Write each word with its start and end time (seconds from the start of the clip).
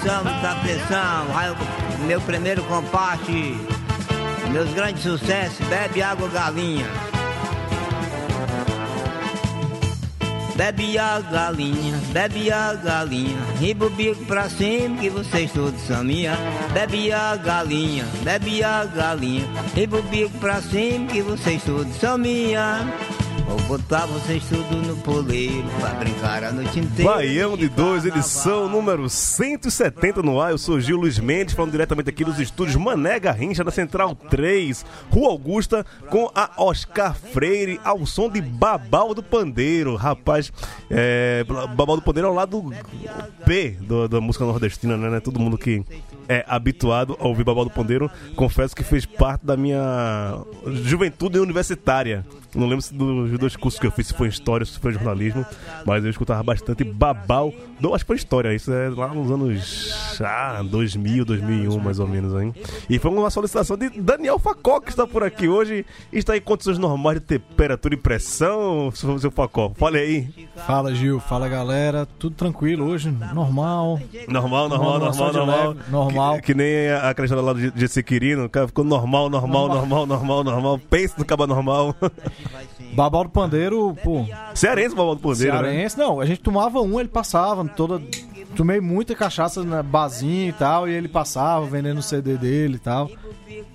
Atenção, 0.00 0.24
muita 0.24 0.52
atenção. 0.52 1.26
Vai 1.26 1.50
o 1.50 1.56
meu 2.06 2.20
primeiro 2.22 2.64
comparte. 2.64 3.54
Meus 4.50 4.72
grandes 4.72 5.02
sucessos. 5.02 5.66
Bebe 5.66 6.00
água, 6.00 6.26
galinha. 6.28 6.86
Bebe 10.56 10.98
a 10.98 11.20
galinha, 11.20 11.98
bebe 12.12 12.52
a 12.52 12.74
galinha, 12.74 13.38
riba 13.58 13.86
o 13.86 13.90
bico 13.90 14.26
pra 14.26 14.46
cima 14.50 14.98
que 14.98 15.08
vocês 15.08 15.50
todos 15.52 15.80
são 15.86 16.04
minha. 16.04 16.36
Bebe 16.74 17.10
a 17.10 17.34
galinha, 17.36 18.04
bebe 18.22 18.62
a 18.62 18.84
galinha, 18.84 19.48
riba 19.74 19.98
o 19.98 20.02
bico 20.02 20.36
pra 20.38 20.60
cima 20.60 21.06
que 21.06 21.22
vocês 21.22 21.62
todos 21.62 21.96
são 21.96 22.18
minha. 22.18 22.86
Vou 23.50 23.58
botar 23.78 24.06
vocês 24.06 24.44
tudo 24.48 24.76
no 24.76 24.96
poleiro 24.98 25.64
pra 25.80 25.90
brincar 25.94 26.44
a 26.44 26.52
noite 26.52 26.78
inteira. 26.78 27.10
Baião 27.16 27.56
de 27.56 27.68
dois, 27.68 28.04
edição 28.04 28.68
número 28.68 29.08
170 29.10 30.22
no 30.22 30.40
ar. 30.40 30.52
Eu 30.52 30.58
sou 30.58 30.80
Gil 30.80 30.96
Luiz 30.98 31.18
Mendes, 31.18 31.54
falando 31.54 31.72
diretamente 31.72 32.08
aqui 32.08 32.24
dos 32.24 32.38
estúdios 32.38 32.76
Mané 32.76 33.18
Garrincha, 33.18 33.64
da 33.64 33.72
Central 33.72 34.14
3, 34.14 34.84
Rua 35.10 35.30
Augusta, 35.30 35.84
com 36.08 36.30
a 36.34 36.50
Oscar 36.58 37.14
Freire, 37.14 37.80
ao 37.84 38.06
som 38.06 38.28
de 38.30 38.40
Babal 38.40 39.14
do 39.14 39.22
Pandeiro. 39.22 39.96
Rapaz, 39.96 40.52
é, 40.88 41.44
Babal 41.76 41.96
do 41.96 42.02
Pandeiro 42.02 42.28
é 42.28 42.30
ao 42.30 42.34
lado 42.36 42.72
P 43.44 43.70
do- 43.80 44.08
da 44.08 44.20
música 44.20 44.44
nordestina, 44.44 44.96
né? 44.96 45.18
Todo 45.18 45.40
mundo 45.40 45.58
que 45.58 45.82
é 46.30 46.44
habituado 46.46 47.16
a 47.18 47.26
ouvir 47.26 47.42
Babal 47.42 47.64
do 47.64 47.70
Pandeiro, 47.70 48.08
confesso 48.36 48.76
que 48.76 48.84
fez 48.84 49.04
parte 49.04 49.44
da 49.44 49.56
minha 49.56 50.38
juventude 50.84 51.40
universitária. 51.40 52.24
Não 52.54 52.66
lembro 52.66 52.82
se 52.82 52.94
dos 52.94 53.36
dois 53.36 53.56
cursos 53.56 53.80
que 53.80 53.86
eu 53.86 53.90
fiz, 53.90 54.08
se 54.08 54.14
foi 54.14 54.28
História 54.28 54.62
ou 54.62 54.66
se 54.66 54.78
foi 54.78 54.92
Jornalismo, 54.92 55.44
mas 55.84 56.04
eu 56.04 56.10
escutava 56.10 56.40
bastante 56.42 56.84
Babal. 56.84 57.52
Não, 57.80 57.94
acho 57.94 58.04
que 58.04 58.08
foi 58.08 58.16
História, 58.16 58.54
isso 58.54 58.72
é 58.72 58.88
lá 58.90 59.08
nos 59.08 59.30
anos 59.30 60.20
ah, 60.20 60.62
2000, 60.62 61.24
2001, 61.24 61.78
mais 61.78 61.98
ou 61.98 62.06
menos, 62.06 62.40
hein? 62.40 62.54
E 62.88 62.98
foi 62.98 63.10
uma 63.10 63.30
solicitação 63.30 63.76
de 63.76 63.90
Daniel 64.00 64.38
Facó, 64.38 64.80
que 64.80 64.90
está 64.90 65.06
por 65.06 65.24
aqui 65.24 65.48
hoje. 65.48 65.84
Está 66.12 66.36
em 66.36 66.40
condições 66.40 66.78
normais 66.78 67.18
de 67.18 67.26
temperatura 67.26 67.94
e 67.94 67.96
pressão, 67.96 68.92
seu 68.92 69.30
Facó? 69.30 69.72
Fale 69.76 69.98
aí. 69.98 70.48
Fala 70.66 70.94
Gil, 70.94 71.18
fala 71.18 71.48
galera, 71.48 72.06
tudo 72.18 72.36
tranquilo 72.36 72.86
hoje, 72.86 73.10
normal. 73.10 74.00
Normal, 74.28 74.68
normal, 74.68 74.98
Normal, 75.00 75.32
normal, 75.32 75.74
de 75.74 75.90
normal. 75.90 76.19
Normal. 76.20 76.36
Que, 76.36 76.42
que 76.42 76.54
nem 76.54 76.88
a 76.90 77.10
história 77.10 77.40
lá 77.42 77.52
do 77.52 77.60
GC 77.60 78.02
Quirino, 78.02 78.44
o 78.44 78.48
cara 78.48 78.66
ficou 78.66 78.84
normal, 78.84 79.30
normal, 79.30 79.68
normal, 79.68 80.06
normal, 80.06 80.44
normal. 80.44 80.78
Pensa 80.90 81.14
no 81.18 81.24
caba 81.24 81.46
normal. 81.46 81.94
Babal 82.92 83.24
do 83.24 83.30
Pandeiro, 83.30 83.96
pô, 84.02 84.26
Cearense, 84.52 84.96
babal 84.96 85.14
do 85.14 85.20
poder, 85.20 85.52
né? 85.52 85.60
cearense, 85.60 85.96
não, 85.96 86.18
a 86.20 86.26
gente 86.26 86.40
tomava 86.40 86.80
um, 86.80 86.98
ele 86.98 87.08
passava, 87.08 87.64
toda, 87.68 88.02
tomei 88.56 88.80
muita 88.80 89.14
cachaça 89.14 89.62
na 89.62 89.80
barzinha 89.80 90.48
e 90.48 90.52
tal, 90.52 90.88
e 90.88 90.92
ele 90.92 91.06
passava 91.06 91.64
vendendo 91.66 91.98
o 91.98 92.02
CD 92.02 92.36
dele 92.36 92.74
e 92.74 92.78
tal. 92.80 93.08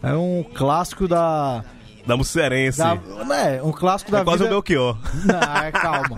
É 0.03 0.13
um 0.13 0.43
clássico 0.43 1.07
da... 1.07 1.63
Da 2.05 2.23
cearense. 2.23 2.77
da 2.77 2.95
né, 3.25 3.61
um 3.63 3.71
clássico 3.71 4.11
da 4.11 4.19
É 4.19 4.23
quase 4.23 4.43
vida... 4.43 4.49
o 4.49 4.61
Belchior. 4.61 4.97
Não, 5.25 5.63
é, 5.63 5.71
calma. 5.71 6.15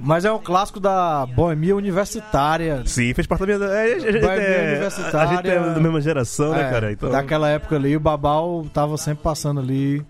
Mas 0.00 0.24
é 0.24 0.32
um 0.32 0.38
clássico 0.38 0.80
da 0.80 1.26
boemia 1.26 1.76
universitária. 1.76 2.82
Sim, 2.86 3.12
fez 3.14 3.26
parte 3.26 3.44
da 3.44 3.46
minha. 3.58 3.68
é, 3.70 3.94
a, 3.94 3.98
gente 3.98 4.18
Vai 4.20 4.38
ver 4.38 4.64
é, 4.64 4.68
universitária. 4.70 5.20
a 5.20 5.26
gente 5.26 5.48
é 5.50 5.58
da 5.60 5.80
mesma 5.80 6.00
geração, 6.00 6.52
né, 6.52 6.68
É, 6.68 6.70
cara? 6.70 6.92
Então, 6.92 7.10
Daquela 7.10 7.48
época 7.48 7.76
ali, 7.76 7.96
o 7.96 8.00
Babal 8.00 8.66
tava 8.72 8.96
sempre 8.96 9.22
passando 9.22 9.60
ali. 9.60 10.04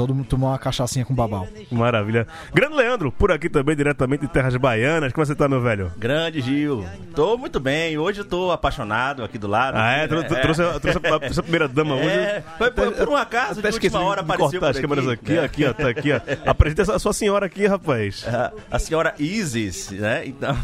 Todo 0.00 0.14
mundo 0.14 0.24
tomou 0.28 0.48
uma 0.48 0.58
cachaçinha 0.58 1.04
com 1.04 1.14
Babal. 1.14 1.46
maravilha. 1.70 2.26
Grande 2.54 2.74
Leandro, 2.74 3.12
por 3.12 3.30
aqui 3.30 3.50
também, 3.50 3.76
diretamente 3.76 4.22
de 4.22 4.32
Terras 4.32 4.56
Baianas. 4.56 5.12
Como 5.12 5.26
você 5.26 5.34
tá, 5.34 5.46
meu 5.46 5.60
velho? 5.60 5.92
Grande 5.98 6.40
Gil. 6.40 6.86
Tô 7.14 7.36
muito 7.36 7.60
bem. 7.60 7.98
Hoje 7.98 8.20
eu 8.20 8.24
tô 8.24 8.50
apaixonado 8.50 9.22
aqui 9.22 9.36
do 9.36 9.46
lado. 9.46 9.74
Ah, 9.76 9.92
é? 9.98 10.04
É, 10.04 10.08
Trou- 10.08 10.24
Trouxe, 10.24 10.62
a- 10.62 10.80
trouxe 10.80 10.98
a, 11.06 11.18
trouxe 11.20 11.40
a 11.40 11.42
primeira 11.42 11.68
dama 11.68 11.96
hoje. 11.96 12.08
É, 12.08 12.42
foi 12.56 12.70
por, 12.70 12.92
por 12.92 13.08
um 13.10 13.14
acaso, 13.16 13.60
Até 13.60 13.68
de 13.68 13.74
esqueci 13.74 13.94
última 13.94 14.10
hora 14.10 14.22
apareceu 14.22 14.48
cortar 14.52 14.70
as 14.70 14.78
câmeras 14.80 15.06
aqui, 15.06 15.38
aqui, 15.38 15.64
ó, 15.66 15.72
tá 15.74 15.88
aqui, 15.90 16.12
ó. 16.12 16.20
Apresenta 16.50 16.94
a 16.94 16.98
sua 16.98 17.12
senhora 17.12 17.44
aqui, 17.44 17.66
rapaz. 17.66 18.24
A, 18.26 18.52
a 18.70 18.78
senhora 18.78 19.14
Isis, 19.18 19.90
né? 19.90 20.22
Então. 20.24 20.56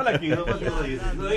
Olha 0.00 0.10
aqui, 0.16 0.30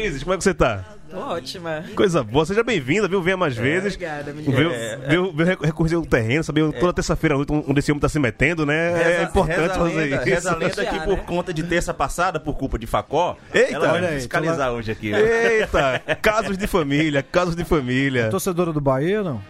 Isis, 0.08 0.24
como 0.24 0.34
é 0.34 0.38
que 0.38 0.44
você 0.46 0.54
tá? 0.54 0.86
Tô 1.14 1.20
ótima. 1.20 1.84
Coisa 1.96 2.24
boa, 2.24 2.46
seja 2.46 2.64
bem-vinda, 2.64 3.08
viu? 3.08 3.22
Venha 3.22 3.38
mais 3.38 3.56
vezes. 3.56 3.94
Obrigada, 3.94 4.34
menina. 4.34 4.56
Viu, 4.58 4.72
É, 4.72 4.98
viu, 5.08 5.32
viu 5.34 5.46
rec- 5.46 5.62
recorrer 5.64 5.96
o 5.96 6.06
terreno, 6.06 6.44
sabe? 6.44 6.62
Toda 6.80 6.94
terça-feira 6.94 7.36
à 7.36 7.38
noite 7.38 7.52
um 7.54 7.64
um 7.68 7.74
desse 7.74 7.92
homem 7.92 8.02
tá 8.02 8.10
se 8.10 8.18
metendo, 8.20 8.66
né? 8.66 8.92
é 8.92 9.08
Reza- 9.20 9.24
importante 9.24 9.60
reza 9.60 9.74
a 9.74 9.78
fazer 9.78 9.96
lenda, 9.96 10.16
isso. 10.16 10.26
Reza 10.26 10.52
a 10.52 10.56
lenda 10.56 10.86
que 10.86 10.98
né? 11.00 11.06
por 11.06 11.18
conta 11.20 11.54
de 11.54 11.64
terça 11.64 11.94
passada, 11.94 12.40
por 12.40 12.56
culpa 12.56 12.80
de 12.80 12.88
Facó, 12.88 13.38
Eita, 13.54 13.74
ela 13.76 13.88
vai 13.90 14.06
aí, 14.06 14.16
fiscalizar 14.16 14.72
hoje 14.72 14.92
aqui. 14.92 15.12
Eita, 15.14 16.02
casos 16.22 16.58
de 16.58 16.66
família, 16.68 17.22
casos 17.24 17.56
de 17.56 17.64
família. 17.64 18.30
Torcedora 18.30 18.74
do 18.74 18.82
Bahia, 18.82 19.22
não? 19.24 19.42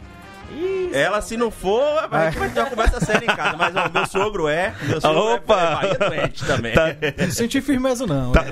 Ela, 0.93 1.21
se 1.21 1.35
não 1.35 1.49
for, 1.49 2.07
vai, 2.09 2.31
vai 2.31 2.49
ter 2.49 2.59
uma 2.59 2.69
conversa 2.69 2.99
séria 2.99 3.25
em 3.25 3.35
casa. 3.35 3.57
Mas 3.57 3.75
ó, 3.75 3.89
meu 3.89 4.05
sogro 4.05 4.47
é. 4.47 4.73
Meu 4.83 5.01
sogro 5.01 5.35
Opa! 5.35 5.81
é, 5.83 5.91
é 5.91 6.09
doente 6.09 6.45
também. 6.45 6.73
Tá, 6.73 6.87
Não 7.17 7.31
senti 7.31 7.61
firmeza, 7.61 8.05
não. 8.05 8.31
tá, 8.31 8.43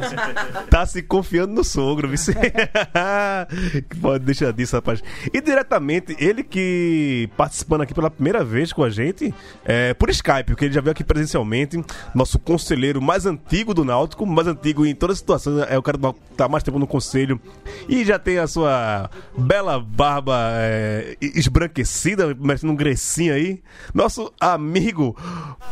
tá 0.70 0.86
se 0.86 1.02
confiando 1.04 1.54
no 1.54 1.64
sogro, 1.64 2.08
viu? 2.08 2.18
Pode 4.02 4.26
deixar 4.26 4.52
disso, 4.52 4.76
rapaz. 4.76 5.04
E 5.34 5.42
diretamente, 5.42 6.16
ele 6.20 6.44
que 6.44 7.30
participando 7.38 7.82
aqui 7.82 7.94
pela 7.94 8.10
primeira 8.10 8.44
vez 8.44 8.74
com 8.74 8.84
a 8.84 8.90
gente, 8.90 9.34
é, 9.64 9.94
por 9.94 10.10
Skype, 10.10 10.46
porque 10.46 10.66
ele 10.66 10.74
já 10.74 10.82
veio 10.82 10.92
aqui 10.92 11.04
presencialmente, 11.04 11.84
nosso 12.14 12.40
conselheiro 12.40 13.02
mais 13.02 13.26
antigo 13.26 13.74
do 13.74 13.86
Náutico, 13.86 14.26
mais 14.26 14.48
antigo 14.48 14.86
em 14.86 14.96
todas 14.96 15.16
as 15.16 15.20
situações, 15.20 15.66
é 15.70 15.78
o 15.78 15.84
cara 15.84 15.98
que 15.98 16.14
tá 16.36 16.48
mais 16.48 16.64
tempo 16.64 16.80
no 16.80 16.88
conselho 16.88 17.40
e 17.88 18.04
já 18.04 18.18
tem 18.18 18.38
a 18.38 18.48
sua 18.48 19.10
bela 19.38 19.80
barba 19.80 20.52
é, 20.56 21.18
esbranquecida, 21.22 22.31
merecendo 22.34 22.74
um 22.74 22.76
grecinho 22.76 23.34
aí. 23.34 23.62
Nosso 23.94 24.34
amigo 24.40 25.16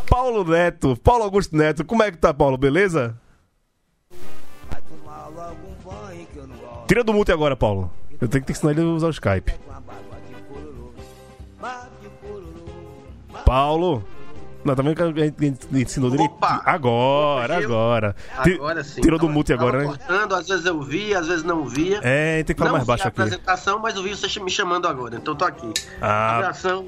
Paulo 0.10 0.44
Neto, 0.44 0.98
Paulo 0.98 1.24
Augusto 1.24 1.56
Neto, 1.56 1.86
como 1.86 2.04
é 2.04 2.12
que 2.12 2.18
tá, 2.18 2.34
Paulo? 2.34 2.58
Beleza? 2.58 3.20
Tira 6.88 7.04
do 7.04 7.14
mute 7.14 7.32
agora, 7.32 7.56
Paulo. 7.56 7.92
Eu 8.20 8.28
tenho 8.28 8.44
que 8.44 8.52
ensinar 8.52 8.72
ele 8.72 8.82
a 8.82 8.86
usar 8.86 9.08
o 9.08 9.12
Skype. 9.12 9.54
Paulo. 13.46 14.04
Não, 14.64 14.76
também 14.76 14.94
que 14.94 15.02
a 15.02 15.08
gente 15.08 15.58
ensinou 15.72 16.10
direito. 16.10 16.32
Opa! 16.34 16.62
Agora, 16.66 17.56
Opa, 17.56 17.64
agora. 17.64 18.16
Agora 18.38 18.84
sim. 18.84 19.02
Tirou 19.02 19.18
do 19.18 19.30
mute 19.30 19.54
agora, 19.54 19.80
né? 19.80 19.86
cortando, 19.86 20.36
às 20.36 20.48
vezes 20.48 20.66
eu 20.66 20.82
via, 20.82 21.20
às 21.20 21.28
vezes 21.28 21.44
não 21.44 21.66
via. 21.66 22.00
É, 22.04 22.44
tem 22.44 22.54
que 22.54 22.60
falar 22.60 22.72
não 22.72 22.78
mais 22.78 22.88
baixo 22.88 23.04
vi 23.04 23.08
a 23.08 23.10
aqui. 23.10 23.22
apresentação, 23.22 23.80
mas 23.80 23.96
eu 23.96 24.04
vi 24.04 24.10
você 24.10 24.40
me 24.40 24.52
chamando 24.52 24.88
agora, 24.88 25.16
então 25.16 25.36
tô 25.36 25.46
aqui. 25.46 25.72
Ah, 26.02 26.38
Abração. 26.38 26.88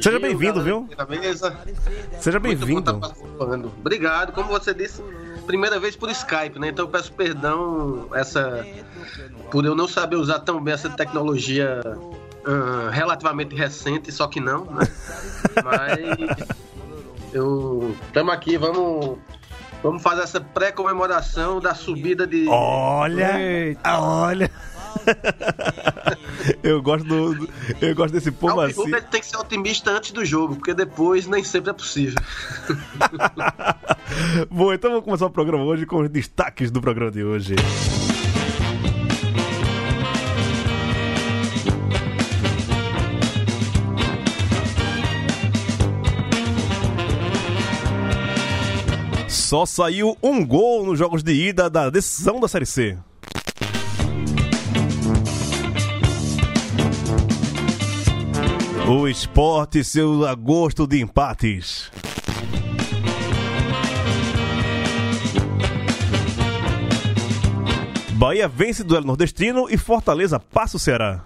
Seja 0.00 0.18
bem-vindo, 0.18 0.62
viu? 0.62 0.88
aqui 0.96 1.74
seja 2.20 2.40
bem-vindo. 2.40 2.98
participando. 2.98 3.72
Obrigado. 3.80 4.32
Como 4.32 4.48
você 4.48 4.72
disse, 4.72 5.02
primeira 5.46 5.78
vez 5.78 5.94
por 5.94 6.10
Skype, 6.10 6.58
né? 6.58 6.68
Então 6.68 6.86
eu 6.86 6.90
peço 6.90 7.12
perdão 7.12 8.08
essa 8.14 8.64
por 9.50 9.64
eu 9.64 9.74
não 9.74 9.86
saber 9.86 10.16
usar 10.16 10.38
tão 10.40 10.62
bem 10.62 10.72
essa 10.72 10.88
tecnologia 10.88 11.82
ah, 12.46 12.90
relativamente 12.90 13.54
recente, 13.54 14.10
só 14.10 14.26
que 14.26 14.40
não, 14.40 14.64
né? 14.66 14.86
Mas 15.62 16.58
eu 17.32 17.94
estamos 18.06 18.32
aqui, 18.34 18.56
vamos 18.56 19.18
vamos 19.82 20.02
fazer 20.02 20.22
essa 20.22 20.40
pré-comemoração 20.40 21.60
da 21.60 21.74
subida 21.74 22.26
de 22.26 22.46
Olha! 22.48 23.40
Eita. 23.40 23.98
Olha! 24.00 24.50
eu 26.62 26.82
gosto 26.82 27.06
do, 27.06 27.34
do- 27.34 27.48
Eu 27.80 27.94
gosto 27.94 28.12
desse 28.12 28.30
povo 28.32 28.66
vivo, 28.66 28.82
assim. 28.82 28.92
ele 28.92 29.02
tem 29.02 29.20
que 29.20 29.26
ser 29.26 29.36
otimista 29.36 29.90
antes 29.92 30.10
do 30.10 30.24
jogo, 30.24 30.56
porque 30.56 30.74
depois 30.74 31.26
nem 31.26 31.44
sempre 31.44 31.70
é 31.70 31.72
possível. 31.72 32.16
Bom, 34.50 34.72
então 34.72 34.90
vamos 34.90 35.04
começar 35.04 35.26
o 35.26 35.30
programa 35.30 35.64
hoje 35.64 35.86
com 35.86 36.00
os 36.00 36.08
destaques 36.08 36.70
do 36.70 36.80
programa 36.80 37.10
de 37.12 37.22
hoje. 37.22 37.54
Só 49.50 49.66
saiu 49.66 50.16
um 50.22 50.46
gol 50.46 50.86
nos 50.86 50.96
jogos 50.96 51.24
de 51.24 51.32
ida 51.32 51.68
da 51.68 51.90
decisão 51.90 52.38
da 52.38 52.46
Série 52.46 52.64
C. 52.64 52.96
O 58.88 59.08
esporte, 59.08 59.82
seu 59.82 60.24
agosto 60.24 60.86
de 60.86 61.02
empates. 61.02 61.90
Bahia 68.12 68.46
vence 68.46 68.84
duelo 68.84 69.06
nordestino 69.06 69.66
e 69.68 69.76
Fortaleza 69.76 70.38
passa 70.38 70.76
o 70.76 70.78
Ceará. 70.78 71.24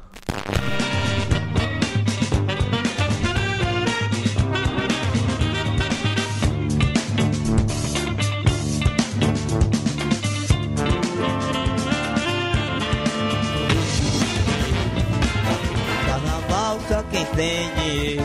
Tem 17.35 17.75
dinheiro. 17.75 18.23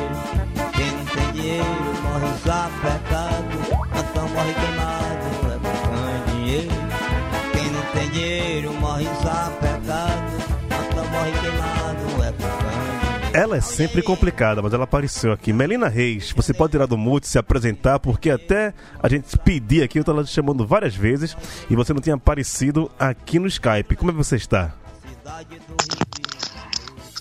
Quem 0.73 0.91
não 0.91 1.06
tem 1.06 1.31
dinheiro 1.33 1.65
morre 2.03 2.38
sapecado. 2.44 3.59
Então 4.00 4.29
morre 4.29 4.53
queimado, 4.53 5.25
é 5.51 5.57
por 5.59 6.33
dinheiro. 6.33 6.69
Quem 7.53 7.71
não 7.71 7.81
tem 7.94 8.09
dinheiro 8.11 8.73
morre 8.75 9.06
sapecado. 9.21 10.31
Então 10.65 11.07
morre 11.09 11.31
queimado, 11.31 12.23
é 12.23 12.31
por 12.31 13.38
Ela 13.38 13.57
é 13.57 13.61
sempre 13.61 14.01
complicada, 14.01 14.61
mas 14.61 14.73
ela 14.73 14.83
apareceu 14.83 15.31
aqui. 15.31 15.51
Melina 15.51 15.88
Reis, 15.88 16.31
você 16.31 16.53
pode 16.53 16.71
tirar 16.71 16.85
do 16.85 16.97
mute, 16.97 17.27
se 17.27 17.38
apresentar, 17.38 18.00
porque 18.00 18.29
até 18.29 18.73
a 19.01 19.09
gente 19.09 19.38
pedir 19.39 19.83
aqui, 19.83 19.97
eu 19.97 20.01
estava 20.01 20.23
te 20.23 20.31
chamando 20.31 20.65
várias 20.65 20.95
vezes 20.95 21.35
e 21.69 21.75
você 21.75 21.94
não 21.94 22.01
tinha 22.01 22.15
aparecido 22.15 22.91
aqui 23.00 23.39
no 23.39 23.47
Skype. 23.47 23.95
Como 23.95 24.12
é 24.12 24.13
que 24.13 24.17
você 24.17 24.35
está? 24.35 24.73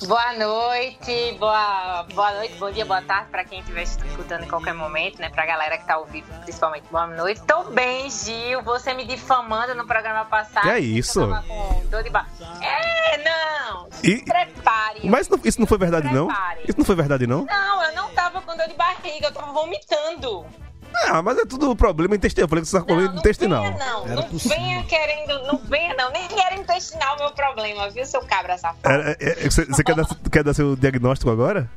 Boa 0.06 0.32
noite, 0.34 1.36
boa, 1.40 2.04
boa 2.14 2.32
noite, 2.34 2.54
bom 2.54 2.70
dia, 2.70 2.84
boa 2.84 3.02
tarde 3.02 3.30
para 3.30 3.42
quem 3.44 3.58
estiver 3.58 3.82
escutando 3.82 4.44
em 4.44 4.48
qualquer 4.48 4.72
momento, 4.72 5.18
né? 5.18 5.28
Pra 5.28 5.44
galera 5.44 5.76
que 5.76 5.84
tá 5.86 5.94
ao 5.94 6.06
vivo, 6.06 6.32
principalmente 6.44 6.84
boa 6.88 7.06
noite. 7.08 7.42
Tô 7.42 7.64
bem, 7.64 8.08
Gil, 8.08 8.62
você 8.62 8.94
me 8.94 9.04
difamando 9.04 9.74
no 9.74 9.84
programa 9.86 10.24
passado. 10.24 10.62
Que 10.62 10.70
é 10.70 10.78
isso? 10.78 11.20
Eu 11.20 11.30
tava 11.30 11.42
com 11.48 11.86
dor 11.86 12.02
de 12.04 12.10
ba... 12.10 12.26
É, 12.62 13.18
não! 13.24 13.88
E- 14.04 14.22
prepare. 14.22 15.00
Mas 15.08 15.28
não- 15.28 15.40
isso 15.44 15.58
não 15.60 15.66
foi 15.66 15.78
verdade, 15.78 16.12
não? 16.14 16.28
Isso 16.66 16.78
não 16.78 16.84
foi 16.84 16.94
verdade, 16.94 17.26
não? 17.26 17.44
Não, 17.44 17.82
eu 17.82 17.94
não 17.96 18.08
tava 18.10 18.40
com 18.40 18.56
dor 18.56 18.68
de 18.68 18.74
barriga, 18.74 19.26
eu 19.26 19.32
tava 19.32 19.52
vomitando. 19.52 20.46
Ah, 21.06 21.22
mas 21.22 21.38
é 21.38 21.46
tudo 21.46 21.74
problema 21.76 22.16
intestinal. 22.16 22.44
Eu 22.44 22.48
falei 22.48 22.62
que 22.62 22.68
você 22.68 22.76
tá 22.76 22.80
com 22.82 22.86
problema 22.86 23.14
intestinal. 23.18 23.62
venha 23.62 23.78
não, 23.78 24.04
Era 24.06 24.14
não 24.16 24.22
possível. 24.24 24.56
venha 24.58 24.82
querendo, 24.84 25.46
não 25.46 25.58
venha 25.58 25.94
não, 25.94 26.10
nem 26.10 26.22
era 26.44 26.56
intestinal 26.56 27.16
o 27.16 27.18
meu 27.20 27.30
problema, 27.32 27.88
viu, 27.90 28.04
seu 28.04 28.20
cabra 28.22 28.58
safado? 28.58 29.02
É, 29.02 29.16
é, 29.20 29.48
Você 29.48 29.84
quer, 29.84 29.94
dar, 29.94 30.06
quer 30.30 30.44
dar 30.44 30.54
seu 30.54 30.76
diagnóstico 30.76 31.30
agora? 31.30 31.70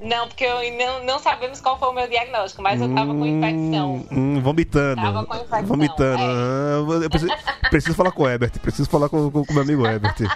Não, 0.00 0.28
porque 0.28 0.44
eu 0.44 0.58
não, 0.76 1.02
não 1.04 1.18
sabemos 1.18 1.62
qual 1.62 1.78
foi 1.78 1.88
o 1.88 1.92
meu 1.94 2.06
diagnóstico, 2.06 2.60
mas 2.62 2.78
eu 2.78 2.94
tava 2.94 3.14
com 3.14 3.24
infecção. 3.24 3.94
Hum, 3.94 4.06
hum, 4.36 4.40
vomitando. 4.42 5.00
Tava 5.00 5.24
com 5.24 5.34
infecção, 5.34 5.62
vomitando. 5.66 6.22
é. 6.22 6.26
Ah, 6.26 7.02
eu 7.02 7.10
preciso, 7.10 7.32
preciso 7.70 7.94
falar 7.96 8.12
com 8.12 8.22
o 8.22 8.28
Herbert. 8.28 8.52
Preciso 8.60 8.88
falar 8.90 9.08
com 9.08 9.28
o 9.28 9.44
meu 9.52 9.62
amigo 9.62 9.86
Herbert. 9.86 10.14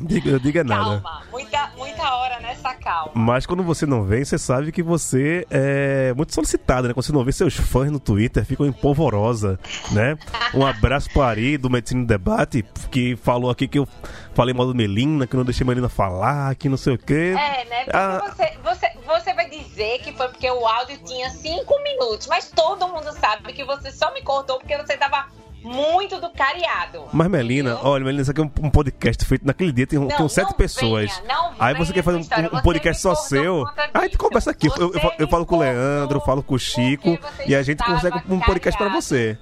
Diga, 0.00 0.38
diga 0.40 0.64
nada. 0.64 1.00
Calma, 1.00 1.22
muita, 1.30 1.70
muita 1.76 2.14
hora 2.16 2.40
nessa 2.40 2.74
calma. 2.74 3.12
Mas 3.14 3.46
quando 3.46 3.62
você 3.62 3.86
não 3.86 4.04
vem, 4.04 4.24
você 4.24 4.36
sabe 4.38 4.72
que 4.72 4.82
você 4.82 5.46
é 5.50 6.12
muito 6.14 6.34
solicitado, 6.34 6.88
né? 6.88 6.94
Quando 6.94 7.04
você 7.06 7.12
não 7.12 7.24
vê, 7.24 7.32
seus 7.32 7.54
fãs 7.54 7.90
no 7.90 8.00
Twitter 8.00 8.44
ficam 8.44 8.66
em 8.66 8.72
polvorosa, 8.72 9.58
né? 9.92 10.16
Um 10.52 10.66
abraço 10.66 11.08
para 11.12 11.26
Ari, 11.28 11.56
do 11.56 11.70
Medicina 11.70 12.04
Debate, 12.04 12.64
que 12.90 13.16
falou 13.16 13.50
aqui 13.50 13.68
que 13.68 13.78
eu 13.78 13.88
falei 14.34 14.52
mal 14.52 14.66
do 14.66 14.74
Melina, 14.74 15.26
que 15.26 15.34
eu 15.34 15.38
não 15.38 15.44
deixei 15.44 15.66
Melina 15.66 15.88
falar, 15.88 16.54
que 16.56 16.68
não 16.68 16.76
sei 16.76 16.94
o 16.94 16.98
quê. 16.98 17.34
É, 17.38 17.64
né? 17.64 17.84
Porque 17.84 17.96
Ah. 17.96 18.22
você, 18.34 18.52
você, 18.62 18.90
você 19.06 19.34
vai 19.34 19.48
dizer 19.48 20.00
que 20.00 20.12
foi 20.12 20.28
porque 20.28 20.50
o 20.50 20.66
áudio 20.66 20.98
tinha 21.04 21.30
cinco 21.30 21.74
minutos, 21.82 22.26
mas 22.26 22.50
todo 22.50 22.88
mundo 22.88 23.12
sabe 23.18 23.52
que 23.52 23.64
você 23.64 23.90
só 23.92 24.12
me 24.12 24.22
cortou 24.22 24.58
porque 24.58 24.76
você 24.76 24.96
tava 24.96 25.26
muito 25.64 26.20
do 26.20 26.30
cariado. 26.30 27.04
Mas 27.12 27.28
Melina, 27.28 27.78
olha, 27.82 28.04
Melina, 28.04 28.22
isso 28.22 28.30
aqui 28.30 28.40
é 28.40 28.44
um, 28.44 28.50
um 28.66 28.70
podcast 28.70 29.24
feito 29.24 29.46
naquele 29.46 29.72
dia, 29.72 29.86
tem, 29.86 29.98
Não, 29.98 30.08
tem 30.08 30.28
sete 30.28 30.54
pessoas. 30.54 31.10
venha, 31.10 31.34
não 31.34 31.52
Aí 31.58 31.74
você 31.74 31.92
quer 31.92 32.02
fazer 32.02 32.18
um, 32.18 32.56
um 32.58 32.62
podcast 32.62 33.00
só 33.02 33.14
seu. 33.14 33.66
Aí 33.76 33.88
a 33.94 34.02
gente 34.02 34.18
conversa 34.18 34.50
aqui. 34.50 34.66
Eu, 34.66 34.92
eu, 34.92 35.12
eu 35.20 35.28
falo 35.28 35.46
com 35.46 35.56
o 35.56 35.58
Leandro, 35.60 36.20
falo 36.20 36.42
com 36.42 36.54
o 36.54 36.58
Chico 36.58 37.18
e 37.46 37.54
a 37.54 37.62
gente 37.62 37.82
consegue 37.82 38.22
um 38.28 38.38
podcast 38.40 38.78
cariado. 38.78 39.00
você. 39.00 39.38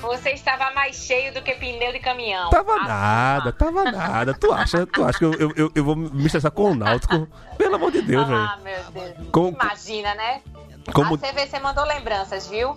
Você 0.00 0.30
estava 0.30 0.72
mais 0.74 0.96
cheio 0.96 1.34
do 1.34 1.42
que 1.42 1.52
pneu 1.54 1.92
de 1.92 1.98
caminhão. 1.98 2.50
Tava 2.50 2.72
Assuma. 2.76 2.88
nada, 2.88 3.52
tava 3.52 3.84
nada. 3.90 4.32
Tu 4.32 4.52
acha, 4.52 4.86
tu 4.86 5.04
acha 5.04 5.18
que 5.18 5.24
eu, 5.24 5.52
eu, 5.56 5.72
eu, 5.74 5.84
vou 5.84 5.96
me 5.96 6.24
estressar 6.24 6.52
com 6.52 6.70
o 6.70 6.74
Náutico? 6.74 7.28
Pelo 7.58 7.74
amor 7.74 7.90
de 7.90 8.00
Deus, 8.02 8.26
velho. 8.26 8.38
Ah, 8.40 8.58
meu 8.62 8.84
Deus. 8.92 9.28
Como- 9.32 9.48
Imagina, 9.60 10.14
né? 10.14 10.40
Como- 10.94 11.16
A 11.16 11.18
CVC 11.18 11.58
mandou 11.58 11.84
lembranças, 11.84 12.46
viu? 12.46 12.76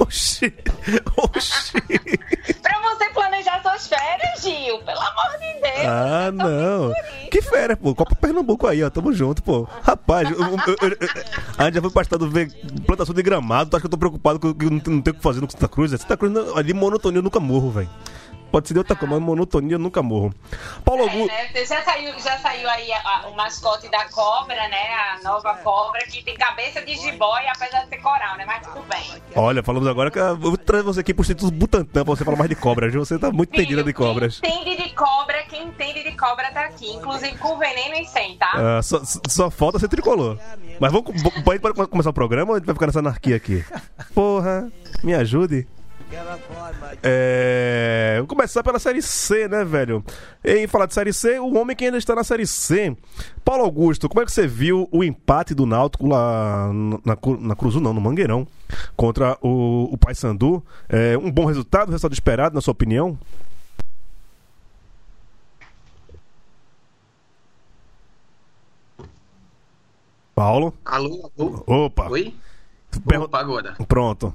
Oxi, 0.00 0.54
oxi. 1.16 1.72
Pra 2.62 2.80
você 2.80 3.10
planejar 3.10 3.60
suas 3.62 3.86
férias, 3.88 4.42
Gil. 4.42 4.78
Pelo 4.84 5.00
amor 5.00 5.38
de 5.38 5.60
Deus. 5.60 5.86
Ah, 5.86 6.30
não. 6.32 6.92
Que 7.30 7.42
férias, 7.42 7.78
pô. 7.78 7.94
Copa 7.94 8.14
Pernambuco 8.14 8.66
aí, 8.66 8.82
ó. 8.82 8.90
Tamo 8.90 9.12
junto, 9.12 9.42
pô. 9.42 9.68
Rapaz, 9.82 10.30
eu, 10.30 10.38
eu, 10.38 10.50
eu, 10.50 10.98
a 11.58 11.64
gente 11.64 11.74
já 11.74 11.80
foi 11.80 11.90
pra 11.90 12.02
estado 12.02 12.30
ver 12.30 12.52
plantação 12.86 13.14
de 13.14 13.22
gramado. 13.22 13.70
Tu 13.70 13.76
acha 13.76 13.80
que 13.82 13.86
eu 13.86 13.90
tô 13.90 13.98
preocupado 13.98 14.38
com 14.38 14.54
que 14.54 14.64
eu 14.64 14.70
não, 14.70 14.78
tenho 14.78 14.98
o 14.98 15.02
que 15.02 15.22
fazer 15.22 15.40
no 15.40 15.50
Santa 15.50 15.68
Cruz? 15.68 15.90
Santa 15.90 16.16
Cruz, 16.16 16.32
ali, 16.56 16.72
monotonia 16.72 17.18
eu 17.18 17.22
nunca 17.22 17.40
morro, 17.40 17.70
velho. 17.70 17.90
Pode 18.50 18.66
ser 18.66 18.74
de 18.74 18.78
outra 18.80 18.96
coisa, 18.96 19.14
mas 19.14 19.22
monotonia 19.22 19.74
eu 19.74 19.78
nunca 19.78 20.02
morro. 20.02 20.32
Paulo 20.84 21.02
É, 21.02 21.10
Augusto. 21.10 21.26
né? 21.28 21.64
Já 21.66 21.82
saiu, 21.82 22.18
já 22.18 22.38
saiu 22.38 22.68
aí 22.70 22.90
a- 22.92 22.98
a- 23.24 23.28
o 23.28 23.36
mascote 23.36 23.90
da 23.90 24.06
cobra, 24.08 24.54
né? 24.68 24.78
A 25.18 25.22
nova 25.22 25.54
cobra, 25.56 26.00
que 26.06 26.22
tem 26.24 26.34
cabeça 26.34 26.80
de 26.84 26.96
jiboia, 26.96 27.52
apesar 27.54 27.82
de 27.82 27.90
ser 27.90 27.98
coral, 27.98 28.36
né? 28.38 28.44
Mas 28.46 28.66
tudo 28.66 28.82
bem. 28.88 29.22
Olha, 29.36 29.62
falamos 29.62 29.86
agora 29.86 30.10
que 30.10 30.18
eu 30.18 30.36
vou 30.38 30.56
trazer 30.56 30.82
você 30.82 31.00
aqui 31.00 31.12
pro 31.12 31.22
Instituto 31.22 31.52
Butantan 31.52 32.04
pra 32.04 32.14
você 32.14 32.24
falar 32.24 32.38
mais 32.38 32.48
de 32.48 32.56
cobras. 32.56 32.92
Você 32.94 33.18
tá 33.18 33.30
muito 33.30 33.52
entendida 33.54 33.84
de 33.84 33.92
cobras. 33.92 34.40
Quem 34.40 34.62
entende 34.62 34.82
de 34.82 34.94
cobra, 34.94 35.42
quem 35.44 35.64
entende 35.68 36.02
de 36.02 36.16
cobra 36.16 36.50
tá 36.50 36.62
aqui. 36.64 36.90
Inclusive 36.90 37.36
com 37.36 37.58
veneno 37.58 37.96
e 37.96 38.06
sem, 38.06 38.36
tá? 38.38 38.50
Ah, 38.78 38.82
só, 38.82 39.02
só 39.28 39.50
falta 39.50 39.78
ser 39.78 39.88
tricolor. 39.88 40.38
Mas 40.80 40.90
vamos, 40.90 41.22
pode, 41.44 41.58
pode 41.60 41.90
começar 41.90 42.10
o 42.10 42.14
programa 42.14 42.52
ou 42.52 42.54
a 42.56 42.58
gente 42.58 42.66
vai 42.66 42.74
ficar 42.74 42.86
nessa 42.86 43.00
anarquia 43.00 43.36
aqui? 43.36 43.62
Porra, 44.14 44.70
me 45.04 45.14
ajude. 45.14 45.66
É. 47.02 48.14
Vamos 48.16 48.28
começar 48.28 48.62
pela 48.62 48.78
Série 48.78 49.02
C, 49.02 49.46
né, 49.48 49.64
velho? 49.64 50.04
Em 50.44 50.66
falar 50.66 50.86
de 50.86 50.94
Série 50.94 51.12
C, 51.12 51.38
o 51.38 51.56
homem 51.56 51.76
que 51.76 51.84
ainda 51.84 51.98
está 51.98 52.14
na 52.14 52.24
Série 52.24 52.46
C. 52.46 52.96
Paulo 53.44 53.64
Augusto, 53.64 54.08
como 54.08 54.22
é 54.22 54.24
que 54.24 54.32
você 54.32 54.46
viu 54.46 54.88
o 54.90 55.04
empate 55.04 55.54
do 55.54 55.66
Náutico 55.66 56.06
lá 56.06 56.70
na, 57.04 57.16
na 57.40 57.56
Cruzu, 57.56 57.80
não, 57.80 57.92
no 57.92 58.00
Mangueirão, 58.00 58.46
contra 58.96 59.36
o, 59.42 59.88
o 59.92 59.98
Paysandu? 59.98 60.64
É, 60.88 61.16
um 61.18 61.30
bom 61.30 61.44
resultado, 61.44 61.90
resultado 61.90 62.12
esperado, 62.12 62.54
na 62.54 62.60
sua 62.60 62.72
opinião? 62.72 63.18
Paulo? 70.34 70.72
Alô, 70.84 71.30
alô? 71.38 71.64
Opa! 71.66 72.08
Oi? 72.10 72.34
Opa, 73.20 73.40
agora. 73.40 73.74
Pronto. 73.86 74.32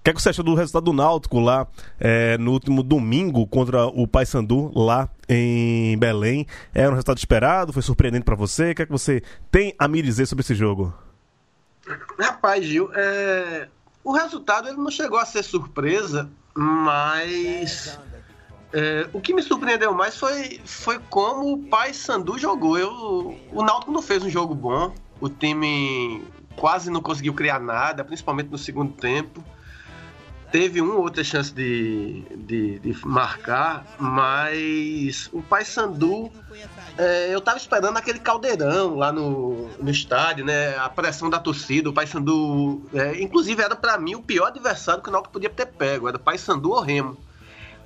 O 0.00 0.04
que, 0.04 0.10
é 0.10 0.14
que 0.14 0.22
você 0.22 0.30
achou 0.30 0.44
do 0.44 0.54
resultado 0.54 0.84
do 0.84 0.92
Náutico 0.92 1.38
lá 1.38 1.66
é, 2.00 2.38
no 2.38 2.52
último 2.52 2.82
domingo 2.82 3.46
contra 3.46 3.86
o 3.86 4.06
Paysandu 4.06 4.72
lá 4.74 5.08
em 5.28 5.98
Belém? 5.98 6.46
Era 6.72 6.88
um 6.88 6.92
resultado 6.92 7.18
esperado? 7.18 7.72
Foi 7.72 7.82
surpreendente 7.82 8.24
pra 8.24 8.34
você? 8.34 8.70
O 8.70 8.74
que 8.74 8.82
é 8.82 8.86
que 8.86 8.92
você 8.92 9.22
tem 9.50 9.74
a 9.78 9.86
me 9.86 10.00
dizer 10.00 10.26
sobre 10.26 10.42
esse 10.42 10.54
jogo? 10.54 10.94
Rapaz, 12.18 12.64
Gil, 12.64 12.90
é, 12.94 13.68
o 14.02 14.12
resultado 14.12 14.68
ele 14.68 14.78
não 14.78 14.90
chegou 14.90 15.18
a 15.18 15.26
ser 15.26 15.42
surpresa, 15.42 16.30
mas 16.54 17.98
é, 18.72 19.08
o 19.12 19.20
que 19.20 19.32
me 19.34 19.42
surpreendeu 19.42 19.92
mais 19.94 20.16
foi, 20.16 20.60
foi 20.64 20.98
como 21.10 21.52
o 21.52 21.58
Pai 21.58 21.92
Sandu 21.92 22.38
jogou. 22.38 22.78
Eu, 22.78 23.38
o 23.52 23.62
Náutico 23.62 23.92
não 23.92 24.02
fez 24.02 24.22
um 24.22 24.30
jogo 24.30 24.54
bom, 24.54 24.94
o 25.20 25.28
time 25.28 26.22
quase 26.56 26.90
não 26.90 27.00
conseguiu 27.00 27.34
criar 27.34 27.58
nada, 27.58 28.04
principalmente 28.04 28.50
no 28.50 28.58
segundo 28.58 28.92
tempo. 28.92 29.42
Teve 30.50 30.80
uma 30.80 30.94
ou 30.94 31.02
outra 31.02 31.22
chance 31.22 31.52
de, 31.52 32.22
de, 32.36 32.78
de 32.78 33.06
marcar, 33.06 33.84
mas 33.98 35.28
o 35.32 35.42
Pai 35.42 35.64
Sandu 35.64 36.30
é, 36.96 37.32
eu 37.32 37.40
tava 37.40 37.56
esperando 37.58 37.96
aquele 37.96 38.18
caldeirão 38.18 38.96
lá 38.96 39.12
no, 39.12 39.68
no 39.78 39.90
estádio, 39.90 40.44
né? 40.44 40.76
A 40.78 40.88
pressão 40.88 41.30
da 41.30 41.38
torcida, 41.38 41.88
o 41.88 41.92
Paysandu. 41.92 42.82
É, 42.92 43.22
inclusive, 43.22 43.62
era 43.62 43.76
pra 43.76 43.98
mim 43.98 44.16
o 44.16 44.22
pior 44.22 44.46
adversário 44.46 45.02
que 45.02 45.08
o 45.08 45.12
Náutico 45.12 45.32
podia 45.32 45.50
ter 45.50 45.66
pego. 45.66 46.08
Era 46.08 46.16
o 46.16 46.20
Paysandu 46.20 46.70
ou 46.70 46.80
Remo. 46.80 47.16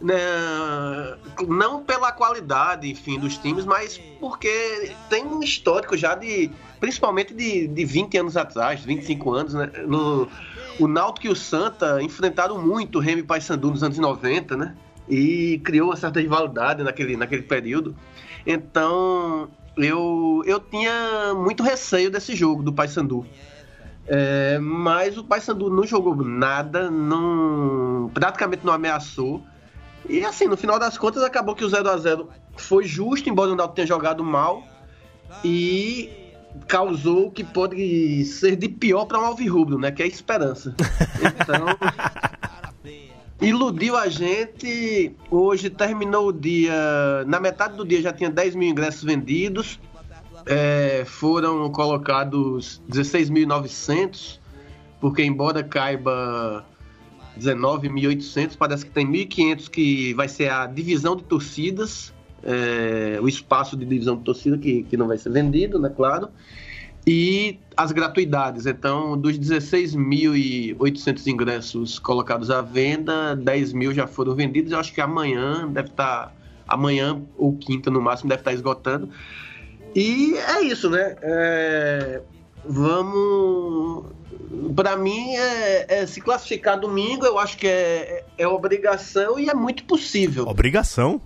Né, 0.03 1.17
não 1.47 1.83
pela 1.83 2.11
qualidade, 2.11 2.91
enfim, 2.91 3.19
dos 3.19 3.39
times, 3.39 3.65
mas 3.65 3.99
porque 4.19 4.93
tem 5.09 5.25
um 5.25 5.41
histórico 5.41 5.97
já 5.97 6.15
de, 6.15 6.51
principalmente 6.81 7.33
de, 7.33 7.69
de 7.69 7.85
20 7.85 8.19
anos 8.19 8.37
atrás, 8.37 8.85
25 8.85 9.33
anos, 9.33 9.55
né? 9.55 9.71
No, 9.87 10.29
o 10.79 10.89
Náutico 10.89 11.29
e 11.29 11.31
o 11.31 11.37
Santa 11.37 12.03
enfrentaram 12.03 12.61
muito 12.61 12.99
o 12.99 13.01
Remy 13.01 13.23
Paysandu 13.23 13.71
nos 13.71 13.83
anos 13.83 13.99
90, 13.99 14.57
né? 14.57 14.75
E 15.09 15.61
criou 15.65 15.89
uma 15.89 15.97
certa 15.97 16.21
rivalidade 16.21 16.83
naquele, 16.83 17.17
naquele 17.17 17.43
período. 17.43 17.95
Então, 18.47 19.49
eu, 19.77 20.43
eu 20.45 20.59
tinha 20.59 21.35
muito 21.35 21.63
receio 21.63 22.11
desse 22.11 22.35
jogo 22.35 22.63
do 22.63 22.73
Paysandu. 22.73 23.25
É, 24.07 24.59
mas 24.59 25.17
o 25.17 25.25
Paysandu 25.25 25.71
não 25.71 25.87
jogou 25.87 26.17
nada, 26.17 26.91
não, 26.91 28.11
praticamente 28.13 28.67
não 28.67 28.73
ameaçou. 28.73 29.43
E 30.09 30.25
assim, 30.25 30.47
no 30.47 30.57
final 30.57 30.79
das 30.79 30.99
contas, 30.99 31.23
acabou 31.23 31.55
que 31.55 31.65
o 31.65 31.69
0 31.69 31.89
a 31.89 31.97
0 31.97 32.29
foi 32.57 32.85
justo, 32.85 33.29
embora 33.29 33.51
o 33.51 33.57
Náutico 33.57 33.77
tenha 33.77 33.87
jogado 33.87 34.25
mal. 34.25 34.63
E 35.45 36.11
causou 36.67 37.27
o 37.27 37.31
que 37.31 37.43
pode 37.43 38.25
ser 38.25 38.57
de 38.57 38.69
pior 38.69 39.07
para 39.07 39.19
um 39.19 39.25
alvirrubro, 39.25 39.79
né? 39.79 39.91
Que 39.91 40.03
é 40.03 40.05
a 40.05 40.09
esperança. 40.09 40.75
Então, 41.21 41.67
iludiu 43.41 43.97
a 43.97 44.09
gente. 44.09 45.15
Hoje 45.31 45.71
terminou 45.71 46.29
o 46.29 46.33
dia. 46.33 47.25
Na 47.27 47.41
metade 47.41 47.77
do 47.77 47.85
dia 47.85 48.03
já 48.03 48.13
tinha 48.13 48.31
10 48.31 48.55
mil 48.55 48.69
ingressos 48.69 49.03
vendidos. 49.03 49.79
É, 50.45 51.05
foram 51.07 51.71
colocados 51.71 52.83
16.900, 52.91 54.41
porque 55.01 55.23
embora 55.23 55.63
caiba 55.63 56.65
19.800, 57.39 58.57
parece 58.57 58.85
que 58.85 58.91
tem 58.91 59.07
1.500 59.07 59.71
que 59.71 60.15
vai 60.15 60.29
ser 60.29 60.51
a 60.51 60.67
divisão 60.67 61.17
de 61.17 61.25
torcidas, 61.25 62.13
é, 62.43 63.19
o 63.21 63.29
espaço 63.29 63.77
de 63.77 63.85
divisão 63.85 64.17
de 64.17 64.23
torcida 64.23 64.59
que, 64.59 64.83
que 64.85 64.97
não 64.97 65.07
vai 65.07 65.17
ser 65.17 65.31
vendido, 65.31 65.79
né, 65.79 65.89
claro, 65.89 66.29
e 67.07 67.59
as 67.77 67.93
gratuidades. 67.93 68.67
Então, 68.67 69.17
dos 69.19 69.39
16.800 69.39 71.27
ingressos 71.27 71.99
colocados 71.99 72.51
à 72.51 72.63
venda, 72.63 73.35
10 73.35 73.73
mil 73.73 73.93
já 73.93 74.07
foram 74.07 74.35
vendidos. 74.35 74.73
Eu 74.73 74.79
acho 74.79 74.93
que 74.93 75.01
amanhã 75.01 75.69
deve 75.69 75.89
estar, 75.89 76.35
amanhã 76.67 77.21
ou 77.37 77.57
quinta 77.57 77.91
no 77.91 78.01
máximo, 78.01 78.29
deve 78.29 78.41
estar 78.41 78.53
esgotando. 78.53 79.09
E 79.95 80.35
é 80.37 80.63
isso, 80.63 80.89
né? 80.89 81.17
É, 81.23 82.23
vamos. 82.65 84.07
Para 84.75 84.97
mim, 84.97 85.35
é, 85.37 86.01
é 86.01 86.07
se 86.07 86.21
classificar 86.21 86.79
domingo, 86.79 87.25
eu 87.27 87.39
acho 87.39 87.57
que 87.57 87.67
é, 87.67 88.25
é 88.39 88.47
obrigação 88.47 89.39
e 89.39 89.49
é 89.49 89.55
muito 89.55 89.85
possível. 89.85 90.47
Obrigação? 90.47 91.21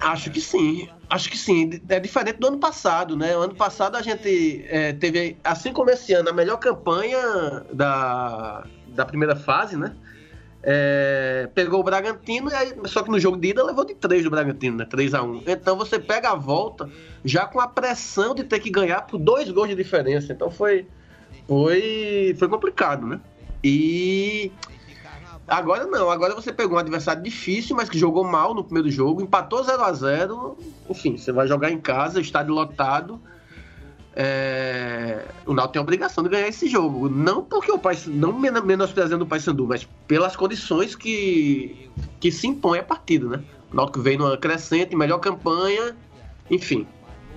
Acho 0.00 0.30
que 0.30 0.40
sim. 0.40 0.88
Acho 1.08 1.30
que 1.30 1.36
sim. 1.36 1.80
É 1.88 2.00
diferente 2.00 2.38
do 2.38 2.46
ano 2.46 2.58
passado, 2.58 3.16
né? 3.16 3.36
O 3.36 3.40
ano 3.40 3.54
passado 3.54 3.96
a 3.96 4.02
gente 4.02 4.64
é, 4.68 4.92
teve, 4.92 5.36
assim 5.44 5.72
como 5.72 5.90
esse 5.90 6.14
ano, 6.14 6.30
a 6.30 6.32
melhor 6.32 6.56
campanha 6.56 7.64
da, 7.72 8.64
da 8.88 9.04
primeira 9.04 9.36
fase, 9.36 9.76
né? 9.76 9.94
É, 10.62 11.48
pegou 11.54 11.80
o 11.80 11.82
Bragantino, 11.82 12.50
aí, 12.54 12.74
só 12.84 13.02
que 13.02 13.10
no 13.10 13.18
jogo 13.18 13.38
de 13.38 13.48
ida 13.48 13.64
levou 13.64 13.84
de 13.84 13.94
3 13.94 14.24
do 14.24 14.30
Bragantino, 14.30 14.76
né? 14.76 14.84
3 14.84 15.14
a 15.14 15.22
1 15.22 15.42
Então 15.46 15.76
você 15.76 15.98
pega 15.98 16.30
a 16.30 16.34
volta 16.34 16.88
já 17.24 17.46
com 17.46 17.60
a 17.60 17.66
pressão 17.66 18.34
de 18.34 18.44
ter 18.44 18.60
que 18.60 18.70
ganhar 18.70 19.02
por 19.02 19.18
dois 19.18 19.50
gols 19.50 19.68
de 19.68 19.74
diferença. 19.74 20.32
Então 20.32 20.50
foi, 20.50 20.86
foi, 21.50 22.36
foi 22.38 22.48
complicado, 22.48 23.04
né? 23.04 23.20
E 23.64 24.52
agora 25.48 25.84
não, 25.84 26.08
agora 26.08 26.32
você 26.32 26.52
pegou 26.52 26.76
um 26.76 26.78
adversário 26.78 27.20
difícil, 27.22 27.74
mas 27.74 27.88
que 27.88 27.98
jogou 27.98 28.22
mal 28.22 28.54
no 28.54 28.62
primeiro 28.62 28.88
jogo, 28.88 29.20
empatou 29.20 29.64
0 29.64 29.82
a 29.82 29.92
0 29.92 30.56
Enfim, 30.88 31.16
você 31.16 31.32
vai 31.32 31.48
jogar 31.48 31.72
em 31.72 31.80
casa, 31.80 32.20
estádio 32.20 32.54
lotado 32.54 33.20
é, 34.14 35.24
o 35.46 35.54
Náutico 35.54 35.72
tem 35.72 35.80
a 35.80 35.82
obrigação 35.82 36.24
de 36.24 36.30
ganhar 36.30 36.48
esse 36.48 36.68
jogo. 36.68 37.08
Não 37.08 37.42
porque 37.42 37.70
o 37.70 37.78
pai, 37.78 37.96
não 38.06 38.32
menosprezando 38.32 39.24
o 39.24 39.26
Paysandu, 39.26 39.66
mas 39.66 39.88
pelas 40.06 40.36
condições 40.36 40.94
que, 40.94 41.88
que 42.18 42.30
se 42.30 42.46
impõe 42.46 42.78
a 42.80 42.82
partida, 42.82 43.28
né? 43.28 43.44
O 43.72 43.76
Náutico 43.76 44.00
vem 44.00 44.18
numa 44.18 44.36
crescente, 44.36 44.96
melhor 44.96 45.18
campanha, 45.18 45.96
enfim. 46.50 46.86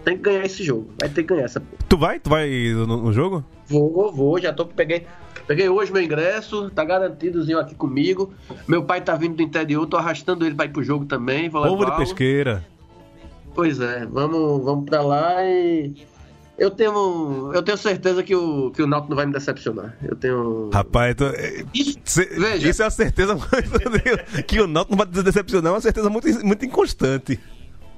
Tem 0.03 0.17
que 0.17 0.23
ganhar 0.23 0.45
esse 0.45 0.63
jogo. 0.63 0.89
Vai 0.99 1.09
ter 1.09 1.23
que 1.23 1.29
ganhar 1.29 1.45
essa 1.45 1.61
Tu 1.87 1.97
vai? 1.97 2.19
Tu 2.19 2.29
vai 2.29 2.49
no, 2.73 2.85
no 2.85 3.13
jogo? 3.13 3.43
Vou, 3.67 4.11
vou, 4.11 4.39
já 4.39 4.51
tô 4.51 4.65
peguei 4.65 5.05
Peguei 5.47 5.67
hoje 5.67 5.91
meu 5.91 6.01
ingresso, 6.01 6.69
tá 6.69 6.83
garantidozinho 6.85 7.59
aqui 7.59 7.75
comigo. 7.75 8.33
Meu 8.67 8.83
pai 8.83 9.01
tá 9.01 9.15
vindo 9.15 9.35
do 9.35 9.43
interior, 9.43 9.85
tô 9.85 9.97
arrastando 9.97 10.45
ele 10.45 10.55
pra 10.55 10.65
ir 10.65 10.69
pro 10.69 10.83
jogo 10.83 11.05
também. 11.05 11.49
Povo 11.49 11.85
de 11.85 11.97
pesqueira. 11.97 12.65
Pois 13.53 13.79
é, 13.79 14.05
vamos, 14.05 14.63
vamos 14.63 14.85
pra 14.85 15.01
lá 15.01 15.43
e 15.43 15.93
eu 16.57 16.71
tenho, 16.71 17.51
eu 17.53 17.61
tenho 17.61 17.77
certeza 17.77 18.23
que 18.23 18.35
o, 18.35 18.71
que 18.71 18.81
o 18.81 18.87
Náutico 18.87 19.09
não 19.09 19.17
vai 19.17 19.25
me 19.25 19.33
decepcionar. 19.33 19.95
Eu 20.01 20.15
tenho. 20.15 20.69
Rapaz, 20.71 21.13
tô, 21.15 21.25
é, 21.25 21.63
isso, 21.73 21.99
cê, 22.05 22.25
veja. 22.25 22.69
isso 22.69 22.81
é 22.81 22.85
uma 22.85 22.91
certeza 22.91 23.35
que 24.47 24.61
o 24.61 24.67
Náutico 24.67 24.95
não 24.95 25.05
vai 25.05 25.23
decepcionar, 25.23 25.71
é 25.71 25.75
uma 25.75 25.81
certeza 25.81 26.09
muito, 26.09 26.27
muito 26.45 26.65
inconstante. 26.65 27.39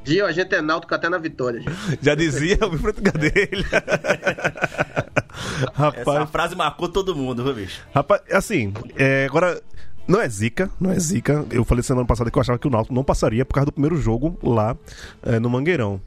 Gil, 0.05 0.25
a 0.25 0.31
gente 0.31 0.53
é 0.53 0.61
náutico 0.61 0.93
até 0.93 1.09
na 1.09 1.17
vitória. 1.17 1.61
Gente. 1.61 1.99
Já 2.01 2.15
dizia 2.15 2.57
o 2.61 2.69
Wilfredo 2.69 3.01
Gadelha. 3.01 3.65
Rapaz. 5.73 6.07
Essa 6.07 6.27
frase 6.27 6.55
marcou 6.55 6.87
todo 6.87 7.15
mundo, 7.15 7.43
viu, 7.43 7.53
bicho? 7.53 7.81
Rapaz, 7.93 8.21
assim, 8.31 8.73
é, 8.95 9.25
agora. 9.25 9.61
Não 10.07 10.21
é 10.21 10.29
zica, 10.29 10.69
não 10.79 10.91
é 10.91 10.99
zica. 10.99 11.43
Eu 11.49 11.65
falei 11.65 11.81
semana 11.81 12.05
passada 12.05 12.29
que 12.29 12.37
eu 12.37 12.41
achava 12.41 12.59
que 12.59 12.67
o 12.67 12.69
Náutico 12.69 12.93
não 12.93 13.03
passaria 13.03 13.43
por 13.43 13.55
causa 13.55 13.65
do 13.65 13.71
primeiro 13.71 13.97
jogo 13.97 14.37
lá 14.43 14.77
é, 15.23 15.39
no 15.39 15.49
Mangueirão. 15.49 15.99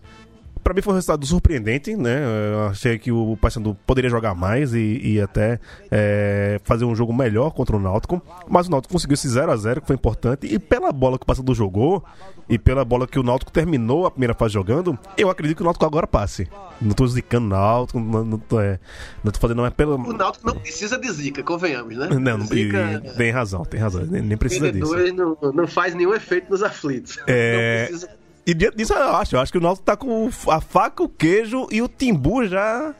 Para 0.68 0.74
mim 0.74 0.82
foi 0.82 0.92
um 0.92 0.96
resultado 0.96 1.24
surpreendente, 1.24 1.96
né? 1.96 2.22
Eu 2.52 2.66
achei 2.66 2.98
que 2.98 3.10
o 3.10 3.38
Paysandu 3.38 3.74
poderia 3.86 4.10
jogar 4.10 4.34
mais 4.34 4.74
e, 4.74 5.00
e 5.02 5.18
até 5.18 5.58
é, 5.90 6.60
fazer 6.62 6.84
um 6.84 6.94
jogo 6.94 7.10
melhor 7.10 7.52
contra 7.52 7.74
o 7.74 7.80
Náutico, 7.80 8.20
mas 8.46 8.66
o 8.66 8.70
Náutico 8.70 8.92
conseguiu 8.92 9.14
esse 9.14 9.26
0 9.30 9.50
a 9.50 9.56
0 9.56 9.80
que 9.80 9.86
foi 9.86 9.96
importante 9.96 10.46
e 10.46 10.58
pela 10.58 10.92
bola 10.92 11.16
que 11.16 11.22
o 11.22 11.26
Paysandu 11.26 11.54
jogou 11.54 12.04
e 12.50 12.58
pela 12.58 12.84
bola 12.84 13.06
que 13.06 13.18
o 13.18 13.22
Náutico 13.22 13.50
terminou 13.50 14.04
a 14.04 14.10
primeira 14.10 14.34
fase 14.34 14.52
jogando, 14.52 14.98
eu 15.16 15.30
acredito 15.30 15.56
que 15.56 15.62
o 15.62 15.64
Náutico 15.64 15.86
agora 15.86 16.06
passe. 16.06 16.46
Não 16.82 16.90
tô 16.90 17.06
zicando 17.06 17.46
o 17.46 17.48
Náutico, 17.48 17.98
não, 17.98 18.22
não, 18.22 18.38
tô, 18.38 18.60
é, 18.60 18.78
não 19.24 19.32
tô 19.32 19.40
fazendo 19.40 19.56
não 19.56 19.66
é 19.66 19.70
pelo 19.70 19.94
O 19.94 20.12
Náutico 20.12 20.48
não 20.48 20.54
precisa 20.54 20.98
de 20.98 21.10
zica, 21.10 21.42
convenhamos, 21.42 21.96
né? 21.96 22.08
Não, 22.10 22.42
zica, 22.42 23.00
tem 23.16 23.30
razão, 23.30 23.64
tem 23.64 23.80
razão, 23.80 24.04
nem, 24.04 24.20
nem 24.20 24.36
precisa 24.36 24.70
disso. 24.70 24.94
Não, 25.14 25.38
não 25.50 25.66
faz 25.66 25.94
nenhum 25.94 26.12
efeito 26.12 26.50
nos 26.50 26.62
aflitos. 26.62 27.18
É... 27.26 27.80
Não 27.80 27.86
precisa 27.86 28.17
e 28.48 28.54
diante 28.54 28.78
disso 28.78 28.94
eu 28.94 29.14
acho, 29.14 29.36
eu 29.36 29.40
acho 29.40 29.52
que 29.52 29.58
o 29.58 29.60
Náutico 29.60 29.84
tá 29.84 29.94
com 29.94 30.30
a 30.48 30.58
faca, 30.58 31.02
o 31.02 31.08
queijo 31.08 31.68
e 31.70 31.82
o 31.82 31.86
timbu 31.86 32.46
já 32.46 32.94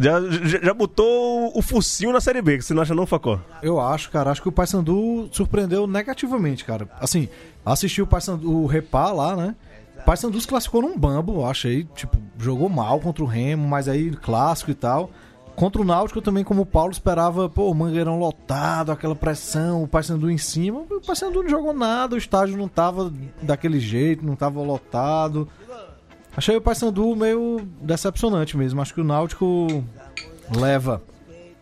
já, 0.00 0.20
já 0.62 0.72
botou 0.72 1.50
o 1.58 1.60
focinho 1.60 2.12
na 2.12 2.20
Série 2.20 2.40
B, 2.40 2.56
que 2.56 2.62
você 2.62 2.72
não 2.72 2.82
acha 2.82 2.94
não, 2.94 3.04
Facó? 3.04 3.40
Eu 3.60 3.80
acho, 3.80 4.10
cara. 4.12 4.30
Acho 4.30 4.40
que 4.40 4.48
o 4.48 4.52
Paysandu 4.52 5.28
surpreendeu 5.32 5.88
negativamente, 5.88 6.64
cara. 6.64 6.88
Assim, 7.00 7.28
assisti 7.66 8.00
o 8.00 8.06
Paysandu, 8.06 8.48
o 8.48 8.66
Repá 8.66 9.10
lá, 9.10 9.34
né? 9.34 9.56
O 9.98 10.04
Paysandu 10.04 10.40
se 10.40 10.46
classificou 10.46 10.82
num 10.82 10.96
bambo, 10.96 11.44
achei. 11.44 11.84
Tipo, 11.96 12.16
jogou 12.38 12.68
mal 12.68 13.00
contra 13.00 13.24
o 13.24 13.26
Remo, 13.26 13.66
mas 13.66 13.88
aí 13.88 14.12
clássico 14.12 14.70
e 14.70 14.74
tal. 14.74 15.10
Contra 15.54 15.82
o 15.82 15.84
Náutico 15.84 16.22
também, 16.22 16.42
como 16.42 16.62
o 16.62 16.66
Paulo 16.66 16.92
esperava, 16.92 17.48
pô, 17.48 17.70
o 17.70 17.74
Mangueirão 17.74 18.18
lotado, 18.18 18.90
aquela 18.90 19.14
pressão, 19.14 19.82
o 19.82 19.88
Paysandu 19.88 20.30
em 20.30 20.38
cima. 20.38 20.80
O 20.90 21.00
Paysandu 21.00 21.42
não 21.42 21.50
jogou 21.50 21.72
nada, 21.72 22.14
o 22.14 22.18
estádio 22.18 22.56
não 22.56 22.68
tava 22.68 23.12
daquele 23.40 23.78
jeito, 23.78 24.24
não 24.24 24.34
tava 24.34 24.60
lotado. 24.60 25.48
Achei 26.36 26.56
o 26.56 26.60
Paysandu 26.60 27.14
meio 27.14 27.60
decepcionante 27.80 28.56
mesmo. 28.56 28.80
Acho 28.80 28.94
que 28.94 29.00
o 29.00 29.04
Náutico 29.04 29.84
leva. 30.56 31.02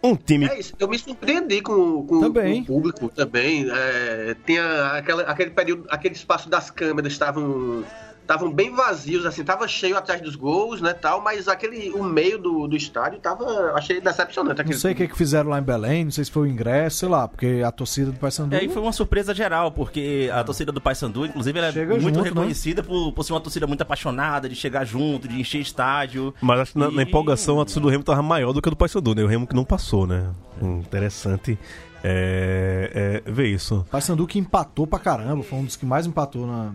Um 0.02 0.16
time. 0.16 0.46
É 0.46 0.58
isso, 0.58 0.72
eu 0.78 0.88
me 0.88 0.98
surpreendi 0.98 1.60
com, 1.60 2.06
com, 2.06 2.32
com 2.32 2.52
o 2.52 2.64
público 2.64 3.08
também. 3.10 3.66
É, 3.70 4.34
tinha 4.46 4.92
aquela, 4.92 5.22
aquele 5.24 5.50
período, 5.50 5.86
aquele 5.90 6.14
espaço 6.14 6.48
das 6.48 6.70
câmeras 6.70 7.12
estavam 7.12 7.84
estavam 8.30 8.52
bem 8.52 8.72
vazios, 8.72 9.26
assim, 9.26 9.42
tava 9.42 9.66
cheio 9.66 9.96
atrás 9.96 10.20
dos 10.20 10.36
gols, 10.36 10.80
né, 10.80 10.94
tal, 10.94 11.20
mas 11.20 11.48
aquele, 11.48 11.90
o 11.90 12.04
meio 12.04 12.38
do, 12.38 12.68
do 12.68 12.76
estádio 12.76 13.18
tava, 13.18 13.72
achei 13.74 14.00
decepcionante. 14.00 14.62
Não 14.62 14.72
sei 14.72 14.92
o 14.92 14.94
que, 14.94 15.08
que 15.08 15.16
fizeram 15.16 15.50
lá 15.50 15.58
em 15.58 15.62
Belém, 15.62 16.04
não 16.04 16.12
sei 16.12 16.24
se 16.24 16.30
foi 16.30 16.48
o 16.48 16.50
ingresso, 16.50 16.98
sei 16.98 17.08
lá, 17.08 17.26
porque 17.26 17.62
a 17.66 17.72
torcida 17.72 18.12
do 18.12 18.18
Paysandu... 18.18 18.54
É, 18.54 18.64
e 18.64 18.68
foi 18.68 18.80
uma 18.80 18.92
surpresa 18.92 19.34
geral, 19.34 19.72
porque 19.72 20.30
a 20.32 20.44
torcida 20.44 20.70
do 20.70 20.80
Paysandu, 20.80 21.26
inclusive, 21.26 21.58
ela 21.58 21.68
é 21.68 21.72
Chega 21.72 21.94
muito 21.94 22.04
junto, 22.04 22.18
né? 22.18 22.28
reconhecida 22.28 22.82
né? 22.82 22.88
por, 22.88 23.12
por 23.12 23.24
ser 23.24 23.32
uma 23.32 23.40
torcida 23.40 23.66
muito 23.66 23.82
apaixonada, 23.82 24.48
de 24.48 24.54
chegar 24.54 24.84
junto, 24.84 25.26
de 25.26 25.40
encher 25.40 25.60
estádio. 25.60 26.32
Mas 26.40 26.60
acho 26.60 26.72
que 26.72 26.78
na, 26.78 26.88
e... 26.88 26.94
na 26.94 27.02
empolgação 27.02 27.60
a 27.60 27.64
torcida 27.64 27.80
do 27.80 27.88
Remo 27.88 28.04
tava 28.04 28.22
maior 28.22 28.52
do 28.52 28.62
que 28.62 28.68
a 28.68 28.70
do 28.70 28.76
Paysandu, 28.76 29.14
né, 29.14 29.24
o 29.24 29.26
Remo 29.26 29.46
que 29.46 29.54
não 29.54 29.64
passou, 29.64 30.06
né, 30.06 30.30
interessante... 30.62 31.58
É, 32.02 33.20
é, 33.26 33.30
ver 33.30 33.48
isso. 33.48 33.86
Paysandu 33.90 34.26
que 34.26 34.38
empatou 34.38 34.86
pra 34.86 34.98
caramba, 34.98 35.42
foi 35.42 35.58
um 35.58 35.64
dos 35.66 35.76
que 35.76 35.84
mais 35.84 36.06
empatou 36.06 36.46
na, 36.46 36.72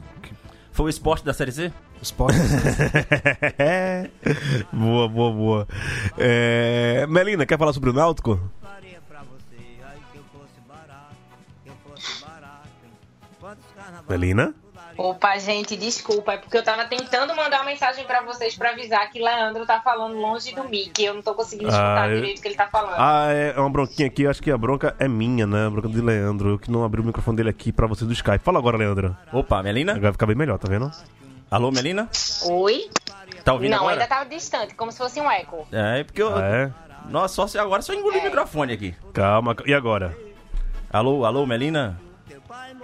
foi 0.75 0.87
o 0.87 0.89
esporte 0.89 1.23
da 1.23 1.33
Série 1.33 1.51
Z? 1.51 1.71
Esporte. 2.01 2.35
boa, 4.73 5.07
boa, 5.07 5.31
boa. 5.31 5.67
É... 6.17 7.07
Melina, 7.07 7.45
quer 7.45 7.57
falar 7.57 7.71
sobre 7.71 7.91
o 7.91 7.93
Náutico? 7.93 8.37
Melina? 14.09 14.53
Opa, 14.97 15.37
gente, 15.37 15.75
desculpa, 15.75 16.33
é 16.33 16.37
porque 16.37 16.57
eu 16.57 16.63
tava 16.63 16.85
tentando 16.85 17.35
mandar 17.35 17.57
uma 17.57 17.65
mensagem 17.65 18.05
para 18.05 18.21
vocês 18.21 18.55
para 18.55 18.69
avisar 18.69 19.09
que 19.09 19.19
Leandro 19.19 19.65
tá 19.65 19.81
falando 19.81 20.15
longe 20.15 20.55
do 20.55 20.63
mic. 20.63 21.03
Eu 21.03 21.15
não 21.15 21.21
tô 21.21 21.33
conseguindo 21.33 21.69
escutar 21.69 22.05
ah, 22.05 22.07
direito 22.07 22.39
o 22.39 22.41
que 22.41 22.47
ele 22.47 22.55
tá 22.55 22.67
falando. 22.67 22.95
Ah, 22.97 23.27
é 23.29 23.59
uma 23.59 23.69
bronquinha 23.69 24.07
aqui, 24.07 24.25
acho 24.25 24.41
que 24.41 24.49
a 24.49 24.57
bronca 24.57 24.95
é 24.97 25.07
minha, 25.07 25.45
né? 25.45 25.67
A 25.67 25.69
bronca 25.69 25.89
de 25.89 25.99
Leandro. 25.99 26.51
Eu 26.51 26.59
que 26.59 26.71
não 26.71 26.83
abri 26.83 27.01
o 27.01 27.03
microfone 27.03 27.35
dele 27.35 27.49
aqui 27.49 27.71
para 27.71 27.87
vocês 27.87 28.07
do 28.07 28.13
Skype. 28.13 28.39
Fala 28.39 28.57
agora, 28.57 28.77
Leandro. 28.77 29.15
Opa, 29.33 29.61
Melina? 29.61 29.91
Agora 29.91 30.03
vai 30.03 30.11
ficar 30.13 30.25
bem 30.27 30.35
melhor, 30.35 30.57
tá 30.57 30.69
vendo? 30.69 30.89
Alô, 31.51 31.71
Melina? 31.71 32.09
Oi? 32.49 32.89
Tá 33.43 33.53
ouvindo 33.53 33.71
não, 33.71 33.79
agora? 33.79 33.93
ainda 33.93 34.07
tava 34.07 34.29
distante, 34.29 34.73
como 34.75 34.91
se 34.91 34.97
fosse 34.97 35.19
um 35.19 35.29
eco. 35.29 35.67
É, 35.71 36.03
porque 36.03 36.21
eu. 36.21 36.35
Ah, 36.35 36.41
é? 36.41 36.71
Nossa, 37.09 37.35
só 37.35 37.47
se 37.47 37.57
agora 37.59 37.81
só 37.81 37.93
engoli 37.93 38.17
é. 38.17 38.21
o 38.21 38.23
microfone 38.23 38.73
aqui. 38.73 38.95
Calma, 39.13 39.55
e 39.65 39.73
agora? 39.73 40.17
Alô, 40.89 41.25
alô, 41.25 41.45
Melina? 41.45 41.99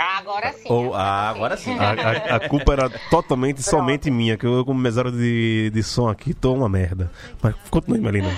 Agora 0.01 0.51
sim. 0.53 0.67
Ou, 0.67 0.95
ah, 0.95 1.29
agora 1.29 1.55
sim. 1.55 1.77
A, 1.77 1.91
a, 1.91 2.35
a 2.37 2.49
culpa 2.49 2.73
era 2.73 2.89
totalmente 3.11 3.59
e 3.59 3.63
somente 3.63 4.09
minha, 4.09 4.35
que 4.35 4.47
eu, 4.47 4.65
como 4.65 4.79
mesário 4.79 5.11
de, 5.11 5.69
de 5.69 5.83
som 5.83 6.09
aqui, 6.09 6.33
tô 6.33 6.53
uma 6.53 6.67
merda. 6.67 7.11
Mas 7.39 7.53
continue, 7.69 8.01
Melina. 8.01 8.35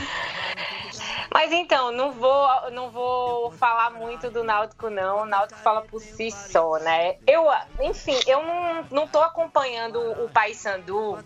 Mas 1.34 1.52
então, 1.52 1.92
não 1.92 2.12
vou, 2.12 2.48
não 2.72 2.92
vou 2.92 3.50
falar 3.54 3.92
muito 3.92 4.30
do 4.30 4.44
Náutico, 4.44 4.90
não. 4.90 5.22
O 5.24 5.26
Náutico 5.26 5.60
fala 5.62 5.82
por 5.82 6.00
si 6.02 6.30
só, 6.30 6.78
né? 6.80 7.16
Eu, 7.26 7.46
enfim, 7.82 8.20
eu 8.28 8.44
não, 8.44 8.86
não 8.92 9.08
tô 9.08 9.20
acompanhando 9.20 10.00
o 10.24 10.30
Paysandu 10.30 11.18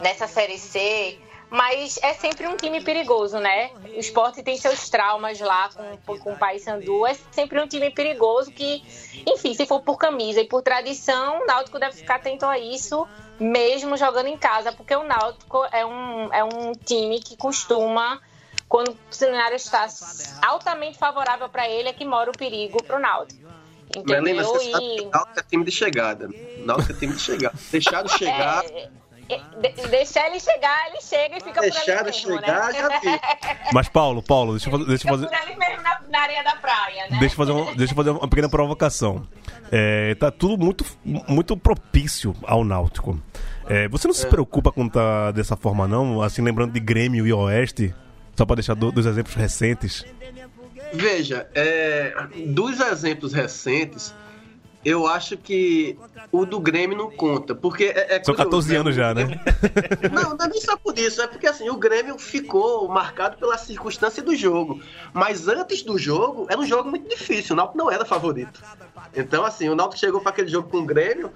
nessa 0.00 0.26
Série 0.26 0.56
C 0.56 1.18
mas 1.50 1.98
é 2.02 2.12
sempre 2.14 2.46
um 2.46 2.56
time 2.56 2.82
perigoso, 2.82 3.38
né? 3.38 3.70
O 3.84 3.98
esporte 3.98 4.42
tem 4.42 4.56
seus 4.56 4.88
traumas 4.88 5.40
lá 5.40 5.70
com, 6.04 6.18
com 6.18 6.32
o 6.32 6.36
Paysandu, 6.36 7.06
é 7.06 7.14
sempre 7.30 7.60
um 7.60 7.66
time 7.66 7.90
perigoso 7.90 8.50
que, 8.50 8.82
enfim, 9.26 9.54
se 9.54 9.66
for 9.66 9.80
por 9.80 9.96
camisa 9.96 10.40
e 10.40 10.46
por 10.46 10.62
tradição, 10.62 11.42
o 11.42 11.46
Náutico 11.46 11.78
deve 11.78 11.96
ficar 11.96 12.16
atento 12.16 12.44
a 12.44 12.58
isso, 12.58 13.06
mesmo 13.40 13.96
jogando 13.96 14.26
em 14.26 14.36
casa, 14.36 14.72
porque 14.72 14.94
o 14.94 15.04
Náutico 15.04 15.64
é 15.72 15.84
um, 15.86 16.32
é 16.32 16.44
um 16.44 16.72
time 16.72 17.18
que 17.20 17.36
costuma, 17.36 18.20
quando 18.68 18.90
o 18.90 18.96
cenário 19.10 19.56
está 19.56 19.88
altamente 20.46 20.98
favorável 20.98 21.48
para 21.48 21.68
ele, 21.68 21.88
é 21.88 21.92
que 21.94 22.04
mora 22.04 22.30
o 22.30 22.36
perigo 22.36 22.82
para 22.82 22.96
o 22.96 22.98
Náutico. 22.98 23.48
Entendeu? 23.88 24.22
Melina, 24.22 24.44
você 24.44 24.68
e... 24.68 24.72
sabe 24.72 24.96
que 24.96 25.00
o 25.00 25.10
Náutico 25.10 25.40
é 25.40 25.42
time 25.44 25.64
de 25.64 25.70
chegada. 25.70 26.28
Náutico 26.58 26.92
é 26.92 26.94
time 26.94 27.14
de 27.14 27.22
chegada. 27.22 27.58
Deixado 27.70 28.10
chegar... 28.10 28.64
É 28.97 28.97
de, 29.28 29.88
deixar 29.88 30.26
ele 30.28 30.40
chegar, 30.40 30.88
ele 30.88 31.00
chega 31.02 31.36
e 31.36 31.40
fica 31.40 31.60
deixar 31.60 31.82
por 31.82 31.92
ali 31.92 32.04
mesmo, 32.04 32.40
chegar, 32.40 32.72
né? 32.72 32.78
já 32.80 32.88
vi. 33.00 33.20
Mas 33.72 33.88
Paulo, 33.88 34.22
Paulo, 34.22 34.52
deixa 34.52 34.68
eu 34.68 34.72
fazer, 34.72 34.84
deixa 34.86 35.08
eu 35.08 35.12
fazer... 35.12 35.26
por 35.26 35.34
ali 35.34 35.56
mesmo 35.56 35.82
na, 35.82 36.00
na, 36.08 36.20
areia 36.20 36.42
da 36.42 36.56
praia, 36.56 37.06
né? 37.10 37.18
Deixa 37.20 37.34
eu 37.34 37.36
fazer 37.36 37.52
uma, 37.52 37.74
deixa 37.74 37.92
eu 37.92 37.96
fazer 37.96 38.10
uma 38.10 38.28
pequena 38.28 38.48
provocação. 38.48 39.26
É, 39.70 40.14
tá 40.14 40.30
tudo 40.30 40.62
muito, 40.62 40.84
muito 41.04 41.56
propício 41.56 42.34
ao 42.42 42.64
Náutico. 42.64 43.20
É, 43.68 43.86
você 43.88 44.08
não 44.08 44.14
se 44.14 44.26
preocupa 44.26 44.72
com 44.72 44.88
tá 44.88 45.30
dessa 45.30 45.56
forma, 45.56 45.86
não? 45.86 46.22
Assim, 46.22 46.40
lembrando 46.40 46.72
de 46.72 46.80
Grêmio 46.80 47.26
e 47.26 47.32
Oeste, 47.32 47.94
só 48.34 48.46
para 48.46 48.56
deixar 48.56 48.74
dois 48.74 49.04
exemplos 49.04 49.34
recentes. 49.34 50.06
Veja, 50.92 51.46
é, 51.54 52.14
dos 52.46 52.80
exemplos 52.80 53.34
recentes, 53.34 54.14
eu 54.84 55.06
acho 55.06 55.36
que 55.36 55.98
o 56.30 56.46
do 56.46 56.60
Grêmio 56.60 56.96
não 56.96 57.10
conta, 57.10 57.54
porque 57.54 57.84
é, 57.84 58.16
é 58.16 58.24
São 58.24 58.34
14 58.34 58.76
anos 58.76 58.94
já, 58.94 59.12
né? 59.12 59.40
Não, 60.12 60.36
não 60.36 60.44
é 60.44 60.48
nem 60.48 60.60
só 60.60 60.76
por 60.76 60.96
isso, 60.98 61.20
é 61.20 61.26
porque 61.26 61.46
assim, 61.46 61.68
o 61.68 61.76
Grêmio 61.76 62.18
ficou 62.18 62.88
marcado 62.88 63.36
pela 63.36 63.58
circunstância 63.58 64.22
do 64.22 64.34
jogo. 64.34 64.80
Mas 65.12 65.48
antes 65.48 65.82
do 65.82 65.98
jogo, 65.98 66.46
era 66.48 66.60
um 66.60 66.66
jogo 66.66 66.88
muito 66.88 67.08
difícil, 67.08 67.54
o 67.54 67.56
Náutico 67.56 67.78
não 67.78 67.90
era 67.90 68.04
favorito. 68.04 68.62
Então, 69.14 69.44
assim, 69.44 69.68
o 69.68 69.74
Náutico 69.74 70.00
chegou 70.00 70.20
para 70.20 70.30
aquele 70.30 70.48
jogo 70.48 70.68
com 70.68 70.78
o 70.78 70.86
Grêmio, 70.86 71.32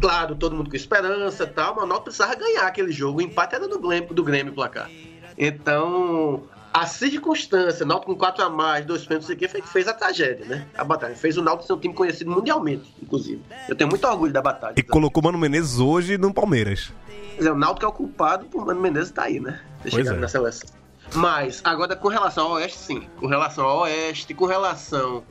claro, 0.00 0.34
todo 0.34 0.56
mundo 0.56 0.68
com 0.68 0.76
esperança 0.76 1.44
e 1.44 1.46
tal, 1.46 1.76
mas 1.76 1.84
o 1.84 1.86
Náutico 1.86 2.04
precisava 2.04 2.34
ganhar 2.34 2.66
aquele 2.66 2.92
jogo. 2.92 3.18
O 3.18 3.22
empate 3.22 3.54
era 3.54 3.68
do 3.68 3.78
Grêmio, 3.78 4.12
do 4.12 4.24
Grêmio 4.24 4.52
placar. 4.52 4.90
Então, 5.38 6.42
a 6.72 6.86
circunstância, 6.86 7.84
Náutico 7.84 8.12
com 8.12 8.18
4 8.18 8.44
a 8.44 8.48
mais, 8.48 8.86
dois 8.86 9.04
pênaltis, 9.04 9.28
não 9.28 9.36
sei 9.36 9.46
o 9.46 9.62
que, 9.62 9.68
fez 9.68 9.86
a 9.86 9.92
tragédia, 9.92 10.46
né? 10.46 10.66
A 10.76 10.82
batalha. 10.82 11.14
Fez 11.14 11.36
o 11.36 11.42
Náutico 11.42 11.66
ser 11.66 11.72
um 11.74 11.78
time 11.78 11.94
conhecido 11.94 12.30
mundialmente, 12.30 12.94
inclusive. 13.02 13.42
Eu 13.68 13.76
tenho 13.76 13.90
muito 13.90 14.06
orgulho 14.06 14.32
da 14.32 14.40
batalha. 14.40 14.74
E 14.76 14.82
colocou 14.82 15.20
o 15.20 15.24
Mano 15.24 15.38
Menezes 15.38 15.78
hoje 15.78 16.16
no 16.16 16.32
Palmeiras. 16.32 16.92
É, 17.38 17.50
o 17.50 17.54
Náutico 17.54 17.84
é 17.84 17.88
o 17.88 17.92
culpado 17.92 18.46
por 18.46 18.64
Mano 18.64 18.80
Menezes 18.80 19.10
estar 19.10 19.22
tá 19.22 19.28
aí, 19.28 19.38
né? 19.38 19.60
Ter 19.82 19.90
pois 19.90 20.06
é. 20.06 20.12
na 20.12 20.28
seleção. 20.28 20.70
Mas, 21.14 21.60
agora 21.62 21.94
com 21.94 22.08
relação 22.08 22.46
ao 22.46 22.52
Oeste, 22.52 22.78
sim. 22.78 23.02
Com 23.18 23.26
relação 23.26 23.64
ao 23.64 23.80
Oeste, 23.80 24.32
com 24.32 24.46
relação 24.46 25.22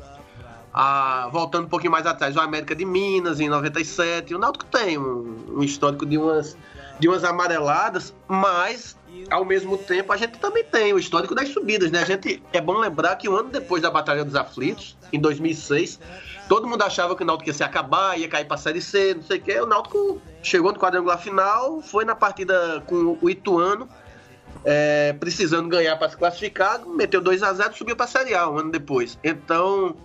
a. 0.71 1.27
Voltando 1.31 1.65
um 1.65 1.69
pouquinho 1.69 1.91
mais 1.91 2.05
atrás, 2.05 2.35
o 2.35 2.39
América 2.39 2.75
de 2.75 2.85
Minas, 2.85 3.39
em 3.39 3.49
97. 3.49 4.35
O 4.35 4.37
Náutico 4.37 4.65
tem 4.65 4.97
um, 4.97 5.57
um 5.57 5.63
histórico 5.63 6.05
de 6.05 6.17
umas, 6.17 6.55
de 7.01 7.07
umas 7.07 7.23
amareladas, 7.23 8.13
mas 8.27 8.95
ao 9.29 9.43
mesmo 9.43 9.75
tempo, 9.75 10.13
a 10.13 10.17
gente 10.17 10.37
também 10.37 10.63
tem 10.63 10.93
o 10.93 10.99
histórico 10.99 11.33
das 11.33 11.49
subidas, 11.49 11.89
né? 11.89 11.99
A 11.99 12.05
gente 12.05 12.41
é 12.53 12.61
bom 12.61 12.77
lembrar 12.77 13.15
que 13.15 13.27
um 13.27 13.35
ano 13.35 13.49
depois 13.49 13.81
da 13.81 13.89
Batalha 13.89 14.23
dos 14.23 14.35
Aflitos, 14.35 14.95
em 15.11 15.19
2006, 15.19 15.99
todo 16.47 16.67
mundo 16.67 16.83
achava 16.83 17.15
que 17.15 17.23
o 17.23 17.25
Náutico 17.25 17.49
ia 17.49 17.53
se 17.55 17.63
acabar, 17.63 18.19
ia 18.19 18.27
cair 18.27 18.45
para 18.45 18.55
Série 18.55 18.81
C, 18.81 19.15
não 19.15 19.23
sei 19.23 19.39
o 19.39 19.41
quê. 19.41 19.59
O 19.59 19.65
Náutico 19.65 20.21
chegou 20.43 20.71
no 20.71 20.79
quadrangular 20.79 21.17
final, 21.17 21.81
foi 21.81 22.05
na 22.05 22.15
partida 22.15 22.83
com 22.85 23.17
o 23.19 23.29
Ituano, 23.29 23.89
é, 24.63 25.13
precisando 25.13 25.67
ganhar 25.67 25.97
para 25.97 26.09
se 26.09 26.17
classificar, 26.17 26.85
meteu 26.85 27.19
2 27.19 27.41
a 27.41 27.51
0 27.51 27.71
e 27.73 27.77
subiu 27.77 27.95
para 27.95 28.05
Série 28.05 28.35
A 28.35 28.47
um 28.47 28.59
ano 28.59 28.71
depois. 28.71 29.17
Então, 29.23 29.95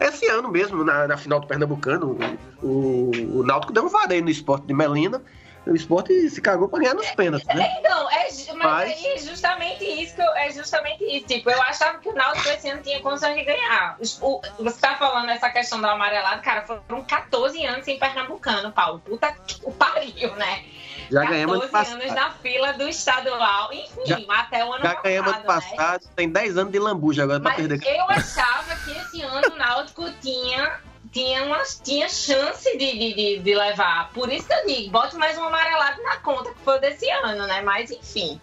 esse 0.00 0.28
ano 0.28 0.48
mesmo, 0.48 0.84
na, 0.84 1.08
na 1.08 1.16
final 1.16 1.40
do 1.40 1.48
Pernambucano, 1.48 2.16
o, 2.62 2.66
o, 2.66 3.40
o 3.40 3.42
Náutico 3.42 3.72
deu 3.72 3.84
um 3.84 3.88
vareio 3.88 4.22
no 4.22 4.30
esporte 4.30 4.66
de 4.66 4.72
Melina 4.72 5.20
o 5.66 5.74
esporte 5.74 6.30
se 6.30 6.40
cagou 6.40 6.68
pra 6.68 6.78
ganhar 6.78 6.94
nos 6.94 7.10
pênaltis, 7.10 7.46
né? 7.48 7.64
É, 7.66 7.80
então, 7.80 8.10
é, 8.10 8.22
mas, 8.24 8.56
mas... 8.56 9.04
é 9.04 9.18
justamente 9.18 9.84
isso 9.84 10.14
que 10.14 10.22
eu, 10.22 10.36
é 10.36 10.50
justamente 10.50 11.04
isso. 11.04 11.26
Tipo, 11.26 11.50
eu 11.50 11.60
achava 11.62 11.98
que 11.98 12.08
o 12.08 12.14
Náutico 12.14 12.48
esse 12.48 12.68
ano 12.68 12.82
tinha 12.82 13.00
condições 13.00 13.36
de 13.36 13.44
ganhar. 13.44 13.98
O, 14.20 14.40
você 14.60 14.80
tá 14.80 14.94
falando 14.96 15.28
essa 15.28 15.50
questão 15.50 15.80
do 15.80 15.86
amarelado, 15.86 16.40
cara, 16.42 16.62
foram 16.62 17.02
14 17.04 17.64
anos 17.66 17.84
sem 17.84 17.98
Pernambucano, 17.98 18.70
Paulo. 18.70 19.00
Puta 19.00 19.32
que 19.32 19.60
o 19.64 19.72
pariu, 19.72 20.34
né? 20.36 20.64
Já 21.10 21.24
ganhamos 21.24 21.60
ano 21.60 21.68
passado. 21.68 22.00
anos 22.00 22.12
na 22.14 22.30
fila 22.30 22.72
do 22.72 22.88
estadual, 22.88 23.72
enfim, 23.72 24.06
já, 24.06 24.18
até 24.28 24.64
o 24.64 24.72
ano 24.72 24.82
já 24.82 24.94
passado. 24.94 24.96
Já 24.96 25.02
ganhamos 25.02 25.32
ano 25.32 25.44
passado, 25.44 26.04
né? 26.04 26.10
tem 26.16 26.30
10 26.30 26.58
anos 26.58 26.72
de 26.72 26.78
lambuja 26.78 27.22
agora 27.24 27.38
Mas 27.38 27.54
pra 27.54 27.64
perder. 27.64 27.96
Eu 27.96 28.08
achava 28.08 28.76
que 28.76 28.90
esse 28.92 29.22
ano 29.22 29.52
o 29.52 29.56
Náutico 29.56 30.10
tinha 30.20 30.80
tinha, 31.16 31.44
uma, 31.44 31.62
tinha 31.82 32.10
chance 32.10 32.76
de, 32.76 33.14
de, 33.14 33.38
de, 33.38 33.54
levar. 33.54 34.10
Por 34.12 34.30
isso 34.30 34.46
que 34.46 34.52
eu 34.52 34.66
digo, 34.66 34.90
bote 34.90 35.16
mais 35.16 35.38
um 35.38 35.44
amarelado 35.44 36.02
na 36.02 36.18
conta 36.18 36.50
que 36.50 36.60
foi 36.60 36.78
desse 36.78 37.08
ano, 37.08 37.46
né? 37.46 37.62
Mas 37.62 37.90
enfim. 37.90 38.38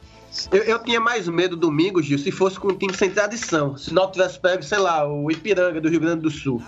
Eu, 0.51 0.63
eu 0.63 0.79
tinha 0.79 0.99
mais 0.99 1.27
medo 1.27 1.55
domingo, 1.55 2.01
Gil, 2.01 2.17
se 2.17 2.31
fosse 2.31 2.59
com 2.59 2.69
um 2.69 2.75
time 2.75 2.95
sem 2.95 3.12
tradição. 3.12 3.77
Se 3.77 3.93
não 3.93 4.12
tivesse 4.12 4.39
pego, 4.39 4.63
sei 4.63 4.79
lá, 4.79 5.07
o 5.07 5.29
Ipiranga 5.29 5.79
do 5.79 5.88
Rio 5.88 5.99
Grande 5.99 6.21
do 6.21 6.31
Sul. 6.31 6.63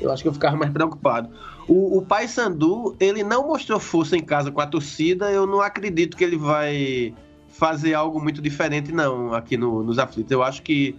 Eu 0.00 0.12
acho 0.12 0.22
que 0.22 0.28
eu 0.28 0.32
ficava 0.32 0.56
mais 0.56 0.72
preocupado. 0.72 1.28
O, 1.66 1.98
o 1.98 2.02
Pai 2.02 2.28
Sandu, 2.28 2.94
ele 3.00 3.24
não 3.24 3.48
mostrou 3.48 3.80
força 3.80 4.16
em 4.16 4.22
casa 4.22 4.52
com 4.52 4.60
a 4.60 4.66
torcida. 4.68 5.32
Eu 5.32 5.48
não 5.48 5.60
acredito 5.60 6.16
que 6.16 6.22
ele 6.22 6.36
vai 6.36 7.12
fazer 7.48 7.94
algo 7.94 8.22
muito 8.22 8.40
diferente, 8.40 8.92
não, 8.92 9.34
aqui 9.34 9.56
no, 9.56 9.82
nos 9.82 9.98
aflitos. 9.98 10.30
Eu 10.30 10.44
acho 10.44 10.62
que. 10.62 10.94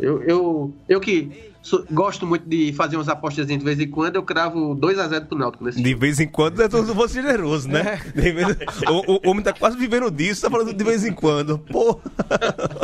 Eu, 0.00 0.22
eu, 0.22 0.74
eu 0.88 1.00
que 1.00 1.52
sou, 1.62 1.84
gosto 1.90 2.26
muito 2.26 2.48
de 2.48 2.72
fazer 2.72 2.96
umas 2.96 3.08
apostas 3.08 3.46
de 3.46 3.56
vez 3.58 3.78
em 3.78 3.88
quando, 3.88 4.16
eu 4.16 4.22
cravo 4.22 4.74
2x0 4.76 5.26
pro 5.26 5.38
Náutico 5.38 5.64
nesse 5.64 5.80
De 5.80 5.90
jogo. 5.90 6.00
vez 6.00 6.20
em 6.20 6.26
quando 6.26 6.62
é 6.62 6.68
todo 6.68 6.92
você 6.94 7.22
generoso, 7.22 7.68
né? 7.68 8.00
É. 8.16 8.90
o, 8.90 9.16
o, 9.16 9.30
homem 9.30 9.42
tá 9.42 9.52
quase 9.52 9.76
vivendo 9.76 10.10
disso, 10.10 10.42
tá 10.42 10.50
falando 10.50 10.72
de 10.72 10.84
vez 10.84 11.04
em 11.04 11.12
quando. 11.12 11.58
Pô. 11.58 12.00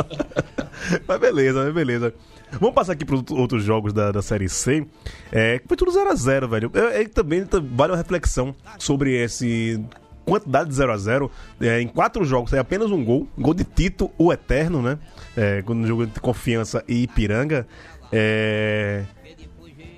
mas 1.07 1.19
beleza, 1.19 1.65
mas 1.65 1.73
beleza. 1.73 2.13
Vamos 2.53 2.73
passar 2.73 2.93
aqui 2.93 3.05
para 3.05 3.15
outros 3.15 3.63
jogos 3.63 3.93
da, 3.93 4.11
da 4.11 4.21
Série 4.21 4.49
C. 4.49 4.85
É, 5.31 5.61
foi 5.67 5.77
tudo 5.77 5.91
0x0, 5.91 6.49
velho. 6.49 6.71
É, 6.73 7.01
é, 7.01 7.07
também 7.07 7.45
vale 7.75 7.91
uma 7.91 7.97
reflexão 7.97 8.55
sobre 8.79 9.15
esse 9.21 9.79
quantidade 10.25 10.69
de 10.69 10.75
0 10.75 10.91
a 10.91 10.97
0 10.97 11.31
é, 11.59 11.81
Em 11.81 11.87
quatro 11.87 12.23
jogos 12.23 12.53
é 12.53 12.59
apenas 12.59 12.91
um 12.91 13.03
gol. 13.03 13.27
Gol 13.37 13.53
de 13.53 13.63
Tito, 13.63 14.11
o 14.17 14.31
Eterno, 14.31 14.81
né? 14.81 14.97
É, 15.39 15.61
quando 15.61 15.87
jogo 15.87 16.05
de 16.05 16.19
Confiança 16.19 16.83
e 16.85 17.03
Ipiranga. 17.03 17.65
É... 18.11 19.05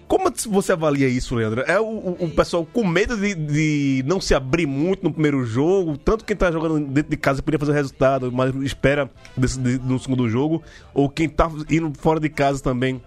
Como 0.07 0.31
você 0.49 0.73
avalia 0.73 1.07
isso, 1.07 1.33
Leandro? 1.33 1.61
É 1.61 1.79
o, 1.79 2.17
o, 2.19 2.29
pessoal 2.29 2.63
com 2.65 2.85
medo 2.85 3.17
de, 3.17 3.33
de, 3.33 4.03
não 4.05 4.21
se 4.21 4.35
abrir 4.35 4.67
muito 4.67 5.03
no 5.03 5.11
primeiro 5.11 5.43
jogo, 5.45 5.97
tanto 5.97 6.25
quem 6.25 6.35
tá 6.35 6.51
jogando 6.51 6.85
dentro 6.85 7.09
de 7.09 7.15
casa 7.15 7.41
podia 7.41 7.57
fazer 7.57 7.71
resultado, 7.71 8.29
mas 8.29 8.53
espera 8.55 9.09
desse, 9.37 9.57
de, 9.57 9.79
no 9.79 9.97
segundo 9.97 10.29
jogo, 10.29 10.61
ou 10.93 11.09
quem 11.09 11.29
tá 11.29 11.49
indo 11.69 11.93
fora 11.97 12.19
de 12.19 12.27
casa 12.27 12.61
também 12.61 13.01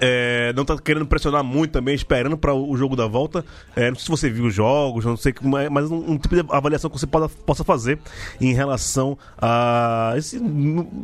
é, 0.00 0.52
não 0.54 0.64
tá 0.64 0.78
querendo 0.78 1.06
pressionar 1.06 1.42
muito 1.42 1.72
também, 1.72 1.94
esperando 1.94 2.36
para 2.36 2.54
o 2.54 2.76
jogo 2.76 2.94
da 2.94 3.06
volta. 3.06 3.44
É, 3.74 3.88
não 3.88 3.96
sei 3.96 4.04
se 4.04 4.10
você 4.10 4.30
viu 4.30 4.46
os 4.46 4.54
jogos, 4.54 5.04
não 5.04 5.16
sei 5.16 5.32
como 5.32 5.56
é, 5.56 5.68
mas 5.68 5.90
um, 5.90 6.12
um, 6.12 6.18
tipo 6.18 6.34
de 6.34 6.44
avaliação 6.50 6.90
que 6.90 6.98
você 6.98 7.06
possa, 7.06 7.28
possa 7.28 7.64
fazer 7.64 7.98
em 8.40 8.52
relação 8.52 9.16
a 9.38 10.14
esse, 10.16 10.40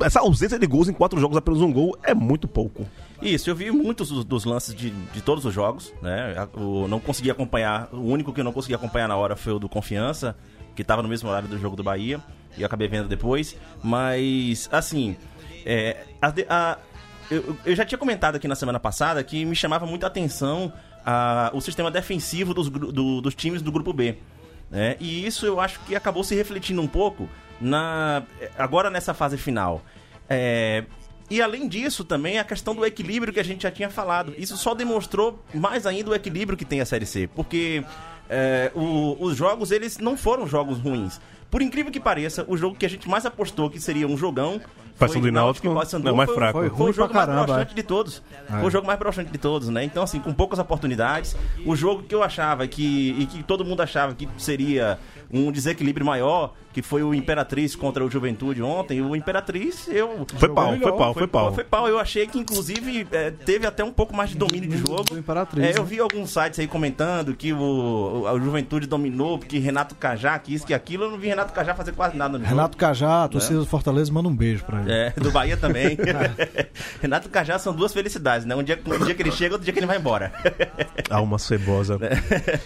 essa 0.02 0.20
ausência 0.20 0.58
de 0.58 0.66
gols 0.66 0.88
em 0.88 0.92
quatro 0.92 1.18
jogos, 1.18 1.36
apenas 1.36 1.60
um 1.60 1.72
gol, 1.72 1.96
é 2.02 2.14
muito 2.14 2.46
pouco. 2.46 2.86
Isso, 3.20 3.48
eu 3.48 3.56
vi 3.56 3.70
muitos 3.70 4.10
dos, 4.10 4.24
dos 4.24 4.44
lances 4.44 4.74
de, 4.74 4.90
de, 4.90 5.22
todos 5.22 5.44
os 5.44 5.54
jogos, 5.54 5.92
né? 6.02 6.34
Eu 6.54 6.86
não 6.86 7.00
consegui 7.00 7.30
acompanhar, 7.30 7.88
o 7.92 8.02
único 8.02 8.32
que 8.32 8.40
eu 8.40 8.44
não 8.44 8.52
consegui 8.52 8.74
acompanhar 8.74 9.08
na 9.08 9.16
hora 9.16 9.34
foi 9.34 9.54
o 9.54 9.58
do 9.58 9.68
Confiança, 9.68 10.36
que 10.74 10.82
estava 10.82 11.02
no 11.02 11.08
mesmo 11.08 11.28
horário 11.28 11.48
do 11.48 11.58
jogo 11.58 11.74
do 11.74 11.82
Bahia, 11.82 12.20
e 12.56 12.60
eu 12.60 12.66
acabei 12.66 12.88
vendo 12.88 13.08
depois. 13.08 13.56
Mas, 13.82 14.68
assim, 14.70 15.16
é, 15.64 16.04
a, 16.20 16.32
a, 16.48 16.78
eu, 17.30 17.56
eu, 17.64 17.76
já 17.76 17.84
tinha 17.84 17.98
comentado 17.98 18.36
aqui 18.36 18.48
na 18.48 18.54
semana 18.54 18.78
passada 18.78 19.22
que 19.22 19.44
me 19.44 19.54
chamava 19.54 19.86
muita 19.86 20.06
atenção 20.06 20.72
o 21.52 21.60
sistema 21.60 21.90
defensivo 21.90 22.52
dos, 22.52 22.68
do, 22.68 23.20
dos 23.20 23.34
times 23.34 23.62
do 23.62 23.70
grupo 23.70 23.92
B. 23.92 24.16
Né? 24.70 24.96
E 24.98 25.24
isso 25.24 25.46
eu 25.46 25.60
acho 25.60 25.78
que 25.80 25.94
acabou 25.94 26.24
se 26.24 26.34
refletindo 26.34 26.82
um 26.82 26.88
pouco 26.88 27.28
na 27.60 28.24
agora 28.58 28.90
nessa 28.90 29.14
fase 29.14 29.36
final. 29.36 29.82
É, 30.28 30.84
e 31.30 31.42
além 31.42 31.68
disso, 31.68 32.04
também 32.04 32.38
a 32.38 32.44
questão 32.44 32.74
do 32.74 32.84
equilíbrio 32.84 33.32
que 33.32 33.40
a 33.40 33.44
gente 33.44 33.62
já 33.62 33.70
tinha 33.70 33.90
falado. 33.90 34.34
Isso 34.38 34.56
só 34.56 34.74
demonstrou 34.74 35.42
mais 35.54 35.86
ainda 35.86 36.10
o 36.10 36.14
equilíbrio 36.14 36.56
que 36.56 36.64
tem 36.64 36.80
a 36.80 36.86
Série 36.86 37.06
C. 37.06 37.28
Porque 37.34 37.84
é, 38.28 38.70
o, 38.74 39.16
os 39.20 39.36
jogos, 39.36 39.70
eles 39.70 39.98
não 39.98 40.16
foram 40.16 40.46
jogos 40.46 40.78
ruins. 40.78 41.20
Por 41.50 41.62
incrível 41.62 41.92
que 41.92 42.00
pareça, 42.00 42.44
o 42.48 42.56
jogo 42.56 42.76
que 42.76 42.84
a 42.84 42.88
gente 42.88 43.08
mais 43.08 43.24
apostou 43.24 43.70
que 43.70 43.80
seria 43.80 44.06
um 44.06 44.16
jogão 44.16 44.60
Paysandu 44.98 45.28
e 45.28 45.30
Náutico, 45.30 45.68
não, 45.68 45.74
mais 46.16 46.30
fraco. 46.30 46.58
Foi, 46.58 46.70
foi 46.70 46.90
o 46.90 46.92
jogo 46.92 47.14
mais 47.14 47.28
broxante 47.28 47.74
de 47.74 47.82
todos. 47.82 48.22
É. 48.48 48.52
Foi 48.52 48.64
o 48.64 48.70
jogo 48.70 48.86
mais 48.86 48.98
broxante 48.98 49.30
de 49.30 49.38
todos, 49.38 49.68
né? 49.68 49.84
Então, 49.84 50.02
assim, 50.02 50.18
com 50.18 50.32
poucas 50.32 50.58
oportunidades, 50.58 51.36
o 51.66 51.76
jogo 51.76 52.02
que 52.02 52.14
eu 52.14 52.22
achava 52.22 52.66
que, 52.66 53.14
e 53.18 53.26
que 53.26 53.42
todo 53.42 53.64
mundo 53.64 53.82
achava 53.82 54.14
que 54.14 54.26
seria 54.38 54.98
um 55.30 55.50
desequilíbrio 55.50 56.06
maior, 56.06 56.54
que 56.72 56.82
foi 56.82 57.02
o 57.02 57.14
Imperatriz 57.14 57.74
contra 57.74 58.04
o 58.04 58.10
Juventude 58.10 58.62
ontem. 58.62 59.00
O 59.00 59.16
Imperatriz, 59.16 59.88
eu. 59.88 60.26
Foi 60.36 60.48
pau, 60.48 60.72
melhor, 60.72 60.88
foi 60.88 60.98
pau, 60.98 61.14
foi, 61.14 61.20
foi 61.20 61.28
pau. 61.28 61.54
Foi 61.54 61.64
pau. 61.64 61.88
Eu 61.88 61.98
achei 61.98 62.26
que, 62.26 62.38
inclusive, 62.38 63.06
é, 63.10 63.30
teve 63.30 63.66
até 63.66 63.82
um 63.82 63.92
pouco 63.92 64.14
mais 64.14 64.30
de 64.30 64.36
domínio 64.36 64.68
de 64.68 64.78
jogo. 64.78 65.04
É, 65.56 65.70
eu 65.70 65.82
né? 65.82 65.88
vi 65.88 66.00
alguns 66.00 66.30
sites 66.30 66.58
aí 66.58 66.66
comentando 66.66 67.34
que 67.34 67.52
o, 67.52 68.24
o, 68.30 68.40
Juventude 68.40 68.86
dominou, 68.86 69.38
porque 69.38 69.58
Renato 69.58 69.94
Cajá, 69.94 70.38
que 70.38 70.54
isso, 70.54 70.66
que 70.66 70.74
aquilo. 70.74 71.04
Eu 71.04 71.10
não 71.12 71.18
vi 71.18 71.28
Renato 71.36 71.52
Cajá 71.52 71.74
fazer 71.74 71.92
quase 71.92 72.16
nada 72.16 72.38
no 72.38 72.44
Renato 72.44 72.72
jogo. 72.72 72.76
Cajá, 72.78 73.24
a 73.24 73.28
torcida 73.28 73.54
né? 73.54 73.60
do 73.60 73.66
Fortaleza, 73.66 74.10
manda 74.10 74.26
um 74.26 74.34
beijo 74.34 74.64
pra 74.64 74.80
ele. 74.80 74.90
É, 74.90 75.10
do 75.10 75.30
Bahia 75.30 75.56
também. 75.56 75.98
Renato 77.02 77.28
Cajá 77.28 77.58
são 77.58 77.74
duas 77.74 77.92
felicidades, 77.92 78.46
né? 78.46 78.56
Um 78.56 78.62
dia, 78.62 78.80
um 78.86 79.04
dia 79.04 79.14
que 79.14 79.22
ele 79.22 79.30
chega, 79.30 79.54
outro 79.54 79.64
dia 79.64 79.72
que 79.72 79.78
ele 79.78 79.86
vai 79.86 79.98
embora. 79.98 80.32
Alma 81.10 81.38
cebosa. 81.38 81.98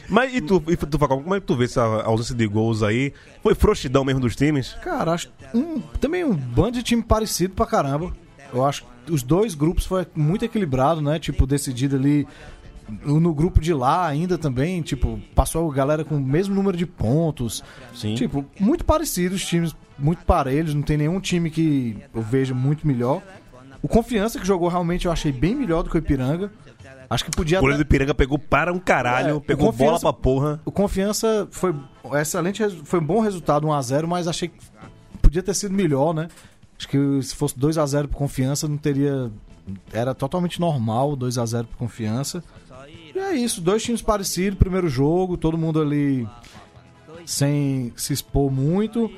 Mas 0.09 0.33
e 0.33 0.41
tu, 0.41 0.63
e 0.69 0.77
tu, 0.77 0.99
como 1.01 1.35
é 1.35 1.41
que 1.41 1.47
tu 1.47 1.57
vê 1.57 1.65
essa 1.65 1.83
ausência 1.83 2.35
de 2.35 2.47
gols 2.47 2.85
aí? 2.85 3.13
Foi 3.43 3.57
frouxidão 3.57 4.05
mesmo 4.05 4.21
dos 4.21 4.37
times? 4.37 4.75
Cara, 4.83 5.13
acho 5.13 5.29
um, 5.53 5.81
também 6.01 6.23
um 6.23 6.35
bando 6.35 6.73
de 6.73 6.85
time 6.85 7.03
parecido 7.03 7.55
pra 7.55 7.67
caramba. 7.67 8.13
Eu 8.53 8.65
acho 8.65 8.85
que 9.05 9.13
os 9.13 9.23
dois 9.23 9.55
grupos 9.55 9.85
foi 9.85 10.07
muito 10.15 10.45
equilibrado, 10.45 11.01
né? 11.01 11.19
Tipo, 11.19 11.45
decidido 11.45 11.97
ali 11.97 12.27
no 13.05 13.35
grupo 13.35 13.61
de 13.61 13.73
lá 13.73 14.07
ainda 14.07 14.37
também, 14.37 14.83
tipo, 14.83 15.21
passou 15.35 15.71
a 15.71 15.75
galera 15.75 16.05
com 16.05 16.17
o 16.17 16.21
mesmo 16.21 16.55
número 16.55 16.77
de 16.77 16.87
pontos. 16.87 17.63
Sim. 17.95 18.15
Tipo, 18.15 18.45
muito 18.59 18.85
parecidos, 18.85 19.45
times 19.45 19.75
muito 19.99 20.25
parelhos, 20.25 20.75
não 20.75 20.83
tem 20.83 20.97
nenhum 20.97 21.21
time 21.21 21.51
que 21.51 21.97
eu 22.15 22.23
vejo 22.23 22.55
muito 22.55 22.87
melhor. 22.87 23.23
O 23.83 23.89
Confiança 23.89 24.39
que 24.39 24.47
jogou 24.47 24.69
realmente 24.69 25.07
eu 25.07 25.13
achei 25.13 25.33
bem 25.33 25.55
melhor 25.55 25.83
do 25.83 25.91
que 25.91 25.97
o 25.97 25.99
Ipiranga. 25.99 26.51
Acho 27.09 27.25
que 27.25 27.31
podia. 27.33 27.59
O 27.59 27.61
goleiro 27.61 27.83
do 27.83 27.87
Ipiranga 27.87 28.15
pegou 28.15 28.39
para 28.39 28.73
um 28.73 28.79
caralho, 28.79 29.39
é, 29.39 29.41
pegou 29.41 29.73
bola 29.73 29.99
pra 29.99 30.13
porra. 30.13 30.61
O 30.65 30.71
Confiança 30.71 31.49
foi 31.51 31.75
excelente, 32.15 32.63
foi 32.85 33.01
um 33.01 33.05
bom 33.05 33.21
resultado, 33.21 33.67
1x0, 33.67 34.07
mas 34.07 34.29
achei 34.29 34.49
que 34.49 34.59
podia 35.21 35.43
ter 35.43 35.55
sido 35.55 35.75
melhor, 35.75 36.15
né? 36.15 36.29
Acho 36.79 36.89
que 36.89 37.23
se 37.23 37.35
fosse 37.35 37.59
2x0 37.59 38.09
pro 38.09 38.17
Confiança, 38.17 38.69
não 38.69 38.77
teria. 38.77 39.31
Era 39.93 40.15
totalmente 40.15 40.61
normal 40.61 41.17
2x0 41.17 41.67
pro 41.67 41.77
Confiança. 41.77 42.43
E 43.21 43.23
é 43.23 43.35
isso, 43.35 43.61
dois 43.61 43.83
times 43.83 44.01
parecidos, 44.01 44.59
primeiro 44.59 44.89
jogo, 44.89 45.37
todo 45.37 45.59
mundo 45.59 45.79
ali 45.81 46.27
sem 47.27 47.93
se 47.95 48.15
expor 48.15 48.51
muito. 48.51 49.11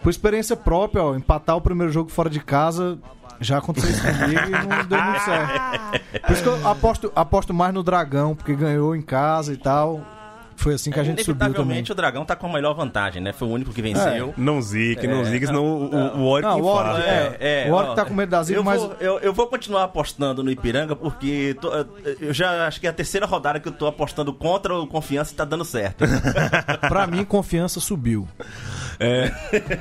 Por 0.00 0.10
experiência 0.10 0.56
própria, 0.56 1.02
ó, 1.02 1.16
empatar 1.16 1.56
o 1.56 1.60
primeiro 1.60 1.92
jogo 1.92 2.08
fora 2.08 2.30
de 2.30 2.38
casa 2.38 2.98
já 3.40 3.58
aconteceu 3.58 3.90
isso 3.90 4.00
comigo 4.00 4.40
e 4.46 4.50
não 4.50 4.86
deu 4.86 5.02
muito 5.02 5.20
certo. 5.24 6.22
Por 6.24 6.32
isso 6.32 6.42
que 6.42 6.48
eu 6.48 6.68
aposto, 6.68 7.12
aposto 7.16 7.52
mais 7.52 7.74
no 7.74 7.82
Dragão, 7.82 8.34
porque 8.34 8.54
ganhou 8.54 8.94
em 8.94 9.02
casa 9.02 9.52
e 9.52 9.56
tal. 9.56 10.04
Foi 10.58 10.74
assim 10.74 10.90
que 10.90 10.98
a 10.98 11.04
gente 11.04 11.22
subiu 11.22 11.54
também. 11.54 11.84
o 11.88 11.94
Dragão 11.94 12.24
tá 12.24 12.34
com 12.34 12.48
a 12.48 12.52
melhor 12.52 12.74
vantagem, 12.74 13.22
né? 13.22 13.32
Foi 13.32 13.46
o 13.46 13.50
único 13.52 13.72
que 13.72 13.80
venceu. 13.80 14.30
É. 14.30 14.34
Não 14.36 14.60
zique, 14.60 15.06
não 15.06 15.20
é, 15.20 15.24
zique, 15.24 15.46
senão 15.46 15.64
o, 15.64 16.18
o, 16.18 16.26
Oric 16.26 16.48
não, 16.48 16.60
o 16.60 16.64
Oric, 16.66 17.00
é, 17.00 17.36
é, 17.66 17.70
o 17.70 17.74
Oric 17.74 17.94
tá 17.94 18.04
com 18.04 18.12
medo 18.12 18.30
da 18.30 18.42
zica, 18.42 18.60
mas... 18.60 18.82
Vou, 18.82 18.96
eu, 18.98 19.20
eu 19.20 19.32
vou 19.32 19.46
continuar 19.46 19.84
apostando 19.84 20.42
no 20.42 20.50
Ipiranga, 20.50 20.96
porque 20.96 21.56
tô, 21.60 21.70
eu 22.20 22.34
já 22.34 22.66
acho 22.66 22.80
que 22.80 22.88
é 22.88 22.90
a 22.90 22.92
terceira 22.92 23.24
rodada 23.24 23.60
que 23.60 23.68
eu 23.68 23.72
tô 23.72 23.86
apostando 23.86 24.32
contra 24.32 24.74
o 24.74 24.84
Confiança 24.84 25.32
e 25.32 25.36
tá 25.36 25.44
dando 25.44 25.64
certo. 25.64 26.04
pra 26.88 27.06
mim, 27.06 27.24
Confiança 27.24 27.78
subiu. 27.78 28.26
É. 29.00 29.30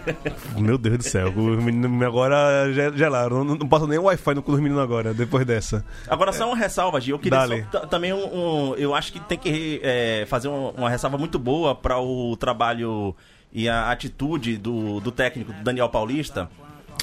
Meu 0.60 0.78
Deus 0.78 0.98
do 0.98 1.04
céu, 1.04 1.30
os 1.30 1.64
meninos 1.64 2.02
agora 2.02 2.72
gelaram. 2.96 3.44
Não, 3.44 3.56
não 3.56 3.68
passa 3.68 3.88
nem 3.88 3.98
o 3.98 4.04
Wi-Fi 4.04 4.36
no 4.36 4.44
cu 4.44 4.52
dos 4.52 4.60
meninos 4.60 4.84
agora, 4.84 5.14
depois 5.14 5.46
dessa. 5.46 5.84
Agora, 6.08 6.32
só 6.32 6.48
uma 6.48 6.56
ressalva, 6.56 7.02
Gil. 7.02 7.16
Eu 7.16 7.20
queria 7.20 7.68
só, 7.72 7.80
também 7.88 8.14
um, 8.14 8.26
um, 8.72 8.76
Eu 8.76 8.94
acho 8.94 9.12
que 9.12 9.20
tem 9.20 9.38
que 9.38 9.80
é, 9.84 10.26
fazer 10.28 10.48
um, 10.48 10.70
uma 10.70 10.90
ressalva 10.90 11.18
muito 11.18 11.40
boa 11.40 11.74
para 11.74 12.00
o 12.00 12.38
trabalho 12.38 13.16
e 13.52 13.68
a 13.68 13.92
atitude 13.92 14.58
do, 14.58 15.00
do 15.00 15.12
técnico 15.12 15.52
Daniel 15.64 15.90
Paulista. 15.90 16.50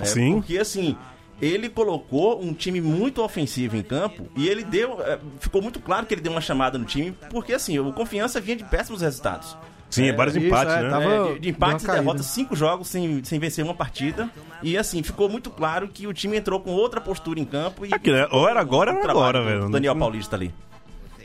É, 0.00 0.04
Sim. 0.04 0.34
Porque 0.34 0.58
assim 0.58 0.96
ele 1.42 1.68
colocou 1.68 2.40
um 2.42 2.54
time 2.54 2.80
muito 2.80 3.22
ofensivo 3.22 3.76
em 3.76 3.82
campo 3.82 4.28
e 4.36 4.48
ele 4.48 4.62
deu. 4.64 5.00
É, 5.02 5.18
ficou 5.40 5.60
muito 5.60 5.80
claro 5.80 6.06
que 6.06 6.14
ele 6.14 6.20
deu 6.20 6.32
uma 6.32 6.40
chamada 6.40 6.78
no 6.78 6.84
time, 6.84 7.12
porque 7.30 7.52
assim, 7.52 7.78
o 7.78 7.92
confiança 7.92 8.40
vinha 8.40 8.56
de 8.56 8.64
péssimos 8.64 9.02
resultados. 9.02 9.56
Sim, 9.94 10.08
é, 10.08 10.12
vários 10.12 10.36
isso, 10.36 10.46
empates, 10.46 10.74
é, 10.74 10.82
né? 10.82 10.90
Tava 10.90 11.04
é, 11.04 11.32
de, 11.34 11.38
de 11.40 11.48
empates 11.50 11.84
e 11.84 11.90
derrotas, 11.90 12.26
cinco 12.26 12.56
jogos 12.56 12.88
sem, 12.88 13.22
sem 13.24 13.38
vencer 13.38 13.64
uma 13.64 13.74
partida. 13.74 14.28
E 14.62 14.76
assim, 14.76 15.02
ficou 15.02 15.28
muito 15.28 15.50
claro 15.50 15.88
que 15.88 16.06
o 16.06 16.12
time 16.12 16.36
entrou 16.36 16.60
com 16.60 16.70
outra 16.70 17.00
postura 17.00 17.38
em 17.38 17.44
campo. 17.44 17.86
E 17.86 17.94
Aqui, 17.94 18.10
né? 18.10 18.26
Ou 18.30 18.48
era 18.48 18.60
agora 18.60 18.92
ou 18.92 18.98
era 18.98 19.10
agora, 19.10 19.42
velho. 19.42 19.70
Daniel 19.70 19.96
Paulista 19.96 20.36
ali. 20.36 20.52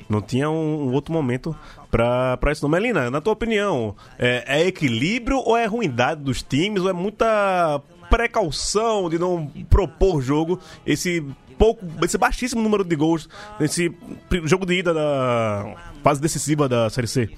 Não 0.07 0.21
tinha 0.21 0.49
um, 0.49 0.87
um, 0.87 0.93
outro 0.93 1.13
momento 1.13 1.55
pra, 1.91 2.35
pra 2.37 2.51
isso 2.51 2.63
não. 2.63 2.69
Melina, 2.69 3.11
na 3.11 3.21
tua 3.21 3.33
opinião, 3.33 3.95
é, 4.17 4.43
é 4.47 4.67
equilíbrio 4.67 5.37
ou 5.37 5.55
é 5.55 5.65
ruindade 5.65 6.23
dos 6.23 6.41
times? 6.41 6.81
Ou 6.81 6.89
é 6.89 6.93
muita 6.93 7.79
precaução 8.09 9.07
de 9.07 9.19
não 9.19 9.51
propor 9.69 10.19
jogo 10.19 10.59
esse 10.83 11.23
pouco, 11.59 11.85
esse 12.03 12.17
baixíssimo 12.17 12.61
número 12.61 12.83
de 12.83 12.95
gols 12.95 13.29
nesse 13.59 13.95
jogo 14.45 14.65
de 14.65 14.79
ida 14.79 14.93
da 14.93 15.75
fase 16.01 16.19
decisiva 16.19 16.67
da 16.67 16.89
Série 16.89 17.07
C? 17.07 17.29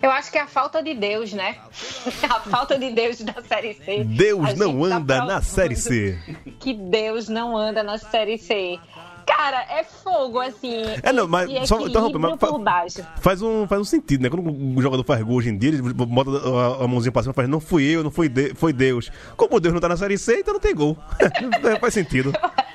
Eu 0.00 0.10
acho 0.10 0.30
que 0.30 0.38
é 0.38 0.42
a 0.42 0.46
falta 0.46 0.82
de 0.82 0.94
Deus, 0.94 1.32
né? 1.32 1.56
a 2.28 2.40
falta 2.40 2.78
de 2.78 2.90
Deus 2.90 3.20
da 3.20 3.42
Série 3.42 3.74
C. 3.74 4.04
Deus 4.04 4.54
não 4.54 4.80
tá 4.80 4.96
anda 4.96 5.18
tá 5.18 5.24
na 5.24 5.42
Série 5.42 5.76
C. 5.76 6.18
Que 6.60 6.74
Deus 6.74 7.28
não 7.28 7.56
anda 7.56 7.82
na 7.82 7.98
Série 7.98 8.38
C. 8.38 8.78
Cara, 9.26 9.62
é 9.68 9.84
fogo, 9.84 10.40
assim. 10.40 10.84
É, 11.02 11.12
não, 11.12 11.28
mas 11.28 11.68
só 11.68 11.86
então, 11.86 12.10
mas, 12.12 12.36
por 12.38 12.58
baixo. 12.58 13.06
Faz 13.20 13.42
um, 13.42 13.66
faz 13.68 13.80
um 13.80 13.84
sentido, 13.84 14.22
né? 14.22 14.30
Quando 14.30 14.50
o 14.50 14.80
jogador 14.80 15.04
faz 15.04 15.22
gol 15.22 15.36
hoje 15.36 15.50
em 15.50 15.58
dia, 15.58 15.68
ele 15.68 15.82
bota 15.82 16.30
a, 16.30 16.84
a 16.84 16.88
mãozinha 16.88 17.12
pra 17.12 17.22
cima 17.22 17.32
e 17.32 17.34
faz, 17.34 17.48
não 17.48 17.60
fui 17.60 17.84
eu, 17.84 18.02
não 18.02 18.10
foi, 18.10 18.28
de, 18.28 18.54
foi 18.54 18.72
Deus. 18.72 19.10
Como 19.36 19.60
Deus 19.60 19.74
não 19.74 19.80
tá 19.80 19.88
na 19.88 19.98
série 19.98 20.16
C, 20.16 20.40
então 20.40 20.54
não 20.54 20.60
tem 20.60 20.74
gol. 20.74 20.96
faz 21.78 21.92
sentido. 21.92 22.32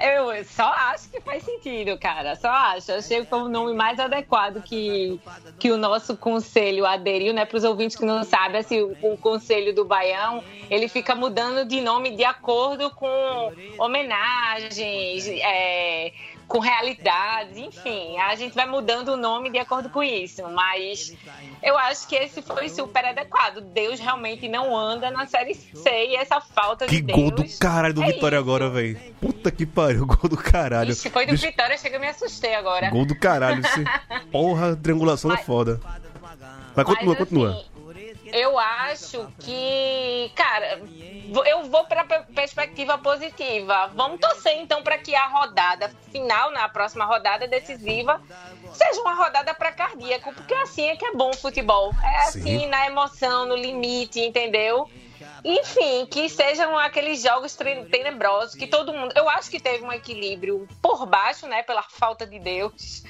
Eu 0.00 0.44
só 0.44 0.64
acho 0.64 1.10
que 1.10 1.20
faz 1.20 1.42
sentido, 1.42 1.98
cara. 1.98 2.36
Só 2.36 2.48
acho. 2.48 2.92
Achei 2.92 3.20
que 3.20 3.26
foi 3.26 3.40
o 3.40 3.48
nome 3.48 3.74
mais 3.74 3.98
adequado 3.98 4.62
que, 4.62 5.20
que 5.58 5.70
o 5.70 5.76
nosso 5.76 6.16
conselho 6.16 6.86
aderiu, 6.86 7.32
né? 7.32 7.44
Para 7.44 7.56
os 7.58 7.64
ouvintes 7.64 7.96
que 7.96 8.04
não 8.04 8.22
sabem, 8.22 8.60
assim, 8.60 8.80
o, 8.80 8.96
o, 9.02 9.16
conselho 9.16 9.74
do 9.74 9.84
Baião, 9.84 10.42
ele 10.70 10.88
fica 10.88 11.14
mudando 11.14 11.66
de 11.66 11.80
nome 11.80 12.14
de 12.16 12.24
acordo 12.24 12.90
com 12.90 13.52
homenagens, 13.78 15.26
é, 15.28 16.12
com 16.48 16.60
realidades, 16.60 17.58
enfim, 17.58 18.18
a 18.18 18.34
gente 18.34 18.54
vai 18.54 18.66
mudando 18.66 19.10
o 19.10 19.16
nome 19.16 19.50
de 19.50 19.58
acordo 19.58 19.90
com 19.90 20.02
isso, 20.02 20.42
mas 20.48 21.14
eu 21.62 21.76
acho 21.76 22.08
que 22.08 22.16
esse 22.16 22.40
foi 22.40 22.70
super 22.70 23.04
adequado. 23.04 23.60
Deus 23.60 24.00
realmente 24.00 24.48
não 24.48 24.74
anda 24.74 25.10
na 25.10 25.26
série 25.26 25.54
C 25.54 26.06
e 26.08 26.16
essa 26.16 26.40
falta 26.40 26.86
que 26.86 26.96
de 26.96 27.02
Deus. 27.02 27.16
Que 27.16 27.22
gol 27.22 27.30
do 27.30 27.58
caralho 27.58 27.92
do 27.92 28.02
é 28.02 28.06
Vitória 28.06 28.36
isso. 28.36 28.44
agora, 28.44 28.70
velho. 28.70 28.98
Puta 29.20 29.50
que 29.50 29.66
pariu, 29.66 30.06
gol 30.08 30.30
do 30.30 30.38
caralho. 30.38 30.90
Ixi, 30.90 31.10
foi 31.10 31.26
do 31.26 31.30
Deixa... 31.30 31.46
Vitória, 31.48 31.76
chega 31.76 31.96
eu 31.96 32.00
me 32.00 32.08
assustei 32.08 32.54
agora. 32.54 32.88
Gol 32.88 33.04
do 33.04 33.14
caralho, 33.14 33.60
esse... 33.60 33.84
porra, 34.32 34.74
triangulação 34.74 35.30
mas... 35.30 35.40
é 35.40 35.42
foda. 35.44 35.78
Mas 36.74 36.86
continua, 36.86 37.14
mas, 37.14 37.18
continua. 37.18 37.64
Eu 38.32 38.58
acho 38.58 39.32
que, 39.40 40.30
cara, 40.34 40.80
eu 41.46 41.64
vou 41.64 41.84
para 41.84 42.04
perspectiva 42.04 42.98
positiva. 42.98 43.90
Vamos 43.94 44.20
torcer 44.20 44.56
então 44.58 44.82
para 44.82 44.98
que 44.98 45.14
a 45.14 45.26
rodada 45.26 45.90
final, 46.10 46.50
na 46.50 46.68
próxima 46.68 47.04
rodada 47.04 47.46
decisiva, 47.46 48.20
seja 48.72 49.00
uma 49.00 49.14
rodada 49.14 49.54
para 49.54 49.72
cardíaco, 49.72 50.32
porque 50.32 50.54
assim 50.54 50.86
é 50.86 50.96
que 50.96 51.04
é 51.04 51.12
bom 51.12 51.30
o 51.30 51.36
futebol. 51.36 51.92
É 52.02 52.16
assim, 52.20 52.60
Sim. 52.60 52.66
na 52.66 52.86
emoção, 52.86 53.46
no 53.46 53.56
limite, 53.56 54.20
entendeu? 54.20 54.88
enfim, 55.44 56.06
que 56.06 56.28
sejam 56.28 56.76
aqueles 56.76 57.22
jogos 57.22 57.56
tenebrosos 57.56 58.54
que 58.54 58.66
todo 58.66 58.92
mundo. 58.92 59.12
Eu 59.16 59.28
acho 59.28 59.50
que 59.50 59.60
teve 59.60 59.84
um 59.84 59.92
equilíbrio 59.92 60.66
por 60.82 61.06
baixo, 61.06 61.46
né? 61.46 61.62
Pela 61.62 61.82
falta 61.82 62.26
de 62.26 62.38
Deus. 62.38 63.04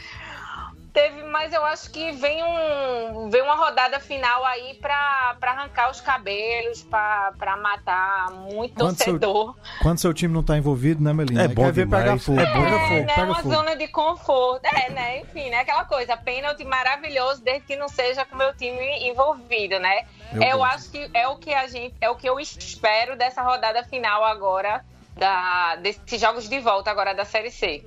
Teve, 0.93 1.23
mas 1.25 1.53
eu 1.53 1.65
acho 1.65 1.91
que 1.91 2.13
vem 2.13 2.43
um 2.43 3.29
vem 3.31 3.43
uma 3.43 3.55
rodada 3.55 4.01
final 4.01 4.45
aí 4.47 4.75
pra, 4.81 5.37
pra 5.39 5.53
arrancar 5.53 5.91
os 5.91 6.01
cabelos, 6.01 6.83
pra, 6.83 7.33
pra 7.39 7.57
matar 7.57 8.31
muito 8.33 8.75
Quando 8.75 8.97
seu- 8.97 9.19
torcedor. 9.19 9.57
Quando 9.83 9.99
seu 9.99 10.15
time 10.15 10.33
não 10.35 10.43
tá 10.43 10.57
envolvido, 10.57 11.03
né, 11.03 11.13
Melina? 11.13 11.43
É 11.43 11.47
Aí 11.47 11.55
bom 11.55 11.65
quer 11.67 11.73
ver 11.73 11.89
pegar 11.89 12.19
fogo. 12.19 12.41
é 12.41 12.47
pega 12.47 12.59
É, 12.59 12.81
fogo, 12.89 12.95
né? 12.95 13.15
pega 13.15 13.25
Uma 13.27 13.37
fogo. 13.43 13.55
zona 13.55 13.77
de 13.77 13.89
conforto. 13.89 14.65
É, 14.65 14.91
né? 14.91 15.21
Enfim, 15.21 15.51
né? 15.51 15.61
Aquela 15.61 15.85
coisa, 15.85 16.17
pênalti 16.17 16.65
maravilhoso, 16.65 17.43
desde 17.43 17.67
que 17.67 17.77
não 17.77 17.89
seja 17.89 18.25
com 18.25 18.35
o 18.35 18.39
meu 18.39 18.55
time 18.57 19.09
envolvido, 19.09 19.79
né? 19.79 20.03
Eu 20.33 20.63
acho 20.65 20.91
que 20.91 21.09
é 21.15 21.29
o 21.29 21.37
que 21.37 21.53
a 21.55 21.67
gente, 21.69 21.95
é 22.01 22.09
o 22.11 22.17
que 22.17 22.29
eu 22.29 22.39
espero 22.41 23.17
dessa 23.17 23.43
rodada 23.43 23.85
final 23.85 24.25
agora. 24.25 24.85
Da, 25.19 25.75
desses 25.77 26.21
jogos 26.21 26.49
de 26.49 26.61
volta 26.61 26.91
agora 26.91 27.13
da 27.13 27.25
Série 27.25 27.51
C. 27.51 27.85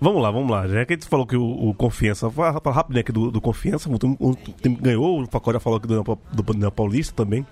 Vamos 0.00 0.22
lá, 0.22 0.30
vamos 0.30 0.50
lá. 0.50 0.66
Já 0.66 0.86
que 0.86 0.94
a 0.94 0.96
gente 0.96 1.06
falou 1.06 1.26
que 1.26 1.36
o, 1.36 1.68
o 1.68 1.74
Confiança, 1.74 2.30
fala 2.30 2.58
rapidinho 2.72 3.00
aqui 3.00 3.12
do, 3.12 3.30
do 3.30 3.40
Confiança, 3.40 3.90
o 3.90 3.98
time, 3.98 4.16
o 4.18 4.34
time 4.34 4.76
ganhou, 4.76 5.20
o 5.20 5.26
Facó 5.26 5.52
já 5.52 5.60
falou 5.60 5.76
aqui 5.76 5.86
do, 5.86 6.02
do, 6.02 6.42
do 6.42 6.72
Paulista 6.72 7.14
também. 7.14 7.46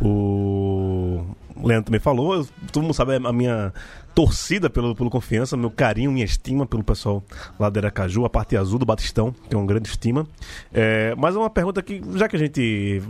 O 0.00 1.26
Leandro 1.66 1.86
também 1.86 2.00
falou. 2.00 2.46
Todo 2.72 2.82
mundo 2.82 2.94
sabe 2.94 3.16
a 3.16 3.32
minha 3.32 3.72
torcida 4.14 4.68
pelo, 4.68 4.94
pelo 4.94 5.08
Confiança, 5.08 5.56
meu 5.56 5.70
carinho, 5.70 6.10
minha 6.10 6.24
estima 6.24 6.66
pelo 6.66 6.82
pessoal 6.82 7.22
lá 7.58 7.70
da 7.70 7.80
Aracaju, 7.80 8.24
a 8.24 8.30
parte 8.30 8.56
azul 8.56 8.78
do 8.78 8.84
Batistão, 8.84 9.34
é 9.48 9.56
uma 9.56 9.64
grande 9.66 9.88
estima. 9.88 10.26
É, 10.72 11.14
mas 11.16 11.34
é 11.36 11.38
uma 11.38 11.48
pergunta 11.50 11.80
que, 11.82 12.02
já 12.16 12.28
que 12.28 12.36
a 12.36 12.38
gente 12.38 13.02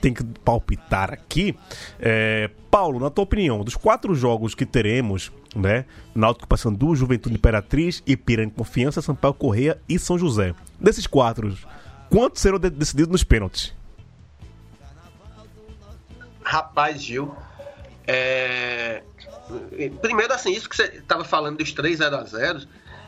tem 0.00 0.14
que 0.14 0.22
palpitar 0.44 1.12
aqui, 1.12 1.56
é, 1.98 2.50
Paulo, 2.70 3.00
na 3.00 3.10
tua 3.10 3.24
opinião, 3.24 3.64
dos 3.64 3.74
quatro 3.76 4.14
jogos 4.14 4.54
que 4.54 4.64
teremos, 4.64 5.32
né? 5.54 5.84
Náutico 6.14 6.46
Paysandu, 6.46 6.94
Juventude 6.94 7.34
Imperatriz, 7.34 8.02
Ipiranga 8.06 8.52
Confiança, 8.56 9.02
Sampaio 9.02 9.34
Correia 9.34 9.78
e 9.88 9.98
São 9.98 10.18
José. 10.18 10.54
Desses 10.78 11.06
quatro, 11.06 11.56
quantos 12.08 12.40
serão 12.40 12.58
de- 12.58 12.70
decididos 12.70 13.10
nos 13.10 13.24
pênaltis? 13.24 13.74
Rapaz, 16.42 17.02
Gil. 17.02 17.34
É, 18.06 19.02
Primeiro, 20.00 20.32
assim, 20.32 20.52
isso 20.52 20.68
que 20.68 20.76
você 20.76 20.84
estava 20.84 21.24
falando 21.24 21.58
dos 21.58 21.72
3 21.72 21.98
0 21.98 22.16
a 22.16 22.24
0 22.24 22.60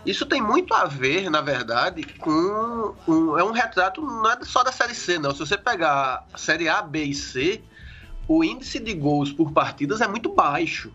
isso 0.06 0.24
tem 0.24 0.40
muito 0.40 0.72
a 0.72 0.84
ver, 0.84 1.28
na 1.28 1.40
verdade, 1.40 2.02
com. 2.18 2.94
Um... 3.06 3.36
É 3.38 3.42
um 3.42 3.50
retrato, 3.50 4.00
não 4.00 4.30
é 4.30 4.38
só 4.42 4.62
da 4.62 4.70
Série 4.72 4.94
C, 4.94 5.18
não. 5.18 5.32
Se 5.32 5.40
você 5.40 5.58
pegar 5.58 6.24
a 6.32 6.38
Série 6.38 6.68
A, 6.68 6.80
B 6.80 7.02
e 7.02 7.14
C, 7.14 7.60
o 8.26 8.44
índice 8.44 8.78
de 8.78 8.94
gols 8.94 9.32
por 9.32 9.52
partidas 9.52 10.00
é 10.00 10.06
muito 10.08 10.32
baixo. 10.32 10.92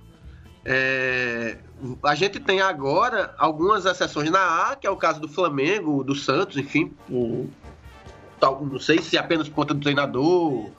É, 0.66 1.58
A 2.02 2.16
gente 2.16 2.40
tem 2.40 2.62
agora 2.62 3.36
algumas 3.38 3.86
exceções 3.86 4.32
na 4.32 4.72
A, 4.72 4.76
que 4.78 4.88
é 4.88 4.90
o 4.90 4.96
caso 4.96 5.20
do 5.20 5.28
Flamengo, 5.28 6.04
do 6.04 6.16
Santos, 6.16 6.56
enfim, 6.58 6.94
tal- 8.40 8.66
não 8.66 8.80
sei 8.80 9.02
se 9.02 9.18
é 9.18 9.20
apenas 9.20 9.50
por 9.50 9.56
conta 9.56 9.74
do 9.74 9.82
treinador, 9.82 10.70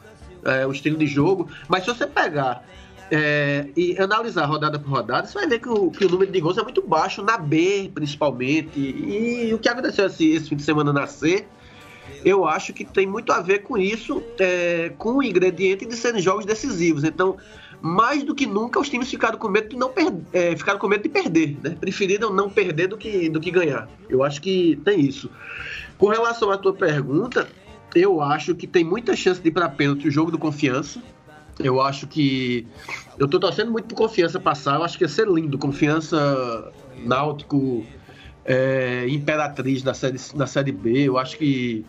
é, 0.42 0.66
o 0.66 0.72
estilo 0.72 0.96
de 0.96 1.06
jogo, 1.06 1.50
mas 1.68 1.84
se 1.84 1.90
você 1.90 2.06
pegar 2.06 2.64
é, 3.10 3.68
e 3.76 3.96
analisar 3.98 4.46
rodada 4.46 4.78
por 4.78 4.90
rodada, 4.90 5.26
você 5.26 5.34
vai 5.34 5.46
ver 5.46 5.58
que 5.58 5.68
o, 5.68 5.90
que 5.90 6.04
o 6.04 6.08
número 6.08 6.30
de 6.30 6.40
gols 6.40 6.58
é 6.58 6.62
muito 6.62 6.82
baixo, 6.82 7.22
na 7.22 7.36
B 7.36 7.90
principalmente. 7.94 8.78
E, 8.78 9.52
o 9.54 9.58
que 9.58 9.68
aconteceu 9.68 10.06
esse, 10.06 10.30
esse 10.30 10.48
fim 10.48 10.56
de 10.56 10.62
semana 10.62 10.92
na 10.92 11.06
C, 11.06 11.44
eu 12.24 12.46
acho 12.46 12.72
que 12.72 12.84
tem 12.84 13.06
muito 13.06 13.32
a 13.32 13.40
ver 13.40 13.60
com 13.60 13.76
isso, 13.76 14.22
é, 14.38 14.92
com 14.96 15.18
o 15.18 15.22
ingrediente 15.22 15.84
de 15.84 15.96
serem 15.96 16.20
jogos 16.20 16.44
decisivos. 16.44 17.04
Então, 17.04 17.36
mais 17.80 18.22
do 18.22 18.34
que 18.34 18.46
nunca, 18.46 18.80
os 18.80 18.88
times 18.88 19.10
ficaram 19.10 19.38
com 19.38 19.48
medo 19.48 19.68
de 19.68 19.76
não 19.76 19.90
per- 19.90 20.12
é, 20.32 20.56
ficaram 20.56 20.78
com 20.78 20.88
medo 20.88 21.02
de 21.02 21.08
perder, 21.10 21.58
né? 21.62 21.76
Preferiram 21.78 22.32
não 22.32 22.48
perder 22.48 22.86
do 22.88 22.96
que, 22.96 23.28
do 23.28 23.40
que 23.40 23.50
ganhar. 23.50 23.88
Eu 24.08 24.24
acho 24.24 24.40
que 24.40 24.80
tem 24.84 25.00
isso. 25.00 25.30
Com 25.98 26.08
relação 26.08 26.50
à 26.50 26.56
tua 26.56 26.72
pergunta, 26.72 27.46
eu 27.94 28.22
acho 28.22 28.54
que 28.54 28.66
tem 28.66 28.82
muita 28.82 29.14
chance 29.14 29.40
de 29.40 29.48
ir 29.48 29.52
para 29.52 29.68
pênalti 29.68 30.08
o 30.08 30.10
jogo 30.10 30.30
do 30.30 30.38
confiança. 30.38 31.02
Eu 31.58 31.80
acho 31.80 32.06
que. 32.06 32.66
Eu 33.18 33.28
tô 33.28 33.38
torcendo 33.38 33.70
muito 33.70 33.86
por 33.86 33.94
confiança 33.94 34.40
passar. 34.40 34.76
Eu 34.76 34.84
acho 34.84 34.98
que 34.98 35.04
ia 35.04 35.08
ser 35.08 35.28
lindo. 35.28 35.56
Confiança 35.56 36.72
Náutico 37.04 37.84
é, 38.44 39.06
Imperatriz 39.08 39.82
na 39.82 39.94
série, 39.94 40.18
na 40.34 40.46
série 40.46 40.72
B. 40.72 41.08
Eu 41.08 41.18
acho 41.18 41.38
que. 41.38 41.84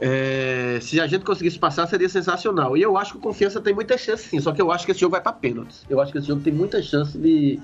é, 0.00 0.78
se 0.80 1.00
a 1.00 1.06
gente 1.06 1.24
conseguisse 1.24 1.58
passar, 1.58 1.86
seria 1.86 2.08
sensacional. 2.08 2.76
E 2.76 2.82
eu 2.82 2.96
acho 2.96 3.14
que 3.14 3.18
Confiança 3.20 3.60
tem 3.60 3.74
muita 3.74 3.96
chance, 3.96 4.28
sim. 4.28 4.40
Só 4.40 4.52
que 4.52 4.60
eu 4.60 4.70
acho 4.70 4.84
que 4.84 4.92
esse 4.92 5.00
jogo 5.00 5.12
vai 5.12 5.20
para 5.20 5.32
pênaltis. 5.32 5.84
Eu 5.88 6.00
acho 6.00 6.12
que 6.12 6.18
esse 6.18 6.26
jogo 6.26 6.42
tem 6.42 6.52
muita 6.52 6.82
chance 6.82 7.16
de, 7.16 7.58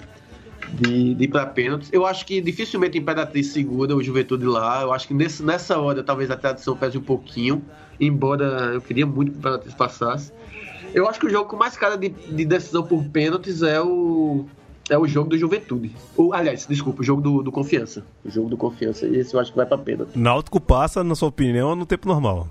de, 0.73 1.15
de 1.15 1.25
ir 1.25 1.29
para 1.29 1.47
pênaltis. 1.47 1.89
Eu 1.93 2.07
acho 2.07 2.25
que 2.25 2.41
dificilmente 2.41 2.97
a 2.97 3.01
Imperatriz 3.01 3.49
segura 3.49 3.95
o 3.95 4.03
Juventude 4.03 4.47
lá. 4.47 4.83
Eu 4.83 4.93
acho 4.93 5.09
que 5.09 5.15
nesse, 5.15 5.43
nessa 5.43 5.79
hora 5.79 6.03
talvez 6.03 6.31
a 6.31 6.37
tradição 6.37 6.77
pese 6.77 6.97
um 6.97 7.03
pouquinho. 7.03 7.65
Embora 8.01 8.73
eu 8.73 8.81
queria 8.81 9.07
muito 9.07 9.33
que 9.33 9.37
o 9.37 9.41
Imperatriz 9.41 9.75
passasse. 9.75 10.33
Eu 10.95 11.09
acho 11.09 11.19
que 11.19 11.27
o 11.27 11.31
jogo 11.31 11.51
com 11.51 11.57
mais 11.57 11.77
cara 11.77 11.99
de, 11.99 12.09
de 12.09 12.45
decisão 12.45 12.85
por 12.85 13.03
pênaltis 13.05 13.63
é 13.63 13.83
o. 13.83 14.47
É 14.89 14.99
o 14.99 15.09
jogo 15.09 15.31
do 15.31 15.39
Juventude. 15.39 15.91
O, 16.15 16.35
aliás, 16.35 16.67
desculpa, 16.67 17.01
o 17.01 17.05
jogo 17.05 17.21
do, 17.21 17.43
do 17.43 17.51
Confiança. 17.51 18.05
O 18.25 18.31
jogo 18.31 18.51
do 18.51 18.57
Confiança. 18.57 19.07
Esse 19.07 19.35
eu 19.35 19.41
acho 19.41 19.51
que 19.51 19.57
vai 19.57 19.67
pra 19.67 19.79
pênalti. 19.79 20.17
Náutico 20.17 20.61
passa, 20.61 21.03
na 21.03 21.15
sua 21.15 21.31
opinião, 21.31 21.75
no 21.75 21.85
tempo 21.85 22.07
normal. 22.07 22.49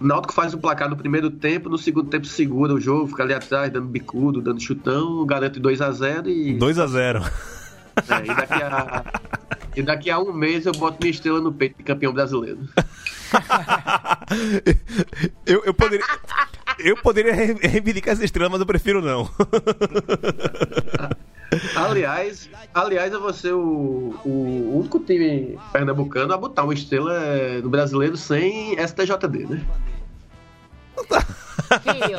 Náutico 0.00 0.34
faz 0.34 0.52
o 0.52 0.58
placar 0.58 0.90
no 0.90 0.96
primeiro 0.96 1.30
tempo, 1.30 1.68
no 1.68 1.78
segundo 1.78 2.10
tempo 2.10 2.26
segura 2.26 2.74
o 2.74 2.80
jogo, 2.80 3.06
fica 3.06 3.22
ali 3.22 3.32
atrás, 3.32 3.72
dando 3.72 3.86
bicudo, 3.86 4.42
dando 4.42 4.60
chutão, 4.60 5.24
garante 5.24 5.60
2 5.60 5.80
a 5.80 5.92
0 5.92 6.28
e, 6.28 6.54
2 6.54 6.78
a 6.80 6.86
0 6.88 7.20
é, 7.20 7.22
e, 8.24 8.34
daqui 8.34 8.54
a, 8.54 9.04
e 9.76 9.82
daqui 9.82 10.10
a 10.10 10.18
um 10.18 10.32
mês 10.32 10.66
eu 10.66 10.72
boto 10.72 10.98
minha 11.00 11.12
estrela 11.12 11.40
no 11.40 11.52
peito 11.52 11.76
de 11.76 11.84
campeão 11.84 12.12
brasileiro. 12.12 12.58
eu, 15.46 15.62
eu 15.64 15.72
poderia. 15.72 16.04
Eu 16.78 16.96
poderia 16.96 17.32
re- 17.34 17.54
reivindicar 17.60 18.14
essa 18.14 18.24
estrela, 18.24 18.48
mas 18.50 18.60
eu 18.60 18.66
prefiro 18.66 19.00
não. 19.02 19.28
Aliás, 21.76 22.48
aliás, 22.72 23.12
eu 23.12 23.20
vou 23.20 23.32
ser 23.32 23.52
o, 23.52 24.14
o 24.24 24.78
único 24.78 24.98
time 25.00 25.58
pernambucano 25.72 26.32
a 26.32 26.36
botar 26.38 26.64
uma 26.64 26.72
estrela 26.72 27.12
eh, 27.14 27.60
no 27.62 27.68
brasileiro 27.68 28.16
sem 28.16 28.74
STJD, 28.78 29.46
né? 29.48 29.62
Filho, 31.82 32.18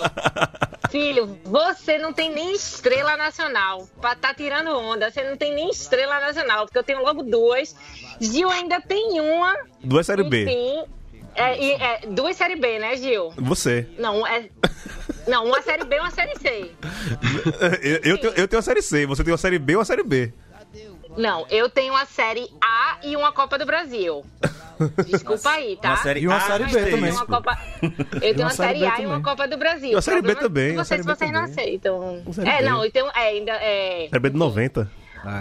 filho, 0.89 1.39
você 1.44 1.98
não 1.98 2.12
tem 2.13 2.32
nem 2.34 2.54
estrela 2.54 3.16
nacional 3.18 3.88
pra 4.02 4.16
tá 4.16 4.34
tirando 4.34 4.70
onda. 4.78 5.10
Você 5.12 5.24
não 5.28 5.36
tem 5.38 5.54
nem 5.54 5.70
estrela 5.70 6.20
nacional, 6.20 6.66
porque 6.66 6.78
eu 6.78 6.84
tenho 6.84 7.02
logo 7.04 7.24
duas. 7.24 7.76
Gil 8.20 8.50
ainda 8.50 8.80
tem 8.82 9.20
uma. 9.20 9.56
Duas 9.84 10.06
Série 10.06 10.24
B. 10.24 10.44
Enfim, 10.44 10.84
é, 11.36 11.58
e- 11.63 11.72
é, 11.74 12.00
duas 12.08 12.36
série 12.36 12.56
B, 12.56 12.80
né, 12.80 12.96
Gil? 12.98 13.32
Você. 13.38 13.88
Não, 13.98 14.26
é. 14.26 14.50
Não, 15.28 15.46
uma 15.46 15.62
série 15.62 15.84
B 15.86 15.96
e 15.96 16.00
uma 16.00 16.12
série 16.12 16.36
C. 16.38 16.72
Eu, 17.82 18.00
eu 18.04 18.17
tenho, 18.17 18.34
eu 18.36 18.48
tenho 18.48 18.60
a 18.60 18.63
Série 18.63 18.82
C, 18.82 19.06
você 19.06 19.24
tem 19.24 19.32
uma 19.32 19.38
Série 19.38 19.58
B 19.60 19.74
e 19.74 19.76
uma 19.78 19.86
Série 19.86 20.04
B. 20.04 20.34
Não, 21.15 21.46
eu 21.50 21.69
tenho 21.69 21.93
uma 21.93 22.06
série 22.06 22.50
A 22.60 22.98
e 23.04 23.15
uma 23.15 23.32
Copa 23.32 23.58
do 23.58 23.65
Brasil. 23.67 24.26
Desculpa 25.08 25.52
aí, 25.52 25.78
tá? 25.80 25.89
Uma 25.89 25.98
série 25.98 26.19
E 26.22 26.28
uma 26.28 26.38
A 26.38 26.39
série 26.41 26.63
B 26.65 26.69
eu 26.72 26.84
tenho 26.86 26.96
também. 26.98 27.12
uma 27.12 27.26
Copa- 27.28 27.60
Eu 27.82 28.19
tenho 28.19 28.34
uma 28.39 28.43
uma 28.46 28.50
série 28.50 28.80
A 28.86 29.00
e 29.00 29.06
uma 29.06 29.15
também. 29.15 29.22
Copa 29.22 29.48
do 29.48 29.58
Brasil. 29.58 29.91
E 29.91 29.96
uma 29.96 30.02
série 30.02 30.22
B 30.22 30.34
problema 30.34 30.41
também, 30.50 30.69
é 30.69 30.74
uma 30.74 30.82
que 30.82 30.88
Vocês, 30.88 31.06
não 31.06 31.15
também. 31.15 31.36
aceitam. 31.54 32.24
É, 32.46 32.63
não, 32.63 32.84
então, 32.84 33.08
é, 33.15 33.19
ainda. 33.30 33.52
É... 33.54 34.08
Série 34.10 34.19
B 34.19 34.30
de 34.32 34.38
90. 34.38 34.91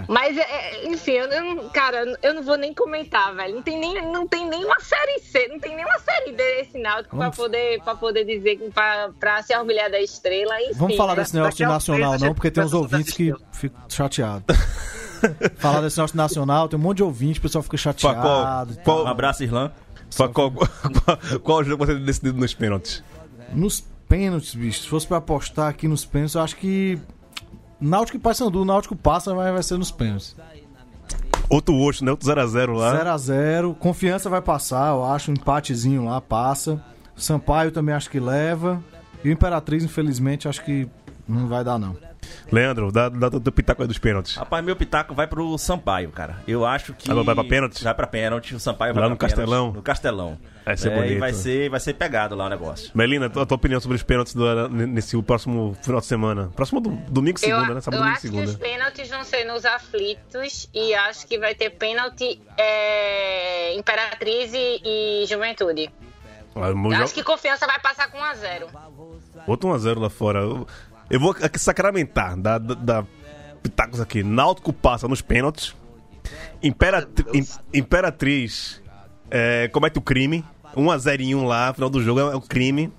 Mas, 0.07 0.37
é, 0.37 0.87
enfim, 0.87 1.11
eu 1.11 1.27
não, 1.27 1.69
cara, 1.69 2.17
eu 2.21 2.33
não 2.33 2.43
vou 2.43 2.57
nem 2.57 2.73
comentar, 2.73 3.33
velho. 3.35 3.55
Não 3.55 3.61
tem 3.61 3.79
nem, 3.79 4.11
não 4.11 4.27
tem 4.27 4.47
nem 4.47 4.63
uma 4.63 4.79
série 4.79 5.19
C, 5.19 5.47
não 5.47 5.59
tem 5.59 5.75
nem 5.75 5.85
uma 5.85 5.99
série 5.99 6.31
D 6.31 6.43
esse 6.61 6.77
Náutico 6.77 7.17
pra 7.17 7.31
poder, 7.31 7.81
pra 7.83 7.95
poder 7.95 8.23
dizer, 8.25 8.57
pra, 8.73 9.09
pra 9.19 9.41
se 9.43 9.55
orgulhar 9.55 9.89
da 9.89 9.99
estrela, 9.99 10.61
enfim. 10.61 10.73
Vamos 10.75 10.97
falar 10.97 11.15
né? 11.15 11.21
desse 11.21 11.35
negócio 11.35 11.57
de 11.57 11.65
nacional, 11.65 12.19
não, 12.19 12.33
porque 12.33 12.51
tem 12.51 12.63
uns 12.63 12.73
ouvintes 12.73 13.13
que 13.13 13.33
ficam 13.51 13.81
chateados. 13.89 14.43
falar 15.57 15.81
desse 15.81 15.97
negócio 15.97 16.13
de 16.13 16.17
nacional, 16.17 16.67
tem 16.67 16.77
um 16.77 16.81
monte 16.81 16.97
de 16.97 17.03
ouvinte, 17.03 17.39
o 17.39 17.41
pessoal 17.41 17.63
fica 17.63 17.77
chateado. 17.77 18.73
e 18.73 18.77
tal. 18.77 19.05
Um 19.05 19.07
abraço, 19.07 19.43
Irlan. 19.43 19.71
Qual, 20.15 20.29
qual, 20.29 20.51
qual, 20.51 21.39
qual 21.41 21.63
jogo 21.63 21.85
você 21.85 21.95
tem 21.95 22.05
decidido 22.05 22.37
nos 22.37 22.53
pênaltis? 22.53 23.03
Nos 23.51 23.83
pênaltis, 24.07 24.53
bicho, 24.53 24.81
se 24.81 24.87
fosse 24.87 25.07
pra 25.07 25.17
apostar 25.17 25.69
aqui 25.69 25.87
nos 25.87 26.05
pênaltis, 26.05 26.35
eu 26.35 26.41
acho 26.41 26.55
que. 26.55 26.99
Náutico 27.83 28.17
e 28.17 28.19
Paysandu, 28.19 28.63
Náutico 28.63 28.95
passa, 28.95 29.35
mas 29.35 29.51
vai 29.51 29.61
ser 29.61 29.77
nos 29.77 29.91
pênaltis. 29.91 30.35
Outro 31.49 31.75
Oxo, 31.75 32.05
né? 32.05 32.11
Outro 32.11 32.27
0x0 32.27 32.73
lá. 32.73 33.17
0x0, 33.17 33.75
confiança 33.75 34.29
vai 34.29 34.41
passar, 34.41 34.93
eu 34.93 35.03
acho, 35.03 35.29
um 35.29 35.33
empatezinho 35.33 36.05
lá 36.05 36.21
passa. 36.21 36.81
Sampaio 37.15 37.71
também 37.71 37.93
acho 37.93 38.09
que 38.09 38.19
leva. 38.19 38.81
E 39.21 39.29
o 39.29 39.31
Imperatriz, 39.31 39.83
infelizmente, 39.83 40.47
acho 40.47 40.63
que 40.63 40.87
não 41.27 41.47
vai 41.47 41.63
dar, 41.63 41.77
não. 41.77 41.95
Leandro, 42.51 42.91
dá, 42.91 43.09
dá 43.09 43.29
do 43.29 43.51
pitaco 43.51 43.81
aí 43.81 43.87
dos 43.87 43.97
pênaltis. 43.97 44.35
Rapaz, 44.35 44.63
meu 44.63 44.75
pitaco 44.75 45.13
vai 45.13 45.27
pro 45.27 45.57
Sampaio, 45.57 46.09
cara. 46.11 46.37
Eu 46.47 46.65
acho 46.65 46.93
que. 46.93 47.09
Ah, 47.11 47.15
vai 47.15 47.35
pra 47.35 47.43
pênalti? 47.43 47.83
Vai 47.83 47.93
pra 47.93 48.07
pênalti. 48.07 48.55
O 48.55 48.59
Sampaio 48.59 48.93
Lá 48.93 49.01
vai 49.01 49.09
no 49.09 49.15
pra 49.17 49.27
pênalti. 49.27 49.39
Castelão? 49.39 49.71
No 49.71 49.81
Castelão. 49.81 50.39
Vai 50.65 50.77
ser 50.77 50.91
É, 50.91 50.95
bonito. 50.95 51.13
E 51.13 51.19
vai 51.19 51.33
ser, 51.33 51.69
vai 51.69 51.79
ser 51.79 51.93
pegado 51.93 52.35
lá 52.35 52.45
o 52.45 52.49
negócio. 52.49 52.89
Melina, 52.95 53.25
a 53.25 53.29
tua 53.29 53.55
opinião 53.55 53.81
sobre 53.81 53.95
os 53.97 54.03
pênaltis 54.03 54.33
do- 54.33 54.69
nesse 54.69 55.21
próximo 55.21 55.75
final 55.81 55.99
de 55.99 56.05
semana? 56.07 56.49
Próximo 56.55 56.79
do, 56.79 56.89
domingo 57.11 57.37
e 57.41 57.45
Eu, 57.49 57.55
segunda, 57.57 57.73
né? 57.75 57.81
Sábado, 57.81 57.99
eu 57.99 58.03
domingo 58.03 58.13
acho 58.17 58.21
que 58.21 58.27
os 58.27 58.49
segunda. 58.51 58.57
pênaltis 58.59 59.09
vão 59.09 59.23
ser 59.25 59.43
nos 59.43 59.65
aflitos 59.65 60.69
e 60.73 60.93
acho 60.93 61.27
que 61.27 61.37
vai 61.37 61.53
ter 61.53 61.69
pênalti 61.71 62.39
é, 62.57 63.75
Imperatriz 63.75 64.53
e, 64.53 64.81
e 65.23 65.25
Juventude. 65.27 65.89
Ah, 66.55 67.01
acho 67.03 67.13
que 67.13 67.23
confiança 67.23 67.65
vai 67.65 67.79
passar 67.79 68.09
com 68.11 68.17
1x0. 68.19 68.67
Outro 69.47 69.69
1x0 69.69 69.99
lá 69.99 70.09
fora. 70.09 70.39
Eu, 70.39 70.67
eu 71.13 71.19
vou 71.19 71.35
sacramentar, 71.57 72.35
da, 72.37 72.57
da, 72.57 72.73
da 72.75 73.05
pitacos 73.61 74.01
aqui. 74.01 74.23
Náutico 74.23 74.73
passa 74.73 75.07
nos 75.07 75.21
pênaltis. 75.21 75.75
Imperatri- 76.61 77.25
Im- 77.33 77.47
Imperatriz 77.79 78.81
é, 79.29 79.67
comete 79.69 79.99
o 79.99 80.01
crime. 80.01 80.43
1x0 80.75 81.43
lá, 81.45 81.73
final 81.73 81.89
do 81.89 82.01
jogo 82.01 82.19
é, 82.19 82.35
um 82.35 82.41
crime. 82.41 82.91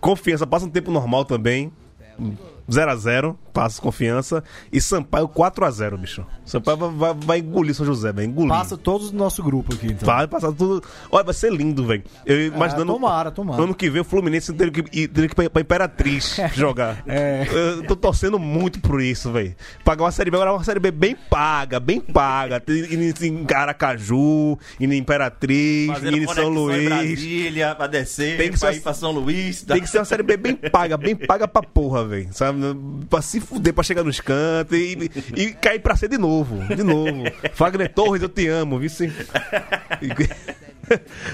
Confiança 0.00 0.46
passa 0.46 0.66
no 0.66 0.72
tempo 0.72 0.90
normal 0.90 1.24
também. 1.24 1.70
0x0, 2.70 3.36
passa 3.52 3.80
confiança. 3.80 4.42
E 4.72 4.80
Sampaio 4.80 5.28
4x0, 5.28 5.96
bicho. 5.98 6.26
Sampaio 6.44 6.76
vai, 6.76 6.90
vai, 6.90 7.14
vai 7.14 7.38
engolir 7.38 7.74
São 7.74 7.84
José, 7.86 8.12
vai 8.12 8.24
engolir. 8.24 8.48
Passa 8.50 8.76
todos 8.76 9.10
do 9.10 9.16
nosso 9.16 9.42
grupo 9.42 9.74
aqui, 9.74 9.86
então. 9.88 10.06
Vai 10.06 10.26
passar 10.26 10.52
tudo. 10.52 10.82
Olha, 11.10 11.24
vai 11.24 11.34
ser 11.34 11.52
lindo, 11.52 11.84
velho. 11.86 12.02
Eu 12.26 12.46
imaginando. 12.46 12.92
tomara, 12.92 13.30
tomara. 13.30 13.62
Ano 13.62 13.74
que 13.74 13.88
vem 13.90 14.00
o 14.02 14.04
Fluminense 14.04 14.52
tendo 14.52 14.72
que 14.72 14.82
que 14.82 14.98
ir 15.42 15.50
pra 15.50 15.60
Imperatriz 15.60 16.36
jogar. 16.54 17.02
É. 17.06 17.46
Eu 17.52 17.82
tô 17.86 17.94
torcendo 17.96 18.38
muito 18.38 18.80
por 18.80 19.00
isso, 19.00 19.30
velho. 19.32 19.54
Pagar 19.84 20.04
uma 20.04 20.12
série 20.12 20.30
B, 20.30 20.36
agora 20.36 20.52
uma 20.52 20.64
série 20.64 20.80
B 20.80 20.90
bem 20.90 21.14
paga, 21.30 21.78
bem 21.78 22.00
paga. 22.00 22.62
Em 22.68 23.46
Aracaju, 23.54 24.58
indo 24.80 24.92
em 24.94 24.98
Imperatriz, 24.98 25.88
Fazendo 25.88 26.16
em 26.16 26.26
São 26.26 26.34
conexão 26.34 26.50
em 26.50 26.54
Luís. 26.54 26.88
Brasília, 26.88 27.74
pra 27.74 27.86
descer, 27.86 28.36
Tem 28.36 28.50
que 28.50 28.58
pra 28.58 28.72
ser- 28.72 28.78
ir 28.78 28.80
pra 28.82 28.94
São 28.94 29.10
Luís. 29.12 29.62
Tem 29.62 29.80
que 29.80 29.88
ser 29.88 29.98
uma 29.98 30.04
série 30.04 30.22
B 30.22 30.36
bem 30.36 30.54
paga, 30.56 30.96
bem 30.96 31.14
paga 31.14 31.46
pra 31.46 31.62
porra, 31.62 32.04
velho. 32.06 32.28
Sabe? 32.32 32.53
Pra 33.08 33.22
se 33.22 33.40
fuder, 33.40 33.72
pra 33.74 33.82
chegar 33.84 34.02
nos 34.04 34.20
cantos 34.20 34.76
e, 34.78 35.10
e 35.36 35.52
cair 35.52 35.78
pra 35.80 35.96
ser 35.96 36.08
de 36.08 36.18
novo. 36.18 36.58
De 36.74 36.82
novo. 36.82 37.24
Fagner 37.54 37.92
Torres, 37.92 38.22
eu 38.22 38.28
te 38.28 38.46
amo, 38.48 38.78
viu? 38.78 38.90
Sim. 38.90 39.12